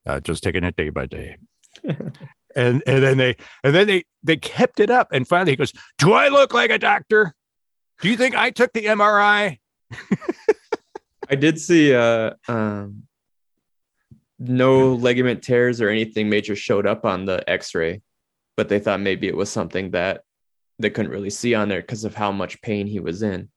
Uh, 0.07 0.21
just 0.21 0.43
taking 0.43 0.65
it 0.65 0.77
day 0.77 0.91
by 0.91 1.07
day. 1.07 1.37
and 2.57 2.83
and 2.87 3.03
then 3.03 3.17
they 3.17 3.37
and 3.65 3.75
then 3.75 3.87
they 3.87 4.05
they 4.23 4.37
kept 4.37 4.81
it 4.81 4.91
up. 4.91 5.09
And 5.13 5.27
finally, 5.27 5.53
he 5.53 5.57
goes, 5.57 5.73
"Do 5.99 6.13
I 6.13 6.29
look 6.29 6.55
like 6.55 6.71
a 6.71 6.79
doctor? 6.79 7.35
Do 8.01 8.09
you 8.09 8.17
think 8.17 8.35
I 8.35 8.51
took 8.51 8.73
the 8.73 8.87
MRI?" 8.87 9.59
I 11.31 11.35
did 11.37 11.61
see 11.61 11.95
uh 11.95 12.33
um 12.49 13.05
no 14.39 14.95
ligament 14.95 15.43
tears 15.43 15.81
or 15.81 15.89
anything 15.89 16.29
major 16.29 16.57
showed 16.57 16.87
up 16.87 17.05
on 17.05 17.27
the 17.27 17.49
x-ray, 17.49 18.01
but 18.57 18.69
they 18.69 18.79
thought 18.79 19.01
maybe 19.01 19.29
it 19.29 19.37
was 19.37 19.51
something 19.51 19.91
that 19.91 20.23
they 20.79 20.89
couldn't 20.89 21.13
really 21.13 21.31
see 21.31 21.55
on 21.55 21.69
there 21.69 21.83
because 21.83 22.05
of 22.05 22.15
how 22.15 22.33
much 22.33 22.63
pain 22.63 22.87
he 22.87 23.01
was 23.01 23.23
in. 23.23 23.51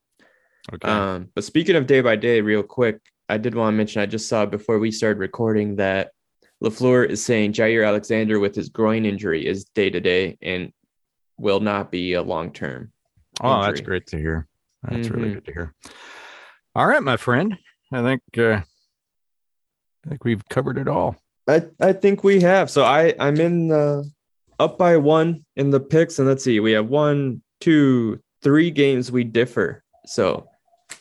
Okay. 0.74 0.88
Um, 0.88 1.30
but 1.36 1.46
speaking 1.46 1.78
of 1.78 1.88
day 1.88 2.02
by 2.02 2.18
day, 2.18 2.42
real 2.42 2.64
quick, 2.64 3.00
I 3.30 3.38
did 3.38 3.56
want 3.56 3.74
to 3.74 3.78
mention 3.78 4.02
I 4.02 4.06
just 4.06 4.28
saw 4.28 4.46
before 4.46 4.80
we 4.80 4.92
started 4.92 5.20
recording 5.20 5.78
that 5.78 6.12
LaFleur 6.64 7.10
is 7.10 7.24
saying 7.24 7.54
Jaire 7.54 7.86
Alexander 7.88 8.40
with 8.40 8.56
his 8.56 8.70
groin 8.70 9.06
injury 9.06 9.46
is 9.46 9.66
day 9.66 9.90
to 9.90 10.00
day 10.00 10.38
and 10.42 10.72
will 11.38 11.60
not 11.60 11.92
be 11.92 12.14
a 12.14 12.22
long 12.22 12.52
term. 12.52 12.92
Oh, 13.42 13.64
that's 13.64 13.82
great 13.82 14.08
to 14.08 14.18
hear. 14.18 14.48
That's 14.84 15.10
really 15.10 15.30
Mhm. 15.30 15.34
good 15.36 15.46
to 15.46 15.52
hear. 15.54 15.74
All 16.76 16.88
right, 16.88 17.04
my 17.04 17.18
friend. 17.18 17.58
I 17.92 18.02
think 18.02 18.22
uh, 18.38 18.62
I 20.06 20.10
think 20.10 20.24
we've 20.24 20.48
covered 20.50 20.78
it 20.78 20.88
all. 20.88 21.16
I, 21.48 21.64
I 21.80 21.94
think 21.94 22.24
we 22.24 22.42
have. 22.42 22.70
So 22.70 22.84
I 22.84 23.14
I'm 23.20 23.40
in 23.40 23.68
the 23.68 24.10
up 24.60 24.78
by 24.78 24.98
one 24.98 25.46
in 25.56 25.70
the 25.72 25.80
picks, 25.80 26.20
and 26.20 26.28
let's 26.28 26.44
see, 26.44 26.60
we 26.60 26.72
have 26.72 26.88
one, 26.88 27.42
two, 27.60 28.20
three 28.42 28.72
games 28.72 29.12
we 29.12 29.24
differ. 29.24 29.84
So 30.06 30.48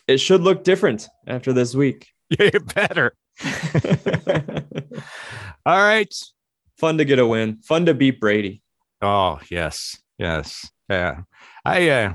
it 0.08 0.18
should 0.18 0.40
look 0.40 0.64
different 0.64 1.08
after 1.26 1.52
this 1.52 1.74
week. 1.74 2.08
Yeah, 2.38 2.48
better. 2.74 3.12
All 5.66 5.78
right. 5.78 6.12
Fun 6.78 6.98
to 6.98 7.04
get 7.04 7.18
a 7.18 7.26
win. 7.26 7.58
Fun 7.62 7.86
to 7.86 7.94
beat 7.94 8.20
Brady. 8.20 8.62
Oh, 9.00 9.40
yes. 9.50 9.96
Yes. 10.18 10.68
Yeah. 10.88 11.22
I 11.64 11.88
uh 11.88 12.14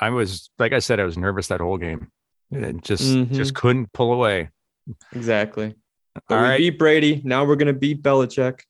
I 0.00 0.10
was 0.10 0.50
like 0.58 0.72
I 0.72 0.78
said, 0.80 1.00
I 1.00 1.04
was 1.04 1.16
nervous 1.18 1.48
that 1.48 1.60
whole 1.60 1.78
game. 1.78 2.08
And 2.50 2.82
just 2.84 3.02
Mhm. 3.04 3.32
just 3.32 3.54
couldn't 3.54 3.92
pull 3.92 4.12
away. 4.12 4.50
Exactly. 5.12 5.74
But 6.28 6.36
All 6.36 6.42
we 6.42 6.48
right. 6.48 6.58
beat 6.58 6.78
Brady. 6.78 7.22
Now 7.24 7.44
we're 7.44 7.56
gonna 7.56 7.72
beat 7.72 8.02
Belichick. 8.02 8.60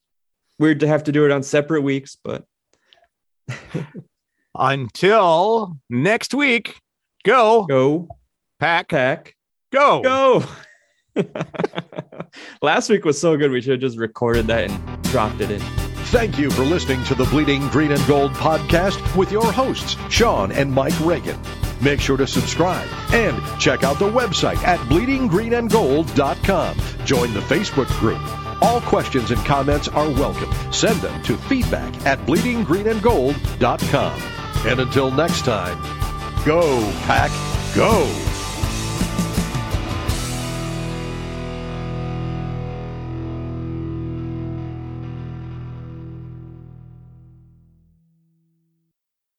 Weird 0.58 0.80
to 0.80 0.86
have 0.88 1.04
to 1.04 1.12
do 1.12 1.24
it 1.24 1.30
on 1.32 1.42
separate 1.42 1.82
weeks, 1.82 2.16
but 2.22 2.44
Until 4.54 5.76
next 5.90 6.32
week. 6.34 6.78
Go, 7.24 7.64
go 7.64 8.08
pack, 8.60 8.88
pack. 8.88 9.34
go. 9.72 10.02
Go. 10.02 10.44
Last 12.62 12.88
week 12.88 13.04
was 13.04 13.20
so 13.20 13.36
good. 13.36 13.50
We 13.50 13.60
should 13.60 13.72
have 13.72 13.80
just 13.80 13.98
recorded 13.98 14.46
that 14.48 14.70
and 14.70 15.02
dropped 15.04 15.40
it 15.40 15.50
in. 15.50 15.60
Thank 16.08 16.38
you 16.38 16.50
for 16.50 16.62
listening 16.62 17.02
to 17.04 17.14
the 17.14 17.24
Bleeding 17.24 17.66
Green 17.68 17.92
and 17.92 18.06
Gold 18.06 18.32
podcast 18.32 19.16
with 19.16 19.32
your 19.32 19.50
hosts, 19.50 19.96
Shawn 20.10 20.52
and 20.52 20.72
Mike 20.72 20.98
Reagan. 21.00 21.38
Make 21.80 22.00
sure 22.00 22.16
to 22.16 22.26
subscribe 22.26 22.88
and 23.12 23.40
check 23.60 23.82
out 23.82 23.98
the 23.98 24.10
website 24.10 24.62
at 24.64 24.78
bleedinggreenandgold.com. 24.80 26.78
Join 27.04 27.34
the 27.34 27.40
Facebook 27.40 27.88
group. 27.98 28.20
All 28.62 28.80
questions 28.82 29.30
and 29.30 29.44
comments 29.44 29.88
are 29.88 30.08
welcome. 30.08 30.50
Send 30.72 31.00
them 31.00 31.22
to 31.24 31.36
feedback 31.36 31.94
at 32.06 32.18
bleedinggreenandgold.com. 32.20 34.22
And 34.66 34.80
until 34.80 35.10
next 35.10 35.44
time, 35.44 35.78
go, 36.46 36.80
pack, 37.06 37.30
go. 37.74 38.33